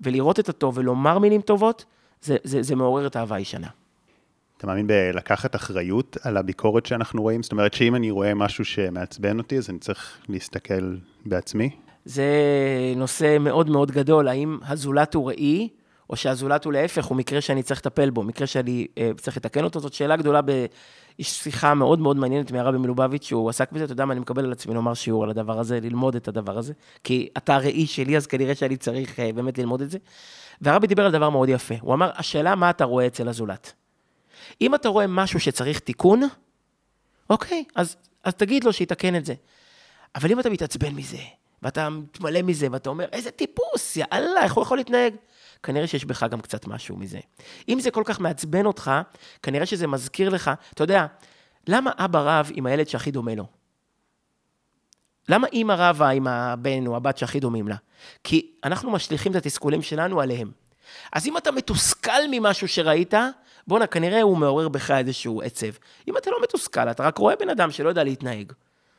ולראות 0.00 0.40
את 0.40 0.48
הטוב 0.48 0.78
ולומר 0.78 1.18
מילים 1.18 1.40
טובות, 1.40 1.84
זה, 2.22 2.36
זה, 2.44 2.62
זה 2.62 2.76
מעורר 2.76 3.06
את 3.06 3.16
האהבה 3.16 3.36
הישנה. 3.36 3.68
אתה 4.58 4.66
מאמין 4.66 4.86
בלקחת 4.86 5.54
אחריות 5.56 6.16
על 6.22 6.36
הביקורת 6.36 6.86
שאנחנו 6.86 7.22
רואים? 7.22 7.42
זאת 7.42 7.52
אומרת 7.52 7.74
שאם 7.74 7.94
אני 7.94 8.10
רואה 8.10 8.34
משהו 8.34 8.64
שמעצבן 8.64 9.38
אותי, 9.38 9.58
אז 9.58 9.70
אני 9.70 9.78
צריך 9.78 10.18
להסתכל 10.28 10.96
בעצמי? 11.26 11.70
זה 12.04 12.24
נושא 12.96 13.36
מאוד 13.40 13.70
מאוד 13.70 13.90
גדול, 13.90 14.28
האם 14.28 14.58
הזולת 14.62 15.14
הוא 15.14 15.28
ראי, 15.28 15.68
או 16.10 16.16
שהזולת 16.16 16.64
הוא 16.64 16.72
להפך, 16.72 17.04
הוא 17.04 17.16
מקרה 17.16 17.40
שאני 17.40 17.62
צריך 17.62 17.80
לטפל 17.80 18.10
בו, 18.10 18.22
מקרה 18.22 18.46
שאני 18.46 18.86
אה, 18.98 19.10
צריך 19.20 19.36
לתקן 19.36 19.64
אותו, 19.64 19.80
זאת 19.80 19.92
שאלה 19.92 20.16
גדולה 20.16 20.40
ב... 20.44 20.66
יש 21.18 21.30
שיחה 21.30 21.74
מאוד 21.74 21.98
מאוד 21.98 22.16
מעניינת 22.16 22.52
מהרבי 22.52 22.78
מלובביץ', 22.78 23.24
שהוא 23.24 23.50
עסק 23.50 23.72
בזה, 23.72 23.84
אתה 23.84 23.92
יודע 23.92 24.04
מה, 24.04 24.12
אני 24.12 24.20
מקבל 24.20 24.44
על 24.44 24.52
עצמי 24.52 24.74
לומר 24.74 24.94
שיעור 24.94 25.24
על 25.24 25.30
הדבר 25.30 25.58
הזה, 25.58 25.80
ללמוד 25.80 26.16
את 26.16 26.28
הדבר 26.28 26.58
הזה, 26.58 26.72
כי 27.04 27.28
אתה 27.36 27.54
הראי 27.54 27.86
שלי, 27.86 28.16
אז 28.16 28.26
כנראה 28.26 28.54
שאני 28.54 28.76
צריך 28.76 29.20
אה, 29.20 29.32
באמת 29.32 29.58
ללמוד 29.58 29.82
את 29.82 29.90
זה. 29.90 29.98
והרבי 30.60 30.86
דיבר 30.86 31.04
על 31.06 31.12
דבר 31.12 31.30
מאוד 31.30 31.48
יפה, 31.48 31.74
הוא 31.80 31.94
אמר, 31.94 32.10
השאלה 32.14 32.54
מה 32.54 32.70
אתה 32.70 32.84
רואה 32.84 33.06
אצל 33.06 33.28
הזולת. 33.28 33.72
אם 34.60 34.74
אתה 34.74 34.88
רואה 34.88 35.06
משהו 35.06 35.40
שצריך 35.40 35.78
תיקון, 35.78 36.22
אוקיי, 37.30 37.64
אז, 37.74 37.96
אז 38.24 38.34
תגיד 38.34 38.64
לו 38.64 38.72
שיתקן 38.72 39.16
את 39.16 39.24
זה. 39.24 39.34
אבל 40.14 40.30
אם 40.30 40.40
אתה 40.40 40.50
מתעצבן 40.50 40.94
מזה, 40.94 41.18
ואתה 41.62 41.90
מתמלא 41.90 42.42
מזה, 42.42 42.66
ואתה 42.72 42.90
אומר, 42.90 43.04
איזה 43.12 43.30
טיפוס, 43.30 43.96
יאללה, 43.96 44.42
איך 44.42 44.52
הוא 44.52 44.62
יכול 44.62 44.76
להתנהג? 44.76 45.14
כנראה 45.62 45.86
שיש 45.86 46.04
בך 46.04 46.26
גם 46.30 46.40
קצת 46.40 46.66
משהו 46.66 46.96
מזה. 46.96 47.18
אם 47.68 47.80
זה 47.80 47.90
כל 47.90 48.02
כך 48.06 48.20
מעצבן 48.20 48.66
אותך, 48.66 48.90
כנראה 49.42 49.66
שזה 49.66 49.86
מזכיר 49.86 50.28
לך, 50.28 50.50
אתה 50.74 50.84
יודע, 50.84 51.06
למה 51.68 51.90
אבא 51.96 52.20
רב 52.20 52.50
עם 52.54 52.66
הילד 52.66 52.88
שהכי 52.88 53.10
דומה 53.10 53.34
לו? 53.34 53.46
למה 55.28 55.46
אימא 55.52 55.74
רבה 55.78 56.08
עם 56.08 56.26
הבן 56.26 56.86
או 56.86 56.96
הבת 56.96 57.18
שהכי 57.18 57.40
דומים 57.40 57.68
לה? 57.68 57.76
כי 58.24 58.50
אנחנו 58.64 58.90
משליכים 58.90 59.32
את 59.32 59.36
התסכולים 59.36 59.82
שלנו 59.82 60.20
עליהם. 60.20 60.50
אז 61.12 61.26
אם 61.26 61.36
אתה 61.36 61.50
מתוסכל 61.50 62.22
ממשהו 62.30 62.68
שראית, 62.68 63.14
בואנה, 63.66 63.86
כנראה 63.86 64.22
הוא 64.22 64.36
מעורר 64.36 64.68
בך 64.68 64.90
איזשהו 64.90 65.42
עצב. 65.42 65.66
אם 66.08 66.16
אתה 66.16 66.30
לא 66.30 66.36
מתוסכל, 66.42 66.90
אתה 66.90 67.02
רק 67.02 67.18
רואה 67.18 67.36
בן 67.36 67.48
אדם 67.48 67.70
שלא 67.70 67.88
יודע 67.88 68.04
להתנהג. 68.04 68.52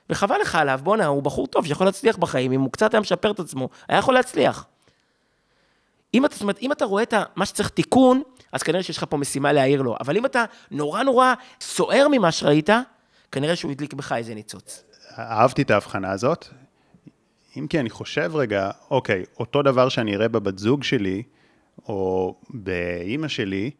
וחבל 0.09 0.37
לך 0.41 0.55
עליו, 0.55 0.79
בואנה, 0.83 1.05
הוא 1.05 1.23
בחור 1.23 1.47
טוב 1.47 1.65
שיכול 1.65 1.87
להצליח 1.87 2.17
בחיים, 2.17 2.51
אם 2.51 2.61
הוא 2.61 2.71
קצת 2.71 2.93
היה 2.93 3.01
משפר 3.01 3.31
את 3.31 3.39
עצמו, 3.39 3.69
היה 3.87 3.99
יכול 3.99 4.13
להצליח. 4.13 4.65
אם 6.13 6.25
אתה, 6.25 6.35
זאת 6.35 6.41
אומרת, 6.41 6.59
אם 6.61 6.71
אתה 6.71 6.85
רואה 6.85 7.03
את 7.03 7.13
מה 7.35 7.45
שצריך 7.45 7.69
תיקון, 7.69 8.21
אז 8.51 8.63
כנראה 8.63 8.83
שיש 8.83 8.97
לך 8.97 9.05
פה 9.09 9.17
משימה 9.17 9.53
להעיר 9.53 9.81
לו. 9.81 9.95
אבל 9.99 10.17
אם 10.17 10.25
אתה 10.25 10.45
נורא 10.71 11.03
נורא 11.03 11.33
סוער 11.61 12.07
ממה 12.11 12.31
שראית, 12.31 12.69
כנראה 13.31 13.55
שהוא 13.55 13.71
הדליק 13.71 13.93
בך 13.93 14.11
איזה 14.11 14.35
ניצוץ. 14.35 14.83
אהבתי 15.19 15.61
את 15.61 15.71
ההבחנה 15.71 16.11
הזאת. 16.11 16.47
אם 17.57 17.67
כי 17.67 17.79
אני 17.79 17.89
חושב 17.89 18.31
רגע, 18.35 18.71
אוקיי, 18.91 19.23
אותו 19.39 19.61
דבר 19.61 19.89
שאני 19.89 20.15
אראה 20.15 20.27
בבת 20.27 20.57
זוג 20.57 20.83
שלי, 20.83 21.23
או 21.87 22.35
באימא 22.49 23.27
שלי, 23.27 23.71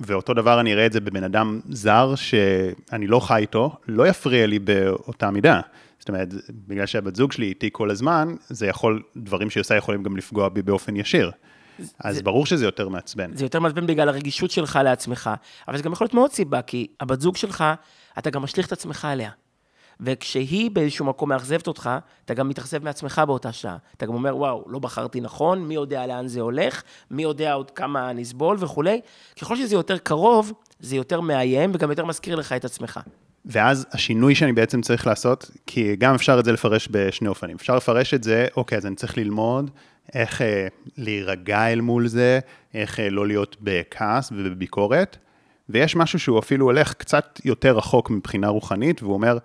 ואותו 0.00 0.34
דבר 0.34 0.60
אני 0.60 0.72
אראה 0.72 0.86
את 0.86 0.92
זה 0.92 1.00
בבן 1.00 1.24
אדם 1.24 1.60
זר 1.68 2.14
שאני 2.14 3.06
לא 3.06 3.20
חי 3.20 3.40
איתו, 3.40 3.76
לא 3.88 4.08
יפריע 4.08 4.46
לי 4.46 4.58
באותה 4.58 5.30
מידה. 5.30 5.60
זאת 6.04 6.08
אומרת, 6.08 6.28
בגלל 6.50 6.86
שהבת 6.86 7.16
זוג 7.16 7.32
שלי 7.32 7.46
איתי 7.46 7.68
כל 7.72 7.90
הזמן, 7.90 8.34
זה 8.48 8.66
יכול, 8.66 9.02
דברים 9.16 9.50
שהיא 9.50 9.60
עושה 9.60 9.74
יכולים 9.76 10.02
גם 10.02 10.16
לפגוע 10.16 10.48
בי 10.48 10.62
באופן 10.62 10.96
ישיר. 10.96 11.30
אז 11.98 12.16
זה, 12.16 12.22
ברור 12.22 12.46
שזה 12.46 12.64
יותר 12.64 12.88
מעצבן. 12.88 13.36
זה 13.36 13.44
יותר 13.44 13.60
מעצבן 13.60 13.86
בגלל 13.86 14.08
הרגישות 14.08 14.50
שלך 14.50 14.78
לעצמך, 14.84 15.30
אבל 15.68 15.76
זה 15.76 15.82
גם 15.82 15.92
יכול 15.92 16.04
להיות 16.04 16.14
מאוד 16.14 16.32
סיבה, 16.32 16.62
כי 16.62 16.86
הבת 17.00 17.20
זוג 17.20 17.36
שלך, 17.36 17.64
אתה 18.18 18.30
גם 18.30 18.42
משליך 18.42 18.66
את 18.66 18.72
עצמך 18.72 19.04
עליה. 19.04 19.30
וכשהיא 20.00 20.70
באיזשהו 20.70 21.04
מקום 21.04 21.28
מאכזבת 21.28 21.66
אותך, 21.66 21.90
אתה 22.24 22.34
גם 22.34 22.48
מתאכזב 22.48 22.84
מעצמך 22.84 23.22
באותה 23.26 23.52
שעה. 23.52 23.76
אתה 23.96 24.06
גם 24.06 24.14
אומר, 24.14 24.36
וואו, 24.36 24.64
לא 24.68 24.78
בחרתי 24.78 25.20
נכון, 25.20 25.64
מי 25.64 25.74
יודע 25.74 26.06
לאן 26.06 26.28
זה 26.28 26.40
הולך, 26.40 26.82
מי 27.10 27.22
יודע 27.22 27.52
עוד 27.52 27.70
כמה 27.70 28.12
נסבול 28.12 28.56
וכולי. 28.60 29.00
ככל 29.40 29.56
שזה 29.56 29.74
יותר 29.74 29.98
קרוב, 29.98 30.52
זה 30.80 30.96
יותר 30.96 31.20
מאיים 31.20 31.70
וגם 31.74 31.90
יותר 31.90 32.04
מזכיר 32.04 32.36
לך 32.36 32.52
את 32.52 32.64
עצמך. 32.64 33.00
ואז 33.46 33.86
השינוי 33.92 34.34
שאני 34.34 34.52
בעצם 34.52 34.80
צריך 34.80 35.06
לעשות, 35.06 35.50
כי 35.66 35.96
גם 35.96 36.14
אפשר 36.14 36.36
את 36.38 36.44
זה 36.44 36.52
לפרש 36.52 36.88
בשני 36.90 37.28
אופנים. 37.28 37.56
אפשר 37.56 37.76
לפרש 37.76 38.14
את 38.14 38.24
זה, 38.24 38.46
אוקיי, 38.56 38.78
אז 38.78 38.86
אני 38.86 38.96
צריך 38.96 39.18
ללמוד 39.18 39.70
איך 40.14 40.42
אה, 40.42 40.68
להירגע 40.96 41.72
אל 41.72 41.80
מול 41.80 42.06
זה, 42.06 42.40
איך 42.74 43.00
אה, 43.00 43.10
לא 43.10 43.26
להיות 43.26 43.56
בכעס 43.60 44.32
ובביקורת, 44.32 45.16
ויש 45.68 45.96
משהו 45.96 46.18
שהוא 46.18 46.38
אפילו 46.38 46.66
הולך 46.66 46.94
קצת 46.94 47.40
יותר 47.44 47.76
רחוק 47.76 48.10
מבחינה 48.10 48.48
רוחנית, 48.48 49.02
והוא 49.02 49.14
אומר, 49.14 49.38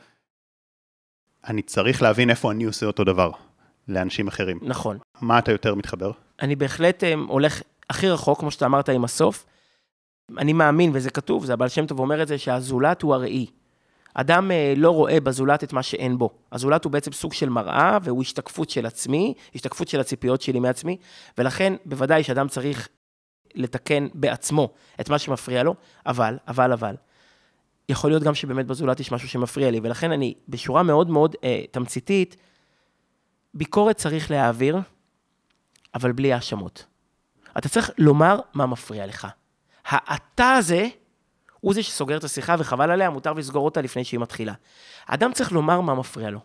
אני 1.48 1.62
צריך 1.62 2.02
להבין 2.02 2.30
איפה 2.30 2.52
אני 2.52 2.64
עושה 2.64 2.86
אותו 2.86 3.04
דבר 3.04 3.32
לאנשים 3.88 4.28
אחרים. 4.28 4.60
נכון. 4.62 4.98
מה 5.22 5.40
אתה 5.40 5.52
יותר 5.52 5.76
מתחבר? 5.76 6.12
אני 6.42 6.56
בהחלט 6.56 7.04
אה, 7.04 7.14
הולך 7.28 7.62
הכי 7.90 8.10
רחוק, 8.10 8.40
כמו 8.40 8.52
שאתה 8.52 8.66
אמרת, 8.66 8.90
עם 8.90 9.04
הסוף. 9.04 9.46
אני 10.38 10.54
מאמין, 10.54 10.92
וזה 10.94 11.10
כתוב, 11.10 11.46
זה 11.46 11.54
הבעל 11.54 11.70
שם 11.70 11.86
טוב 11.86 12.00
אומר 12.00 12.22
את 12.22 12.28
זה, 12.28 12.38
שהזולת 12.38 13.02
הוא 13.02 13.14
הראי. 13.14 13.46
אדם 14.14 14.52
אה, 14.52 14.74
לא 14.78 14.92
רואה 14.92 15.20
בזולת 15.20 15.64
את 15.64 15.74
מה 15.74 15.84
שאין 15.84 16.18
בו. 16.18 16.30
הזולת 16.52 16.84
הוא 16.84 16.92
בעצם 16.92 17.12
סוג 17.12 17.34
של 17.34 17.50
מראה, 17.50 17.98
והוא 18.04 18.22
השתקפות 18.22 18.70
של 18.70 18.86
עצמי, 18.86 19.34
השתקפות 19.56 19.88
של 19.88 20.00
הציפיות 20.00 20.42
שלי 20.42 20.60
מעצמי, 20.60 20.98
ולכן 21.38 21.74
בוודאי 21.86 22.24
שאדם 22.24 22.48
צריך 22.48 22.90
לתקן 23.56 24.08
בעצמו 24.14 24.70
את 25.02 25.10
מה 25.10 25.20
שמפריע 25.20 25.64
לו, 25.64 25.76
אבל, 26.06 26.38
אבל, 26.48 26.72
אבל, 26.74 26.96
יכול 27.90 28.10
להיות 28.10 28.24
גם 28.24 28.36
שבאמת 28.36 28.66
בזולת 28.66 29.00
יש 29.00 29.12
משהו 29.12 29.30
שמפריע 29.30 29.72
לי, 29.72 29.80
ולכן 29.84 30.12
אני, 30.12 30.34
בשורה 30.48 30.84
מאוד 30.84 31.10
מאוד 31.10 31.36
אה, 31.44 31.64
תמציתית, 31.72 32.36
ביקורת 33.54 33.98
צריך 33.98 34.32
להעביר, 34.32 34.78
אבל 35.96 36.12
בלי 36.12 36.34
האשמות. 36.34 36.86
אתה 37.58 37.70
צריך 37.70 37.92
לומר 37.98 38.40
מה 38.54 38.66
מפריע 38.66 39.06
לך. 39.06 39.28
האתה 39.86 40.54
הזה, 40.54 40.88
הוא 41.60 41.74
זה 41.74 41.84
שסוגר 41.84 42.18
את 42.18 42.24
השיחה 42.24 42.56
וחבל 42.60 42.92
עליה, 42.92 43.10
מותר 43.10 43.34
לסגור 43.34 43.66
אותה 43.66 43.82
לפני 43.82 44.04
שהיא 44.04 44.20
מתחילה. 44.20 44.54
אדם 45.08 45.34
צריך 45.34 45.52
לומר 45.52 45.82
מה 45.82 45.96
מפריע 45.96 46.30
לו, 46.30 46.40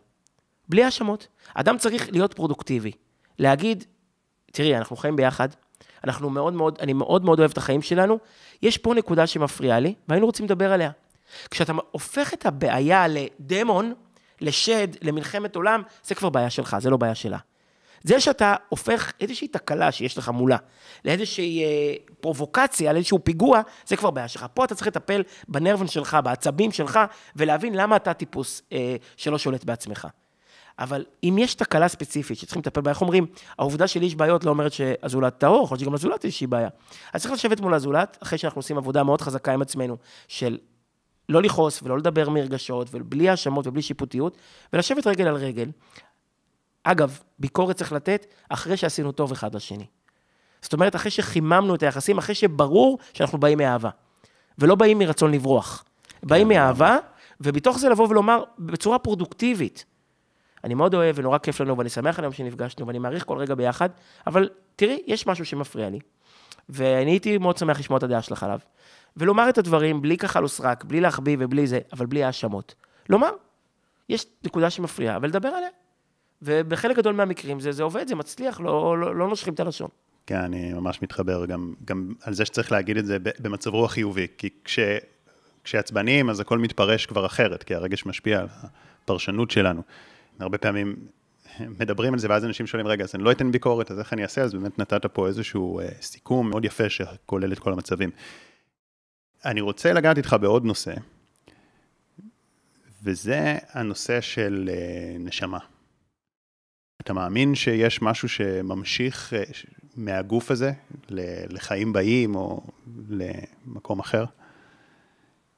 בלי 0.68 0.84
האשמות. 0.84 1.28
אדם 1.54 1.78
צריך 1.78 2.08
להיות 2.12 2.34
פרודוקטיבי, 2.34 2.92
להגיד, 3.38 3.84
תראי, 4.52 4.76
אנחנו 4.76 4.96
חיים 4.96 5.16
ביחד, 5.16 5.48
אנחנו 6.04 6.30
מאוד 6.30 6.52
מאוד, 6.52 6.78
אני 6.80 6.92
מאוד 6.92 7.24
מאוד 7.24 7.38
אוהב 7.38 7.50
את 7.50 7.58
החיים 7.58 7.82
שלנו, 7.82 8.18
יש 8.62 8.78
פה 8.78 8.94
נקודה 8.94 9.26
שמפריעה 9.26 9.80
לי, 9.80 9.94
והיינו 10.08 10.26
רוצים 10.26 10.46
לדבר 10.46 10.72
עליה. 10.72 10.90
כשאתה 11.50 11.72
הופך 11.90 12.34
את 12.34 12.46
הבעיה 12.46 13.06
לדמון, 13.08 13.94
לשד, 14.40 14.88
למלחמת 15.02 15.56
עולם, 15.56 15.82
זה 16.04 16.14
כבר 16.14 16.28
בעיה 16.28 16.50
שלך, 16.50 16.76
זה 16.80 16.90
לא 16.90 16.96
בעיה 16.96 17.14
שלה. 17.14 17.38
זה 18.04 18.20
שאתה 18.20 18.54
הופך 18.68 19.12
איזושהי 19.20 19.48
תקלה 19.48 19.92
שיש 19.92 20.18
לך 20.18 20.28
מולה, 20.28 20.56
לאיזושהי 21.04 21.64
אה, 21.64 21.94
פרובוקציה, 22.20 22.92
לאיזשהו 22.92 23.18
פיגוע, 23.24 23.60
זה 23.86 23.96
כבר 23.96 24.10
בעיה 24.10 24.28
שלך. 24.28 24.46
פה 24.54 24.64
אתה 24.64 24.74
צריך 24.74 24.86
לטפל 24.86 25.22
בנרוון 25.48 25.86
שלך, 25.86 26.16
בעצבים 26.24 26.72
שלך, 26.72 26.98
ולהבין 27.36 27.74
למה 27.74 27.96
אתה 27.96 28.14
טיפוס 28.14 28.62
אה, 28.72 28.96
שלא 29.16 29.38
שולט 29.38 29.64
בעצמך. 29.64 30.08
אבל 30.78 31.04
אם 31.24 31.36
יש 31.38 31.54
תקלה 31.54 31.88
ספציפית 31.88 32.38
שצריכים 32.38 32.60
לטפל 32.60 32.80
בה, 32.80 32.90
איך 32.90 33.00
אומרים, 33.00 33.26
העובדה 33.58 33.86
שלי 33.86 34.06
יש 34.06 34.14
בעיות 34.14 34.44
לא 34.44 34.50
אומרת 34.50 34.72
שהזולת 34.72 35.38
טהור, 35.38 35.64
יכול 35.64 35.74
להיות 35.74 35.80
שגם 35.80 35.94
לזולת 35.94 36.18
יש 36.18 36.24
איזושהי 36.24 36.46
בעיה. 36.46 36.68
אז 37.12 37.22
צריך 37.22 37.34
לשבת 37.34 37.60
מול 37.60 37.74
הזולת, 37.74 38.18
אחרי 38.22 38.38
שאנחנו 38.38 38.58
עושים 38.58 38.78
עבודה 38.78 39.02
מאוד 39.02 39.20
חזקה 39.20 39.52
עם 39.52 39.62
עצמנו, 39.62 39.96
של 40.28 40.58
לא 41.28 41.42
לכעוס 41.42 41.82
ולא 41.82 41.98
לדבר 41.98 42.28
מרגשות, 42.28 42.88
ובלי 42.90 43.28
האשמות 43.28 43.66
ובלי 43.66 43.82
שיפוטיות, 43.82 44.36
ולשבת 44.72 45.06
רגל 45.06 45.26
על 45.26 45.36
רגל. 45.36 45.68
אגב, 46.84 47.18
ביקורת 47.38 47.76
צריך 47.76 47.92
לתת 47.92 48.26
אחרי 48.48 48.76
שעשינו 48.76 49.12
טוב 49.12 49.32
אחד 49.32 49.54
לשני. 49.54 49.86
זאת 50.62 50.72
אומרת, 50.72 50.96
אחרי 50.96 51.10
שחיממנו 51.10 51.74
את 51.74 51.82
היחסים, 51.82 52.18
אחרי 52.18 52.34
שברור 52.34 52.98
שאנחנו 53.12 53.38
באים 53.38 53.58
מאהבה. 53.58 53.90
ולא 54.58 54.74
באים 54.74 54.98
מרצון 54.98 55.32
לברוח. 55.32 55.84
באים 56.22 56.48
כן, 56.48 56.54
מאהבה, 56.54 56.96
ובתוך 57.40 57.78
זה 57.78 57.88
לבוא 57.88 58.08
ולומר 58.08 58.42
בצורה 58.58 58.98
פרודוקטיבית. 58.98 59.84
אני 60.64 60.74
מאוד 60.74 60.94
אוהב 60.94 61.18
ונורא 61.18 61.38
כיף 61.38 61.60
לנו, 61.60 61.78
ואני 61.78 61.88
שמח 61.88 62.18
על 62.18 62.24
היום 62.24 62.32
שנפגשנו, 62.32 62.86
ואני 62.86 62.98
מעריך 62.98 63.24
כל 63.24 63.38
רגע 63.38 63.54
ביחד, 63.54 63.88
אבל 64.26 64.48
תראי, 64.76 65.02
יש 65.06 65.26
משהו 65.26 65.44
שמפריע 65.44 65.90
לי. 65.90 65.98
ואני 66.68 67.10
הייתי 67.10 67.38
מאוד 67.38 67.56
שמח 67.56 67.78
לשמוע 67.78 67.98
את 67.98 68.02
הדעה 68.02 68.22
שלך 68.22 68.42
עליו. 68.42 68.58
ולומר 69.16 69.48
את 69.48 69.58
הדברים 69.58 70.02
בלי 70.02 70.16
כחל 70.16 70.44
וסרק, 70.44 70.84
בלי 70.84 71.00
להחביא 71.00 71.36
ובלי 71.40 71.66
זה, 71.66 71.78
אבל 71.92 72.06
בלי 72.06 72.24
האשמות. 72.24 72.74
לומר, 73.08 73.30
יש 74.08 74.26
נקודה 74.44 74.70
שמפריעה, 74.70 75.18
ולדבר 75.22 75.48
עליה. 75.48 75.68
ובחלק 76.44 76.96
גדול 76.96 77.14
מהמקרים 77.14 77.60
זה, 77.60 77.72
זה 77.72 77.82
עובד, 77.82 78.08
זה 78.08 78.14
מצליח, 78.14 78.60
לא, 78.60 78.98
לא, 78.98 79.16
לא 79.16 79.28
נושכים 79.28 79.54
את 79.54 79.60
הלשון. 79.60 79.88
כן, 80.26 80.40
אני 80.40 80.72
ממש 80.72 81.02
מתחבר 81.02 81.46
גם, 81.46 81.74
גם 81.84 82.12
על 82.22 82.34
זה 82.34 82.44
שצריך 82.44 82.72
להגיד 82.72 82.96
את 82.96 83.06
זה 83.06 83.18
במצב 83.38 83.70
רוח 83.70 83.92
חיובי, 83.92 84.26
כי 84.38 84.48
כש, 84.64 84.78
כשעצבניים 85.64 86.30
אז 86.30 86.40
הכל 86.40 86.58
מתפרש 86.58 87.06
כבר 87.06 87.26
אחרת, 87.26 87.62
כי 87.62 87.74
הרגש 87.74 88.06
משפיע 88.06 88.40
על 88.40 88.46
הפרשנות 88.50 89.50
שלנו. 89.50 89.82
הרבה 90.40 90.58
פעמים 90.58 90.96
מדברים 91.80 92.12
על 92.12 92.18
זה, 92.18 92.28
ואז 92.30 92.44
אנשים 92.44 92.66
שואלים, 92.66 92.86
רגע, 92.86 93.04
אז 93.04 93.14
אני 93.14 93.22
לא 93.22 93.32
אתן 93.32 93.52
ביקורת, 93.52 93.90
אז 93.90 93.98
איך 93.98 94.12
אני 94.12 94.22
אעשה? 94.22 94.42
אז 94.42 94.54
באמת 94.54 94.78
נתת 94.78 95.06
פה 95.06 95.26
איזשהו 95.26 95.80
אה, 95.80 95.88
סיכום 96.00 96.50
מאוד 96.50 96.64
יפה 96.64 96.88
שכולל 96.88 97.52
את 97.52 97.58
כל 97.58 97.72
המצבים. 97.72 98.10
אני 99.44 99.60
רוצה 99.60 99.92
לגעת 99.92 100.16
איתך 100.16 100.36
בעוד 100.40 100.64
נושא, 100.64 100.94
וזה 103.02 103.58
הנושא 103.72 104.20
של 104.20 104.70
אה, 104.72 105.16
נשמה. 105.18 105.58
אתה 107.00 107.12
מאמין 107.12 107.54
שיש 107.54 108.02
משהו 108.02 108.28
שממשיך 108.28 109.34
אה, 109.34 109.42
מהגוף 109.96 110.50
הזה 110.50 110.72
לחיים 111.48 111.92
באים 111.92 112.34
או 112.34 112.60
למקום 113.08 114.00
אחר? 114.00 114.24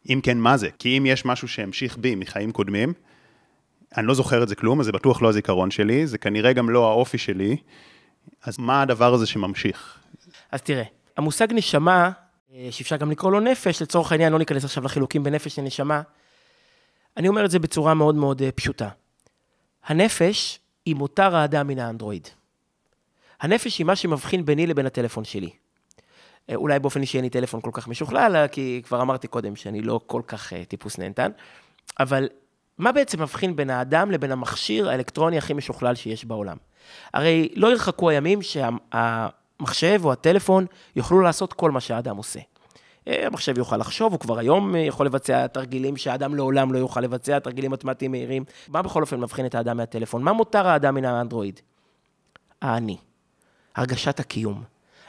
אם 0.09 0.20
כן, 0.22 0.39
מה 0.39 0.57
זה? 0.57 0.68
כי 0.78 0.99
אם 0.99 1.07
יש 1.07 1.24
משהו 1.24 1.49
שהמשיך 1.49 1.97
בי 1.99 2.14
מחיים 2.14 2.53
קודמים, 2.53 2.93
אני 3.97 4.07
לא 4.07 4.14
זוכר 4.14 4.43
את 4.43 4.49
זה 4.49 4.55
כלום, 4.55 4.80
אז 4.80 4.87
זה 4.87 4.93
בטוח 4.93 5.22
לא 5.22 5.28
הזיכרון 5.28 5.70
שלי, 5.70 6.07
זה 6.07 6.18
כנראה 6.18 6.53
גם 6.53 6.70
לא 6.70 6.91
האופי 6.91 7.18
שלי, 7.18 7.57
אז 8.43 8.59
מה 8.59 8.82
הדבר 8.82 9.14
הזה 9.14 9.26
שממשיך? 9.26 9.99
אז 10.53 10.62
תראה, 10.62 10.84
המושג 11.16 11.47
נשמה 11.53 12.11
אה, 12.55 12.68
שאפשר 12.70 12.97
גם 12.97 13.11
לקרוא 13.11 13.32
לו 13.32 13.41
נפש, 13.41 13.82
לצורך 13.82 14.12
העניין, 14.12 14.32
לא 14.32 14.39
ניכנס 14.39 14.64
עכשיו 14.64 14.84
לחילוקים 14.84 15.22
בין 15.22 15.34
נפש 15.34 15.59
לנשמה. 15.59 16.03
אני 17.16 17.28
אומר 17.28 17.45
את 17.45 17.51
זה 17.51 17.59
בצורה 17.59 17.95
מאוד 17.95 18.14
מאוד 18.14 18.43
אה, 18.43 18.53
פשוטה. 18.53 18.89
הנפש 19.84 20.61
היא 20.87 20.95
מותר 20.95 21.37
האדם 21.37 21.66
מן 21.66 21.78
האנדרואיד. 21.78 22.28
הנפש 23.41 23.78
היא 23.78 23.87
מה 23.87 23.97
שמבחין 23.97 24.45
ביני 24.45 24.66
לבין 24.66 24.87
הטלפון 24.87 25.24
שלי. 25.24 25.51
אה, 26.51 26.55
אולי 26.55 26.78
באופן 26.78 27.01
אישי 27.01 27.16
אין 27.16 27.24
לי 27.24 27.30
טלפון 27.30 27.61
כל 27.61 27.70
כך 27.72 27.89
משוכלל, 27.89 28.47
כי 28.53 28.82
כבר 28.84 29.03
אמרתי 29.03 29.28
קודם 29.28 29.57
שאני 29.57 29.82
לא 29.82 30.01
כל 30.07 30.22
כך 30.26 30.53
טיפוס 30.53 30.99
נהנתן, 30.99 31.30
אבל 32.01 32.28
מה 32.78 32.93
בעצם 32.93 33.22
מבחין 33.22 33.57
בין 33.57 33.70
האדם 33.70 34.11
לבין 34.11 34.32
המכשיר 34.32 34.89
האלקטרוני 34.89 35.39
הכי 35.39 35.53
משוכלל 35.53 35.95
שיש 35.95 36.24
בעולם? 36.24 36.57
הרי 37.14 37.49
לא 37.55 37.72
ירחקו 37.72 38.11
הימים 38.11 38.43
שה... 38.43 38.68
המחשב 38.93 40.01
או 40.05 40.12
הטלפון 40.12 40.66
יוכלו 40.97 41.20
לעשות 41.20 41.53
כל 41.53 41.70
מה 41.70 41.80
שהאדם 41.80 42.16
עושה. 42.16 42.41
אה, 43.09 43.27
המחשב 43.27 43.59
יוכל 43.59 43.77
לחשוב, 43.77 44.13
הוא 44.13 44.21
כבר 44.21 44.39
היום 44.39 44.77
אה, 44.77 44.81
יכול 44.81 45.07
לבצע 45.07 45.47
תרגילים 45.47 45.97
שהאדם 45.97 46.35
לעולם 46.35 46.73
לא 46.73 46.79
יוכל 46.79 47.01
לבצע, 47.01 47.39
תרגילים 47.39 47.71
מתמטיים 47.71 48.11
מהירים. 48.11 48.45
מה 48.69 48.83
בכל 48.83 49.03
אופן 49.03 49.21
מבחין 49.21 49.47
את 49.47 49.55
האדם 49.55 49.77
מהטלפון? 49.77 50.23
מה 50.23 50.33
מותר 50.33 50.67
האדם 50.67 50.95
מן 50.95 51.05
האנדרואיד? 51.05 51.61
האני. 52.63 52.97
הרגשת 53.77 54.21
הקיום. 54.21 54.63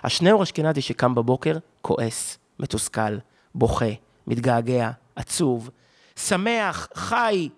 השניאור 0.03 0.43
אשכנזי 0.43 0.81
שקם 0.81 1.15
בבוקר, 1.15 1.57
כועס, 1.81 2.37
מתוסכל, 2.59 3.17
בוכה, 3.55 3.91
מתגעגע, 4.27 4.91
עצוב, 5.15 5.69
שמח, 6.15 6.87
חי, 6.93 7.49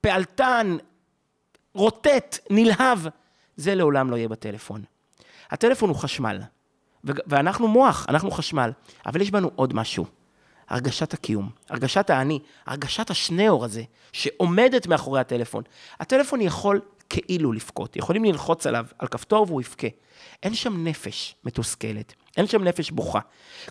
פעלתן, 0.00 0.76
רוטט, 1.74 2.38
נלהב. 2.50 2.98
זה 3.56 3.74
לעולם 3.74 4.10
לא 4.10 4.16
יהיה 4.16 4.28
בטלפון. 4.28 4.82
הטלפון 5.50 5.88
הוא 5.88 5.96
חשמל, 5.96 6.40
ואנחנו 7.04 7.68
מוח, 7.68 8.06
אנחנו 8.08 8.30
חשמל, 8.30 8.70
אבל 9.06 9.20
יש 9.20 9.30
בנו 9.30 9.50
עוד 9.54 9.74
משהו. 9.74 10.06
הרגשת 10.68 11.14
הקיום, 11.14 11.50
הרגשת 11.70 12.10
האני, 12.10 12.38
הרגשת 12.66 13.10
השניאור 13.10 13.64
הזה, 13.64 13.82
שעומדת 14.12 14.86
מאחורי 14.86 15.20
הטלפון. 15.20 15.62
הטלפון 16.00 16.40
יכול 16.40 16.80
כאילו 17.10 17.52
לבכות, 17.52 17.96
יכולים 17.96 18.24
ללחוץ 18.24 18.66
עליו, 18.66 18.86
על 18.98 19.08
כפתור 19.08 19.46
והוא 19.48 19.60
יבכה. 19.60 19.86
אין 20.42 20.54
שם 20.54 20.84
נפש 20.84 21.34
מתוסכלת, 21.44 22.14
אין 22.36 22.46
שם 22.46 22.64
נפש 22.64 22.90
בוכה. 22.90 23.20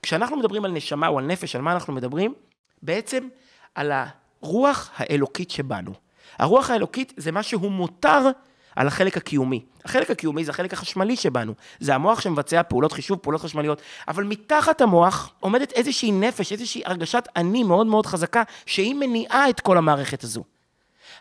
כשאנחנו 0.02 0.38
מדברים 0.38 0.66
על 0.66 0.72
נשמה 0.72 1.08
או 1.08 1.20
על 1.20 1.26
נפש, 1.26 1.56
על 1.56 1.62
מה 1.62 1.74
אנחנו 1.74 1.94
מדברים? 1.94 2.34
בעצם 2.82 3.28
על 3.76 3.92
הרוח 3.92 4.92
האלוקית 4.96 5.52
שבנו. 5.52 5.94
הרוח 6.40 6.70
האלוקית 6.70 7.14
זה 7.18 7.32
מה 7.32 7.44
שהוא 7.44 7.72
מותר 7.72 8.30
על 8.78 8.88
החלק 8.88 9.18
הקיומי. 9.18 9.62
החלק 9.86 10.12
הקיומי 10.12 10.46
זה 10.46 10.52
החלק 10.52 10.74
החשמלי 10.74 11.16
שבנו. 11.16 11.54
זה 11.80 11.96
המוח 11.96 12.20
שמבצע 12.20 12.64
פעולות 12.64 12.92
חישוב, 12.92 13.20
פעולות 13.20 13.42
חשמליות, 13.42 13.82
אבל 14.08 14.24
מתחת 14.24 14.82
המוח 14.82 15.30
עומדת 15.40 15.72
איזושהי 15.72 16.12
נפש, 16.12 16.52
איזושהי 16.52 16.82
הרגשת 16.86 17.28
אני 17.36 17.64
מאוד 17.64 17.88
מאוד 17.88 18.06
חזקה, 18.06 18.44
שהיא 18.66 18.96
מניעה 18.96 19.50
את 19.50 19.60
כל 19.60 19.78
המערכת 19.78 20.24
הזו. 20.24 20.44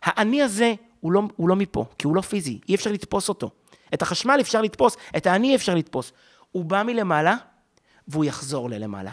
האני 0.03 0.43
הזה 0.43 0.75
הוא 1.01 1.13
לא, 1.13 1.23
הוא 1.37 1.49
לא 1.49 1.57
מפה, 1.57 1.85
כי 1.99 2.07
הוא 2.07 2.17
לא 2.17 2.21
פיזי, 2.21 2.59
אי 2.69 2.75
אפשר 2.75 2.93
לתפוס 2.93 3.29
אותו. 3.29 3.51
את 3.95 4.03
החשמל 4.03 4.39
אפשר 4.41 4.63
לתפוס, 4.63 4.97
את 5.17 5.27
האני 5.27 5.55
אפשר 5.55 5.75
לתפוס. 5.75 6.13
הוא 6.53 6.65
בא 6.65 6.83
מלמעלה, 6.83 7.37
והוא 8.09 8.25
יחזור 8.25 8.71
ללמעלה. 8.71 9.13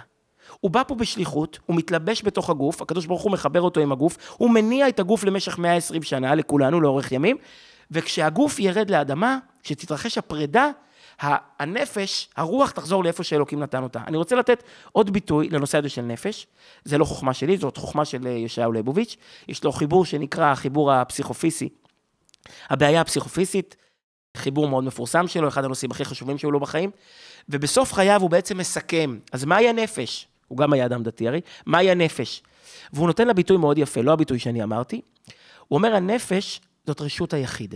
הוא 0.59 0.71
בא 0.71 0.83
פה 0.87 0.95
בשליחות, 0.95 1.59
הוא 1.65 1.75
מתלבש 1.75 2.23
בתוך 2.23 2.49
הגוף, 2.49 2.81
הקדוש 2.81 3.05
ברוך 3.05 3.21
הוא 3.21 3.31
מחבר 3.31 3.61
אותו 3.61 3.79
עם 3.79 3.91
הגוף, 3.91 4.17
הוא 4.37 4.49
מניע 4.49 4.89
את 4.89 4.99
הגוף 4.99 5.23
למשך 5.23 5.57
120 5.57 6.03
שנה, 6.03 6.35
לכולנו, 6.35 6.81
לאורך 6.81 7.11
ימים, 7.11 7.37
וכשהגוף 7.93 8.59
ירד 8.59 8.89
לאדמה, 8.89 9.37
כשתתרחש 9.63 10.17
הפרידה, 10.17 10.69
הנפש, 11.59 12.29
הרוח 12.35 12.71
תחזור 12.71 13.03
לאיפה 13.03 13.23
שאלוקים 13.23 13.59
נתן 13.59 13.83
אותה. 13.83 13.99
אני 14.07 14.17
רוצה 14.17 14.35
לתת 14.35 14.63
עוד 14.91 15.13
ביטוי 15.13 15.49
לנושא 15.49 15.77
הזה 15.77 15.89
של 15.89 16.01
נפש. 16.01 16.47
זה 16.83 16.97
לא 16.97 17.05
חוכמה 17.05 17.33
שלי, 17.33 17.57
זאת 17.57 17.77
חוכמה 17.77 18.05
של 18.05 18.27
ישעיהו 18.27 18.71
ליבוביץ'. 18.71 19.17
יש 19.47 19.63
לו 19.63 19.71
חיבור 19.71 20.05
שנקרא 20.05 20.51
החיבור 20.51 20.91
הפסיכופיסי. 20.91 21.69
הבעיה 22.69 23.01
הפסיכופיסית, 23.01 23.75
חיבור 24.37 24.67
מאוד 24.67 24.83
מפורסם 24.83 25.27
שלו, 25.27 25.47
אחד 25.47 25.65
הנושאים 25.65 25.91
הכי 25.91 26.05
חשובים 26.05 26.37
שהיו 26.37 26.51
לו 26.51 26.59
בחיים, 26.59 26.91
ובסוף 27.49 27.93
חייו 27.93 28.21
הוא 28.21 28.29
בעצם 28.29 28.57
מסכם. 28.57 29.19
אז 29.31 29.45
מהי 29.45 29.69
הנפש? 29.69 30.27
הוא 30.47 30.57
גם 30.57 30.73
היה 30.73 30.85
אדם 30.85 31.03
דתי 31.03 31.27
הרי, 31.27 31.41
מהי 31.65 31.91
הנפש? 31.91 32.43
והוא 32.93 33.07
נותן 33.07 33.27
לה 33.27 33.33
ביטוי 33.33 33.57
מאוד 33.57 33.77
יפה, 33.77 34.01
לא 34.01 34.13
הביטוי 34.13 34.39
שאני 34.39 34.63
אמרתי. 34.63 35.01
הוא 35.67 35.77
אומר, 35.77 35.95
הנפש 35.95 36.61
זאת 36.87 37.01
רשות 37.01 37.33
היחיד. 37.33 37.75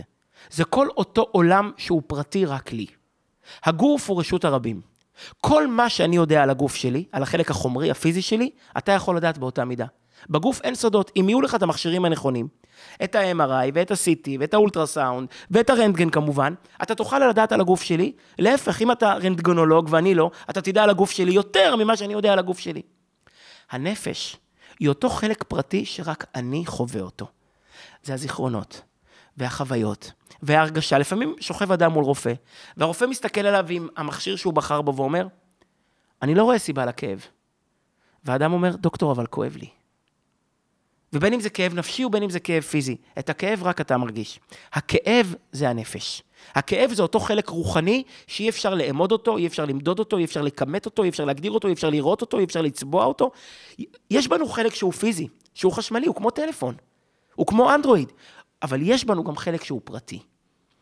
זה 0.50 0.64
כל 0.64 0.88
אותו 0.96 1.26
עולם 1.30 1.70
שהוא 1.76 2.02
פרטי 2.06 2.44
רק 2.44 2.72
לי. 2.72 2.86
הגוף 3.64 4.10
הוא 4.10 4.20
רשות 4.20 4.44
הרבים. 4.44 4.80
כל 5.40 5.66
מה 5.66 5.88
שאני 5.88 6.16
יודע 6.16 6.42
על 6.42 6.50
הגוף 6.50 6.74
שלי, 6.74 7.04
על 7.12 7.22
החלק 7.22 7.50
החומרי, 7.50 7.90
הפיזי 7.90 8.22
שלי, 8.22 8.50
אתה 8.78 8.92
יכול 8.92 9.16
לדעת 9.16 9.38
באותה 9.38 9.64
מידה. 9.64 9.86
בגוף 10.30 10.60
אין 10.60 10.74
סודות. 10.74 11.10
אם 11.16 11.28
יהיו 11.28 11.40
לך 11.40 11.54
את 11.54 11.62
המכשירים 11.62 12.04
הנכונים, 12.04 12.48
את 13.04 13.14
ה-MRI 13.14 13.70
ואת 13.74 13.90
ה-CT 13.90 14.28
ואת 14.40 14.54
האולטרסאונד 14.54 15.28
ואת 15.50 15.70
הרנטגן 15.70 16.10
כמובן, 16.10 16.54
אתה 16.82 16.94
תוכל 16.94 17.28
לדעת 17.28 17.52
על 17.52 17.60
הגוף 17.60 17.82
שלי. 17.82 18.12
להפך, 18.38 18.82
אם 18.82 18.92
אתה 18.92 19.14
רנטגנולוג 19.14 19.88
ואני 19.90 20.14
לא, 20.14 20.30
אתה 20.50 20.60
תדע 20.60 20.82
על 20.82 20.90
הגוף 20.90 21.10
שלי 21.10 21.32
יותר 21.32 21.76
ממה 21.76 21.96
שאני 21.96 22.12
יודע 22.12 22.32
על 22.32 22.38
הגוף 22.38 22.58
שלי. 22.58 22.82
הנפש 23.70 24.36
היא 24.80 24.88
אותו 24.88 25.08
חלק 25.08 25.42
פרטי 25.42 25.84
שרק 25.84 26.24
אני 26.34 26.66
חווה 26.66 27.00
אותו. 27.00 27.26
זה 28.02 28.14
הזיכרונות, 28.14 28.80
והחוויות, 29.38 30.12
וההרגשה. 30.42 30.98
לפעמים 30.98 31.34
שוכב 31.40 31.72
אדם 31.72 31.92
מול 31.92 32.04
רופא, 32.04 32.32
והרופא 32.76 33.04
מסתכל 33.04 33.40
עליו 33.40 33.66
עם 33.70 33.88
המכשיר 33.96 34.36
שהוא 34.36 34.54
בחר 34.54 34.82
בו 34.82 34.96
ואומר, 34.96 35.26
אני 36.22 36.34
לא 36.34 36.42
רואה 36.42 36.58
סיבה 36.58 36.86
לכאב. 36.86 37.26
והאדם 38.24 38.52
אומר, 38.52 38.76
דוקטור, 38.76 39.12
אבל 39.12 39.26
כואב 39.26 39.56
לי. 39.56 39.68
ובין 41.12 41.32
אם 41.32 41.40
זה 41.40 41.50
כאב 41.50 41.74
נפשי 41.74 42.04
ובין 42.04 42.22
אם 42.22 42.30
זה 42.30 42.40
כאב 42.40 42.62
פיזי. 42.62 42.96
את 43.18 43.30
הכאב 43.30 43.62
רק 43.62 43.80
אתה 43.80 43.96
מרגיש. 43.96 44.40
הכאב 44.72 45.34
זה 45.52 45.68
הנפש. 45.68 46.22
הכאב 46.54 46.92
זה 46.92 47.02
אותו 47.02 47.20
חלק 47.20 47.48
רוחני 47.48 48.02
שאי 48.26 48.48
אפשר 48.48 48.74
לאמוד 48.74 49.12
אותו, 49.12 49.36
אי 49.36 49.46
אפשר 49.46 49.64
למדוד 49.64 49.98
אותו, 49.98 50.18
אי 50.18 50.24
אפשר 50.24 50.42
לכמת 50.42 50.86
אותו, 50.86 51.02
אי 51.02 51.08
אפשר 51.08 51.24
להגדיר 51.24 51.50
אותו, 51.50 51.68
אי 51.68 51.72
אפשר 51.72 51.90
לראות 51.90 52.20
אותו, 52.20 52.38
אי 52.38 52.44
אפשר 52.44 52.62
לצבוע 52.62 53.04
אותו. 53.04 53.30
יש 54.10 54.28
בנו 54.28 54.48
חלק 54.48 54.74
שהוא 54.74 54.92
פיזי, 54.92 55.28
שהוא 55.54 55.72
חשמלי, 55.72 56.06
הוא 56.06 56.14
כמו 56.14 56.30
טלפון. 56.30 56.74
הוא 57.34 57.46
כמו 57.46 57.74
אנדרואיד. 57.74 58.12
אבל 58.62 58.80
יש 58.82 59.04
בנו 59.04 59.24
גם 59.24 59.36
חלק 59.36 59.64
שהוא 59.64 59.80
פרטי, 59.84 60.22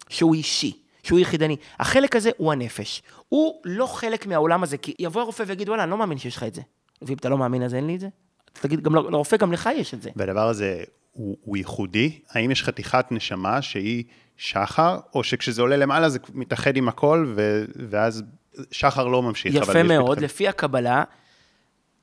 שהוא 0.08 0.34
אישי, 0.34 0.82
שהוא 1.02 1.18
יחידני. 1.18 1.56
החלק 1.80 2.16
הזה 2.16 2.30
הוא 2.36 2.52
הנפש. 2.52 3.02
הוא 3.28 3.60
לא 3.64 3.86
חלק 3.86 4.26
מהעולם 4.26 4.62
הזה, 4.62 4.78
כי 4.78 4.94
יבוא 4.98 5.22
הרופא 5.22 5.44
ויגיד, 5.46 5.68
וואלה, 5.68 5.82
אני 5.82 5.90
לא 5.90 5.96
מאמין 5.96 6.18
שיש 6.18 6.36
לך 6.36 6.42
את 6.42 6.54
זה. 6.54 6.62
ואם 7.02 7.16
אתה 7.16 7.28
לא 7.28 7.38
מאמין, 7.38 7.62
אז 7.62 7.74
אין 7.74 7.86
לי 7.86 7.94
את 7.94 8.00
זה. 8.00 8.08
תגיד, 8.52 8.82
גם 8.82 8.94
לרופא, 8.94 9.36
גם 9.36 9.52
לך 9.52 9.68
יש 9.76 9.94
את 9.94 10.02
זה. 10.02 10.10
והדבר 10.16 10.48
הזה 10.48 10.84
הוא, 11.12 11.36
הוא 11.40 11.56
ייחודי? 11.56 12.18
האם 12.30 12.50
יש 12.50 12.62
חתיכת 12.62 13.06
נשמה 13.10 13.62
שהיא 13.62 14.04
שחר, 14.36 14.98
או 15.14 15.24
שכשזה 15.24 15.62
עולה 15.62 15.76
למעלה 15.76 16.08
זה 16.08 16.18
מתאחד 16.34 16.76
עם 16.76 16.88
הכל, 16.88 17.32
ו, 17.36 17.64
ואז 17.90 18.22
שחר 18.70 19.06
לא 19.06 19.22
ממשיך? 19.22 19.54
יפה 19.54 19.82
מאוד, 19.82 20.10
מתחד... 20.10 20.22
לפי 20.22 20.48
הקבלה, 20.48 21.04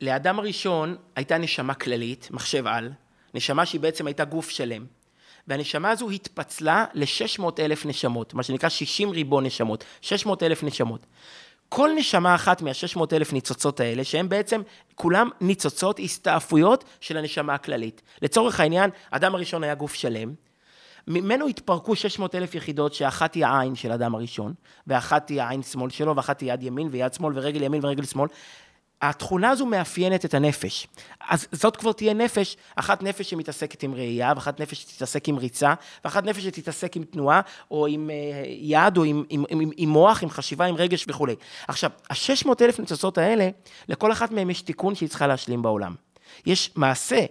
לאדם 0.02 0.40
הראשון 0.40 0.96
הייתה 1.16 1.38
נשמה 1.38 1.74
כללית, 1.74 2.28
מחשב 2.32 2.68
על, 2.68 2.92
נשמה 3.34 3.66
שהיא 3.66 3.82
בעצם 3.82 4.08
הייתה 4.08 4.26
גוף 4.26 4.50
שלם. 4.50 4.86
והנשמה 5.48 5.90
הזו 5.92 6.10
התפצלה 6.10 6.86
ל-600 6.94 7.44
אלף 7.60 7.86
נשמות, 7.86 8.34
מה 8.34 8.44
שנקרא 8.44 8.70
60 8.70 9.10
ריבון 9.10 9.46
נשמות, 9.46 9.84
600 10.02 10.44
אלף 10.44 10.64
נשמות. 10.64 11.06
כל 11.70 11.90
נשמה 11.96 12.36
אחת 12.36 12.62
מה-600 12.62 13.00
אלף 13.14 13.34
ניצוצות 13.34 13.80
האלה, 13.80 14.04
שהן 14.04 14.30
בעצם 14.30 14.62
כולם 14.96 15.30
ניצוצות, 15.42 16.00
הסתעפויות 16.00 16.84
של 17.02 17.18
הנשמה 17.18 17.54
הכללית. 17.54 18.02
לצורך 18.22 18.60
העניין, 18.60 18.90
אדם 19.12 19.36
הראשון 19.36 19.64
היה 19.64 19.76
גוף 19.76 19.94
שלם, 19.94 20.34
ממנו 21.08 21.48
התפרקו 21.48 21.96
600 21.96 22.36
אלף 22.36 22.56
יחידות, 22.56 22.94
שאחת 22.94 23.34
היא 23.34 23.46
העין 23.46 23.76
של 23.76 23.92
אדם 23.92 24.16
הראשון, 24.16 24.54
ואחת 24.88 25.30
היא 25.30 25.42
העין 25.42 25.64
שמאל 25.64 25.90
שלו, 25.90 26.16
ואחת 26.16 26.42
היא 26.42 26.54
יד 26.54 26.64
ימין 26.64 26.88
ויד 26.92 27.14
שמאל, 27.14 27.34
ורגל 27.36 27.64
ימין 27.64 27.86
ורגל 27.86 28.04
שמאל, 28.04 28.30
התכונה 29.10 29.50
הזו 29.50 29.66
מאפיינת 29.66 30.26
את 30.26 30.34
הנפש. 30.34 30.88
אז 31.30 31.48
זאת 31.52 31.78
כבר 31.78 31.92
תהיה 31.92 32.14
נפש, 32.14 32.58
אחת 32.76 33.04
נפש 33.04 33.30
שמתעסקת 33.30 33.84
עם 33.84 33.94
ראייה, 33.94 34.34
ואחת 34.36 34.60
נפש 34.60 34.82
שתתעסק 34.82 35.30
עם 35.30 35.38
ריצה, 35.38 35.74
ואחת 36.06 36.24
נפש 36.24 36.44
שתתעסק 36.44 36.98
עם 36.98 37.04
תנועה, 37.04 37.42
או 37.72 37.88
עם 37.88 38.10
uh, 38.10 38.48
יד, 38.48 38.98
או 38.98 39.04
עם, 39.04 39.24
עם, 39.30 39.44
עם, 39.50 39.70
עם 39.78 39.90
מוח, 39.90 40.24
עם 40.24 40.30
חשיבה, 40.30 40.66
עם 40.66 40.76
רגש 40.76 41.06
וכולי. 41.08 41.36
עכשיו, 41.68 41.90
ה-600 42.10 42.50
אלף 42.62 42.80
ניצוצות 42.80 43.18
האלה, 43.18 43.50
לכל 43.88 44.12
אחת 44.12 44.32
מהן 44.32 44.50
יש 44.50 44.62
תיקון 44.62 44.96
שהיא 44.96 45.10
צריכה 45.10 45.28
להשלים 45.28 45.62
בעולם. 45.62 45.96
יש 46.46 46.72
מעשה, 46.76 47.26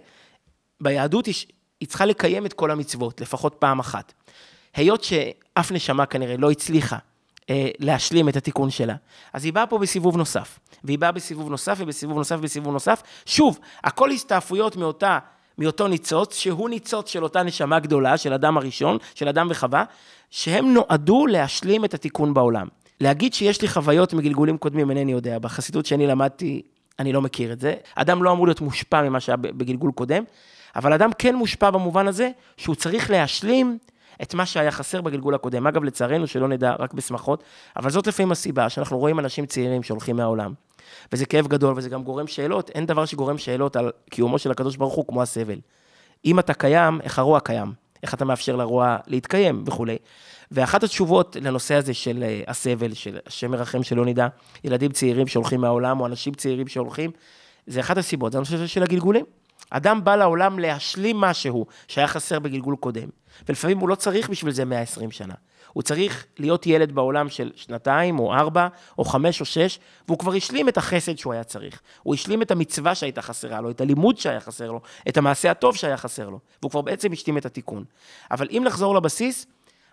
ביהדות 0.81 1.25
היא, 1.25 1.35
היא 1.79 1.89
צריכה 1.89 2.05
לקיים 2.05 2.45
את 2.45 2.53
כל 2.53 2.71
המצוות, 2.71 3.21
לפחות 3.21 3.55
פעם 3.59 3.79
אחת. 3.79 4.13
היות 4.75 5.03
שאף 5.03 5.71
נשמה 5.71 6.05
כנראה 6.05 6.37
לא 6.37 6.51
הצליחה 6.51 6.97
אה, 7.49 7.69
להשלים 7.79 8.29
את 8.29 8.35
התיקון 8.35 8.69
שלה. 8.69 8.95
אז 9.33 9.45
היא 9.45 9.53
באה 9.53 9.67
פה 9.67 9.77
בסיבוב 9.77 10.17
נוסף, 10.17 10.59
והיא 10.83 10.99
באה 10.99 11.11
בסיבוב 11.11 11.49
נוסף 11.49 11.77
ובסיבוב 11.79 12.17
נוסף 12.17 12.35
ובסיבוב 12.39 12.73
נוסף. 12.73 13.03
שוב, 13.25 13.59
הכל 13.83 14.11
הסתעפויות 14.11 14.75
מאותה, 14.75 15.19
מאותו 15.57 15.87
ניצוץ, 15.87 16.37
שהוא 16.37 16.69
ניצוץ 16.69 17.09
של 17.09 17.23
אותה 17.23 17.43
נשמה 17.43 17.79
גדולה, 17.79 18.17
של 18.17 18.33
אדם 18.33 18.57
הראשון, 18.57 18.97
של 19.15 19.27
אדם 19.27 19.47
וחווה, 19.49 19.83
שהם 20.29 20.73
נועדו 20.73 21.27
להשלים 21.27 21.85
את 21.85 21.93
התיקון 21.93 22.33
בעולם. 22.33 22.67
להגיד 23.01 23.33
שיש 23.33 23.61
לי 23.61 23.67
חוויות 23.67 24.13
מגלגולים 24.13 24.57
קודמים, 24.57 24.89
אינני 24.89 25.11
יודע. 25.11 25.39
בחסידות 25.39 25.85
שאני 25.85 26.07
למדתי, 26.07 26.61
אני 26.99 27.13
לא 27.13 27.21
מכיר 27.21 27.53
את 27.53 27.59
זה. 27.59 27.73
אדם 27.95 28.23
לא 28.23 28.31
אמור 28.31 28.47
להיות 28.47 28.61
מושפע 28.61 29.01
ממה 29.01 29.19
שהיה 29.19 29.37
בגלגול 29.37 29.91
קודם, 29.91 30.23
אבל 30.75 30.93
אדם 30.93 31.09
כן 31.17 31.35
מושפע 31.35 31.69
במובן 31.69 32.07
הזה 32.07 32.29
שהוא 32.57 32.75
צריך 32.75 33.09
להשלים 33.09 33.77
את 34.21 34.33
מה 34.33 34.45
שהיה 34.45 34.71
חסר 34.71 35.01
בגלגול 35.01 35.35
הקודם. 35.35 35.67
אגב, 35.67 35.83
לצערנו, 35.83 36.27
שלא 36.27 36.47
נדע, 36.47 36.75
רק 36.79 36.93
בשמחות, 36.93 37.43
אבל 37.75 37.89
זאת 37.89 38.07
לפעמים 38.07 38.31
הסיבה 38.31 38.69
שאנחנו 38.69 38.97
רואים 38.97 39.19
אנשים 39.19 39.45
צעירים 39.45 39.83
שהולכים 39.83 40.15
מהעולם. 40.15 40.53
וזה 41.11 41.25
כאב 41.25 41.47
גדול, 41.47 41.73
וזה 41.77 41.89
גם 41.89 42.03
גורם 42.03 42.27
שאלות. 42.27 42.69
אין 42.69 42.85
דבר 42.85 43.05
שגורם 43.05 43.37
שאלות 43.37 43.75
על 43.75 43.91
קיומו 44.09 44.39
של 44.39 44.51
הקדוש 44.51 44.75
ברוך 44.75 44.93
הוא 44.93 45.07
כמו 45.07 45.21
הסבל. 45.21 45.59
אם 46.25 46.39
אתה 46.39 46.53
קיים, 46.53 47.01
איך 47.01 47.19
הרוע 47.19 47.39
קיים? 47.39 47.73
איך 48.03 48.13
אתה 48.13 48.25
מאפשר 48.25 48.55
לרוע 48.55 48.97
להתקיים 49.07 49.63
וכולי. 49.67 49.97
ואחת 50.51 50.83
התשובות 50.83 51.35
לנושא 51.41 51.75
הזה 51.75 51.93
של 51.93 52.23
אה, 52.23 52.41
הסבל, 52.47 52.93
של 52.93 53.17
השם 53.27 53.51
מרחם 53.51 53.83
שלא 53.83 54.05
נדע, 54.05 54.27
ילדים 54.63 54.91
צעירים 54.91 55.27
שהולכים 55.27 55.61
מהעולם, 55.61 55.99
או 55.99 56.05
אנשים 56.05 56.33
צעירים 56.33 56.67
שהולכים, 56.67 57.11
זה 57.67 57.79
אחת 57.79 57.97
הסיבות, 57.97 58.31
זה 58.31 58.37
הנושא 58.37 58.67
של 58.67 58.83
הגלגולים. 58.83 59.25
אדם 59.75 60.03
בא 60.03 60.15
לעולם 60.15 60.59
להשלים 60.59 61.17
משהו 61.17 61.65
שהיה 61.87 62.07
חסר 62.07 62.39
בגלגול 62.39 62.75
קודם. 62.75 63.09
ולפעמים 63.47 63.79
הוא 63.79 63.89
לא 63.89 63.95
צריך 63.95 64.29
בשביל 64.29 64.53
זה 64.53 64.65
120 64.65 65.11
שנה. 65.11 65.33
הוא 65.73 65.83
צריך 65.83 66.25
להיות 66.39 66.67
ילד 66.67 66.91
בעולם 66.91 67.29
של 67.29 67.51
שנתיים, 67.55 68.19
או 68.19 68.33
ארבע, 68.33 68.67
או 68.97 69.05
חמש, 69.05 69.41
או 69.41 69.45
שש, 69.45 69.79
והוא 70.07 70.19
כבר 70.19 70.33
השלים 70.33 70.69
את 70.69 70.77
החסד 70.77 71.17
שהוא 71.17 71.33
היה 71.33 71.43
צריך. 71.43 71.81
הוא 72.03 72.13
השלים 72.13 72.41
את 72.41 72.51
המצווה 72.51 72.95
שהייתה 72.95 73.21
חסרה 73.21 73.61
לו, 73.61 73.69
את 73.69 73.81
הלימוד 73.81 74.17
שהיה 74.17 74.39
חסר 74.39 74.71
לו, 74.71 74.81
את 75.07 75.17
המעשה 75.17 75.51
הטוב 75.51 75.75
שהיה 75.75 75.97
חסר 75.97 76.29
לו, 76.29 76.39
והוא 76.61 76.71
כבר 76.71 76.81
בעצם 76.81 77.11
השלים 77.11 77.37
את 77.37 77.45
התיקון. 77.45 77.83
אבל 78.31 78.47
אם 78.51 78.63
נחזור 78.65 78.95
לבסיס, 78.95 79.45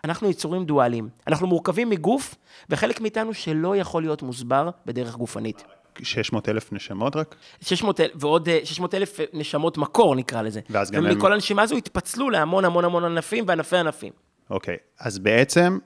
אנחנו 0.05 0.31
יצורים 0.31 0.65
דואליים. 0.65 1.09
אנחנו 1.27 1.47
מורכבים 1.47 1.91
מגוף, 1.91 2.35
וחלק 2.71 3.01
מאיתנו 3.01 3.35
שלא 3.35 3.77
יכול 3.77 4.03
להיות 4.03 4.23
מוסבר 4.23 4.71
בדרך 4.87 5.17
גופנית. 5.17 5.65
600 6.03 6.49
אלף 6.49 6.73
נשמות 6.73 7.17
רק? 7.17 7.35
600 7.61 8.01
אלף, 8.01 8.11
ועוד 8.15 8.49
600 8.65 8.95
אה, 8.95 8.99
אלף 8.99 9.19
נשמות 9.33 9.79
מקור 9.79 10.17
נקרא 10.17 10.43
לזה. 10.43 10.61
ואז 10.71 10.91
גם 10.91 11.07
הם... 11.07 11.13
ומכל 11.13 11.33
הנשימה 11.33 11.63
הזו 11.63 11.77
התפצלו 11.77 12.31
להמון 12.31 12.65
המון 12.65 12.85
המון 12.85 13.05
ענפים 13.05 13.45
וענפי 13.49 13.77
ענפים. 13.77 14.13
אוקיי, 14.51 14.77
אז 15.01 15.19
בעצם 15.19 15.79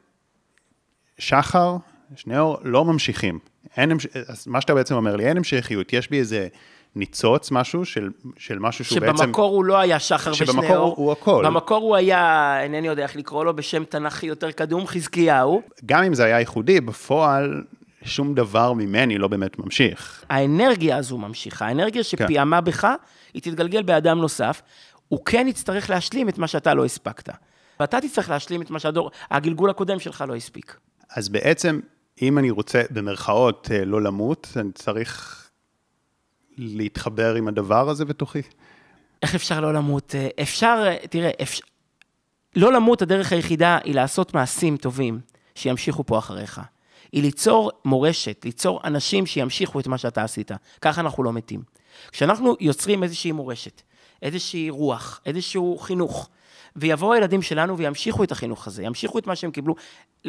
שחר, 1.18 1.76
שניאור, 2.16 2.58
לא 2.62 2.84
ממשיכים. 2.84 3.38
אין, 3.76 3.92
אז 4.28 4.46
מה 4.46 4.60
שאתה 4.60 4.74
בעצם 4.74 4.94
אומר 4.94 5.16
לי, 5.16 5.26
אין 5.26 5.36
המשכיות, 5.36 5.92
יש 5.92 6.10
בי 6.10 6.18
איזה 6.18 6.48
ניצוץ, 6.96 7.50
משהו 7.50 7.84
של, 7.84 8.10
של 8.36 8.58
משהו 8.58 8.84
שהוא 8.84 9.00
בעצם... 9.00 9.16
שבמקור 9.16 9.54
הוא 9.54 9.64
לא 9.64 9.78
היה 9.78 9.98
שחר 9.98 10.32
ושניאור. 10.32 10.52
שבמקור 10.52 10.76
הוא, 10.76 10.94
הוא 10.96 11.12
הכל. 11.12 11.42
במקור 11.46 11.82
הוא 11.82 11.96
היה, 11.96 12.56
אינני 12.62 12.86
יודע 12.86 13.02
איך 13.02 13.16
לקרוא 13.16 13.44
לו, 13.44 13.56
בשם 13.56 13.84
תנ"כי 13.84 14.26
יותר 14.26 14.50
קדום, 14.50 14.86
חזקיהו. 14.86 15.62
גם 15.86 16.02
אם 16.02 16.14
זה 16.14 16.24
היה 16.24 16.40
ייחודי, 16.40 16.80
בפועל 16.80 17.62
שום 18.04 18.34
דבר 18.34 18.72
ממני 18.72 19.18
לא 19.18 19.28
באמת 19.28 19.58
ממשיך. 19.58 20.24
האנרגיה 20.28 20.96
הזו 20.96 21.18
ממשיכה, 21.18 21.66
האנרגיה 21.66 22.02
כן. 22.02 22.08
שפיעמה 22.08 22.58
כן. 22.58 22.64
בך, 22.64 22.88
היא 23.34 23.42
תתגלגל 23.42 23.82
באדם 23.82 24.18
נוסף, 24.18 24.62
הוא 25.08 25.24
כן 25.24 25.46
יצטרך 25.48 25.90
להשלים 25.90 26.28
את 26.28 26.38
מה 26.38 26.46
שאתה 26.46 26.74
לא 26.74 26.84
הספקת. 26.84 27.28
ואתה 27.80 28.00
תצטרך 28.00 28.30
להשלים 28.30 28.62
את 28.62 28.70
מה 28.70 28.78
שהגלגול 28.78 29.70
הקודם 29.70 29.98
שלך 29.98 30.24
לא 30.28 30.34
הספיק. 30.34 30.76
אז 31.10 31.28
בעצם, 31.28 31.80
אם 32.22 32.38
אני 32.38 32.50
רוצה, 32.50 32.82
במרכאות, 32.90 33.68
אה, 33.70 33.84
לא 33.84 34.02
למות, 34.02 34.48
אני 34.56 34.72
צריך 34.72 35.40
להתחבר 36.56 37.34
עם 37.34 37.48
הדבר 37.48 37.88
הזה 37.88 38.04
בתוכי? 38.04 38.42
איך 39.22 39.34
אפשר 39.34 39.60
לא 39.60 39.74
למות? 39.74 40.14
אה, 40.14 40.28
אפשר, 40.42 40.82
אה, 40.86 41.06
תראה, 41.10 41.30
אפשר, 41.42 41.64
לא 42.56 42.72
למות, 42.72 43.02
הדרך 43.02 43.32
היחידה 43.32 43.78
היא 43.84 43.94
לעשות 43.94 44.34
מעשים 44.34 44.76
טובים 44.76 45.20
שימשיכו 45.54 46.06
פה 46.06 46.18
אחריך. 46.18 46.60
היא 47.14 47.22
ליצור 47.22 47.70
מורשת, 47.84 48.44
ליצור 48.44 48.80
אנשים 48.84 49.26
שימשיכו 49.26 49.80
את 49.80 49.86
מה 49.86 49.98
שאתה 49.98 50.24
עשית. 50.24 50.50
ככה 50.80 51.00
אנחנו 51.00 51.24
לא 51.24 51.32
מתים. 51.32 51.62
כשאנחנו 52.12 52.56
יוצרים 52.60 53.02
איזושהי 53.02 53.32
מורשת, 53.32 53.82
איזושהי 54.22 54.70
רוח, 54.70 55.20
איזשהו 55.26 55.78
חינוך, 55.78 56.28
ויבואו 56.76 57.12
הילדים 57.12 57.42
שלנו 57.42 57.78
וימשיכו 57.78 58.24
את 58.24 58.32
החינוך 58.32 58.66
הזה, 58.66 58.82
ימשיכו 58.82 59.18
את 59.18 59.26
מה 59.26 59.36
שהם 59.36 59.50
קיבלו. 59.50 59.74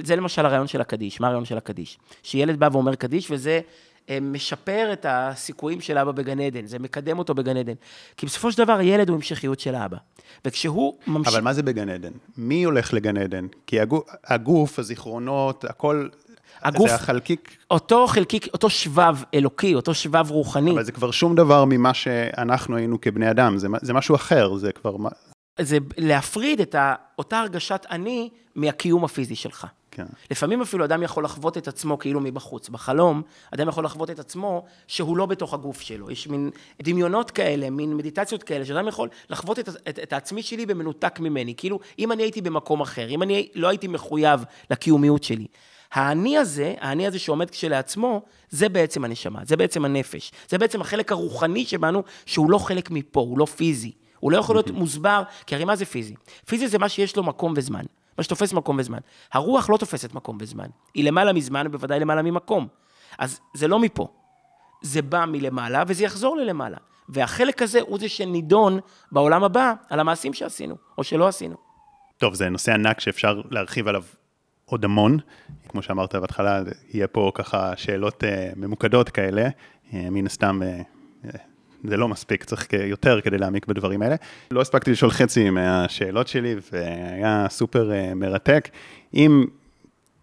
זה 0.04 0.16
למשל 0.16 0.46
הרעיון 0.46 0.68
של 0.68 0.82
הקדיש. 0.82 1.20
מה 1.20 1.28
הרעיון 1.28 1.46
של 1.46 1.58
הקדיש? 1.58 1.98
שילד 2.24 2.60
בא 2.60 2.70
ואומר 2.72 2.96
קדיש, 2.96 3.32
וזה 3.32 3.62
אה, 4.10 4.20
משפר 4.22 4.90
את 4.94 5.06
הסיכויים 5.10 5.82
של 5.82 5.98
אבא 5.98 6.12
בגן 6.12 6.40
עדן, 6.40 6.66
זה 6.66 6.80
מקדם 6.80 7.20
אותו 7.20 7.34
בגן 7.36 7.58
עדן. 7.58 7.74
כי 8.18 8.26
בסופו 8.26 8.52
של 8.52 8.58
דבר, 8.58 8.82
ילד 8.82 9.10
הוא 9.10 9.16
המשכיות 9.16 9.60
של 9.60 9.76
האבא. 9.76 9.98
וכשהוא 10.46 10.98
ממשיך... 11.08 11.34
אבל 11.34 11.44
מה 11.44 11.54
זה 11.54 11.64
בגן 11.64 11.90
עדן? 11.90 12.12
מי 12.38 12.64
הולך 12.64 12.94
לגן 12.94 13.18
עדן? 13.18 13.48
כי 13.68 13.80
הגוף, 13.80 14.04
הגוף 14.24 14.80
הזיכרונות, 14.80 15.66
הכל... 15.66 16.08
הגוף, 16.66 16.89
זה 16.89 16.95
החלקיק... 16.95 17.57
אותו 17.72 18.07
חלקיק, 18.07 18.47
אותו 18.53 18.70
שבב 18.70 19.16
אלוקי, 19.34 19.76
אותו 19.76 19.93
שבב 19.93 20.32
רוחני. 20.32 20.72
אבל 20.72 20.84
זה 20.84 20.91
כבר 20.91 21.11
שום 21.11 21.36
דבר 21.36 21.66
ממה 21.66 21.93
שאנחנו 21.93 22.78
היינו 22.78 23.01
כבני 23.01 23.32
אדם, 23.32 23.57
זה, 23.57 23.68
זה 23.82 23.93
משהו 23.93 24.16
אחר, 24.16 24.55
זה 24.55 24.72
כבר... 24.72 24.95
זה 25.59 25.78
להפריד 25.97 26.61
את 26.61 26.76
אותה 27.20 27.39
הרגשת 27.39 27.86
אני 27.91 28.30
מהקיום 28.55 29.03
הפיזי 29.03 29.36
שלך. 29.36 29.68
כן. 29.95 30.05
לפעמים 30.32 30.61
אפילו 30.61 30.86
אדם 30.86 31.03
יכול 31.03 31.24
לחוות 31.24 31.57
את 31.57 31.68
עצמו 31.68 31.99
כאילו 31.99 32.20
מבחוץ. 32.20 32.70
בחלום, 32.70 33.22
אדם 33.51 33.68
יכול 33.68 33.86
לחוות 33.86 34.09
את 34.09 34.20
עצמו 34.20 34.66
שהוא 34.88 35.18
לא 35.18 35.26
בתוך 35.26 35.53
הגוף 35.53 35.82
שלו. 35.82 36.11
יש 36.11 36.28
מין 36.28 36.49
דמיונות 36.82 37.32
כאלה, 37.32 37.70
מין 37.70 37.97
מדיטציות 37.97 38.43
כאלה, 38.43 38.66
שאדם 38.66 38.88
יכול 38.88 39.09
לחוות 39.30 39.59
את, 39.59 39.70
את, 39.70 39.99
את 40.03 40.13
העצמי 40.13 40.43
שלי 40.43 40.66
במנותק 40.66 41.20
ממני. 41.20 41.53
כאילו, 41.57 41.80
אם 41.99 42.11
אני 42.11 42.24
הייתי 42.24 42.41
במקום 42.41 42.82
אחר, 42.82 43.07
אם 43.07 43.24
אני 43.24 43.49
לא 43.55 43.68
הייתי 43.68 43.88
מחויב 43.88 44.43
לקיומיות 44.70 45.24
שלי. 45.24 45.47
האני 45.92 46.38
הזה, 46.38 46.74
האני 46.80 47.08
הזה 47.08 47.20
שעומד 47.20 47.50
כשלעצמו, 47.50 48.22
זה 48.50 48.70
בעצם 48.70 49.06
הנשמה, 49.06 49.40
זה 49.44 49.58
בעצם 49.58 49.86
הנפש. 49.86 50.32
זה 50.50 50.58
בעצם 50.58 50.82
החלק 50.82 51.12
הרוחני 51.12 51.66
שבנו, 51.66 52.04
שהוא 52.26 52.52
לא 52.52 52.58
חלק 52.58 52.92
מפה, 52.92 53.20
הוא 53.20 53.40
לא 53.40 53.46
פיזי. 53.46 53.92
הוא 54.20 54.32
לא 54.32 54.38
יכול 54.38 54.56
להיות 54.56 54.72
מוסבר, 54.72 55.24
כי 55.46 55.56
הרי 55.56 55.66
מה 55.66 55.76
זה 55.76 55.86
פיזי? 55.86 56.16
פיזי 56.46 56.68
זה 56.68 56.78
מה 56.78 56.90
שיש 56.90 57.16
לו 57.16 57.24
מקום 57.24 57.54
וזמן. 57.58 57.86
מה 58.18 58.24
שתופס 58.24 58.54
מקום 58.54 58.80
וזמן. 58.80 59.00
הרוח 59.34 59.70
לא 59.70 59.78
תופסת 59.78 60.14
מקום 60.14 60.38
וזמן. 60.42 60.68
היא 60.94 61.04
למעלה 61.04 61.34
מזמן, 61.34 61.68
ובוודאי 61.68 62.00
למעלה 62.00 62.22
ממקום. 62.22 62.68
אז 63.18 63.40
זה 63.54 63.68
לא 63.68 63.80
מפה. 63.80 64.08
זה 64.82 65.02
בא 65.02 65.26
מלמעלה, 65.26 65.84
וזה 65.88 66.04
יחזור 66.04 66.38
ללמעלה. 66.38 66.78
והחלק 67.10 67.62
הזה 67.62 67.82
הוא 67.82 68.00
זה 68.00 68.10
שנידון 68.10 68.80
בעולם 69.12 69.44
הבא 69.44 69.74
על 69.90 70.00
המעשים 70.00 70.34
שעשינו, 70.34 70.76
או 70.98 71.04
שלא 71.04 71.28
עשינו. 71.28 71.56
טוב, 72.18 72.34
זה 72.34 72.50
נושא 72.50 72.74
ענק 72.74 73.00
שאפשר 73.00 73.42
להרחיב 73.52 73.88
עליו 73.88 74.04
עוד 74.66 74.86
המון. 74.86 75.18
כמו 75.70 75.82
שאמרת 75.82 76.16
בהתחלה, 76.16 76.61
יהיה 76.93 77.07
פה 77.07 77.32
ככה 77.34 77.74
שאלות 77.76 78.24
uh, 78.24 78.28
ממוקדות 78.55 79.09
כאלה. 79.09 79.47
Uh, 79.47 79.95
מן 80.11 80.26
הסתם, 80.26 80.59
uh, 80.61 81.28
זה 81.88 81.97
לא 81.97 82.07
מספיק, 82.07 82.43
צריך 82.43 82.68
יותר 82.74 83.22
כדי 83.22 83.38
להעמיק 83.38 83.66
בדברים 83.68 84.01
האלה. 84.01 84.16
לא 84.51 84.61
הספקתי 84.61 84.91
לשאול 84.91 85.11
חצי 85.11 85.49
מהשאלות 85.49 86.28
שלי, 86.28 86.55
והיה 86.72 87.45
סופר 87.49 87.91
אה, 87.91 88.13
מרתק. 88.16 88.70
אם 89.13 89.45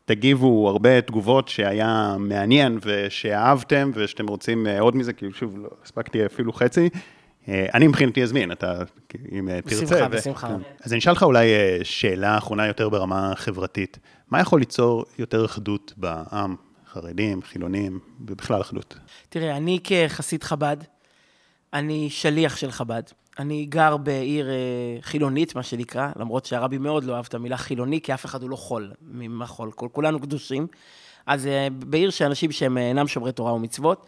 תגיבו 0.04 0.68
הרבה 0.68 1.00
תגובות 1.00 1.48
שהיה 1.48 2.16
מעניין 2.18 2.78
ושאהבתם 2.82 3.90
ושאתם 3.94 4.26
רוצים 4.26 4.66
אה, 4.66 4.80
עוד 4.80 4.96
מזה, 4.96 5.12
כי 5.12 5.26
שוב, 5.34 5.58
לא 5.58 5.68
הספקתי 5.84 6.26
אפילו 6.26 6.52
חצי, 6.52 6.88
אה, 7.48 7.66
אני 7.74 7.86
מבחינתי 7.86 8.22
אזמין, 8.22 8.52
אתה, 8.52 8.82
אם 9.32 9.48
תרצה. 9.60 9.84
בשמחה, 9.84 10.08
בשמחה. 10.08 10.48
כן. 10.48 10.62
אז 10.84 10.92
אני 10.92 10.98
אשאל 10.98 11.12
אותך 11.12 11.22
אולי 11.22 11.48
שאלה 11.82 12.38
אחרונה 12.38 12.66
יותר 12.66 12.88
ברמה 12.88 13.32
חברתית. 13.36 13.98
מה 14.32 14.40
יכול 14.40 14.60
ליצור 14.60 15.04
יותר 15.18 15.44
אחדות 15.44 15.92
בעם? 15.96 16.56
חרדים, 16.92 17.42
חילונים, 17.42 17.98
ובכלל 18.20 18.60
אחדות. 18.60 18.98
תראה, 19.28 19.56
אני 19.56 19.78
כחסיד 19.84 20.44
חב"ד, 20.44 20.76
אני 21.72 22.10
שליח 22.10 22.56
של 22.56 22.70
חב"ד. 22.70 23.02
אני 23.38 23.64
גר 23.64 23.96
בעיר 23.96 24.50
אה, 24.50 24.54
חילונית, 25.00 25.54
מה 25.54 25.62
שנקרא, 25.62 26.10
למרות 26.16 26.44
שהרבי 26.44 26.78
מאוד 26.78 27.04
לא 27.04 27.16
אהב 27.16 27.24
את 27.28 27.34
המילה 27.34 27.56
חילוני, 27.56 28.00
כי 28.00 28.14
אף 28.14 28.24
אחד 28.24 28.42
הוא 28.42 28.50
לא 28.50 28.56
חול. 28.56 28.92
ממה 29.02 29.46
חול? 29.46 29.70
כל, 29.70 29.88
כולנו 29.92 30.20
קדושים. 30.20 30.66
אז 31.26 31.46
אה, 31.46 31.68
בעיר 31.70 32.10
של 32.10 32.24
אנשים 32.24 32.52
שהם 32.52 32.78
אה, 32.78 32.82
אינם 32.88 33.08
שומרי 33.08 33.32
תורה 33.32 33.52
ומצוות, 33.52 34.06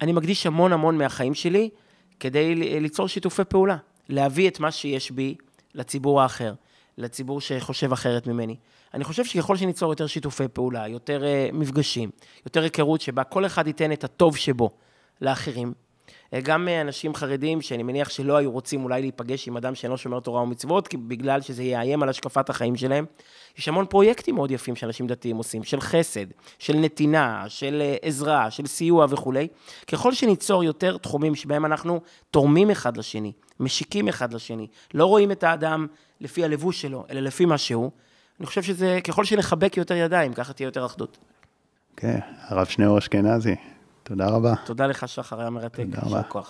אני 0.00 0.12
מקדיש 0.12 0.46
המון 0.46 0.72
המון 0.72 0.98
מהחיים 0.98 1.34
שלי 1.34 1.68
כדי 2.20 2.54
ליצור 2.54 3.08
שיתופי 3.08 3.44
פעולה. 3.44 3.76
להביא 4.08 4.48
את 4.48 4.60
מה 4.60 4.70
שיש 4.70 5.10
בי 5.10 5.34
לציבור 5.74 6.22
האחר, 6.22 6.52
לציבור 6.98 7.40
שחושב 7.40 7.92
אחרת 7.92 8.26
ממני. 8.26 8.56
אני 8.94 9.04
חושב 9.04 9.24
שככל 9.24 9.56
שניצור 9.56 9.92
יותר 9.92 10.06
שיתופי 10.06 10.48
פעולה, 10.48 10.88
יותר 10.88 11.22
מפגשים, 11.52 12.10
יותר 12.46 12.62
היכרות 12.62 13.00
שבה 13.00 13.24
כל 13.24 13.46
אחד 13.46 13.66
ייתן 13.66 13.92
את 13.92 14.04
הטוב 14.04 14.36
שבו 14.36 14.70
לאחרים, 15.20 15.72
גם 16.42 16.68
אנשים 16.68 17.14
חרדים, 17.14 17.62
שאני 17.62 17.82
מניח 17.82 18.08
שלא 18.08 18.36
היו 18.36 18.50
רוצים 18.50 18.84
אולי 18.84 19.00
להיפגש 19.00 19.48
עם 19.48 19.56
אדם 19.56 19.74
שאינו 19.74 19.98
שומר 19.98 20.20
תורה 20.20 20.42
ומצוות, 20.42 20.88
כי 20.88 20.96
בגלל 20.96 21.40
שזה 21.40 21.62
יאיים 21.62 22.02
על 22.02 22.08
השקפת 22.08 22.50
החיים 22.50 22.76
שלהם. 22.76 23.04
יש 23.58 23.68
המון 23.68 23.86
פרויקטים 23.86 24.34
מאוד 24.34 24.50
יפים 24.50 24.76
שאנשים 24.76 25.06
דתיים 25.06 25.36
עושים, 25.36 25.64
של 25.64 25.80
חסד, 25.80 26.26
של 26.58 26.76
נתינה, 26.76 27.44
של 27.48 27.82
אה, 27.84 27.96
עזרה, 28.02 28.50
של 28.50 28.66
סיוע 28.66 29.06
וכולי. 29.10 29.48
ככל 29.86 30.14
שניצור 30.14 30.64
יותר 30.64 30.96
תחומים 30.96 31.34
שבהם 31.34 31.64
אנחנו 31.64 32.00
תורמים 32.30 32.70
אחד 32.70 32.96
לשני, 32.96 33.32
משיקים 33.60 34.08
אחד 34.08 34.32
לשני, 34.32 34.66
לא 34.94 35.06
רואים 35.06 35.32
את 35.32 35.44
האדם 35.44 35.86
לפי 36.20 36.44
הלבוש 36.44 36.82
שלו, 36.82 37.04
אלא 37.10 37.20
לפי 37.20 37.44
מה 37.44 37.58
שהוא, 37.58 37.90
אני 38.40 38.46
חושב 38.46 38.62
שזה, 38.62 38.98
ככל 39.04 39.24
שנחבק 39.24 39.76
יותר 39.76 39.94
ידיים, 39.94 40.34
ככה 40.34 40.52
תהיה 40.52 40.66
יותר 40.66 40.86
אחדות. 40.86 41.18
כן, 41.96 42.18
הרב 42.48 42.66
שניאור 42.66 42.98
אשכנזי, 42.98 43.56
תודה 44.02 44.28
רבה. 44.28 44.54
תודה 44.64 44.86
לך, 44.86 45.08
שחר, 45.08 45.40
היה 45.40 45.50
מרתק. 45.50 45.76
תודה 45.80 45.98
רבה. 46.02 46.20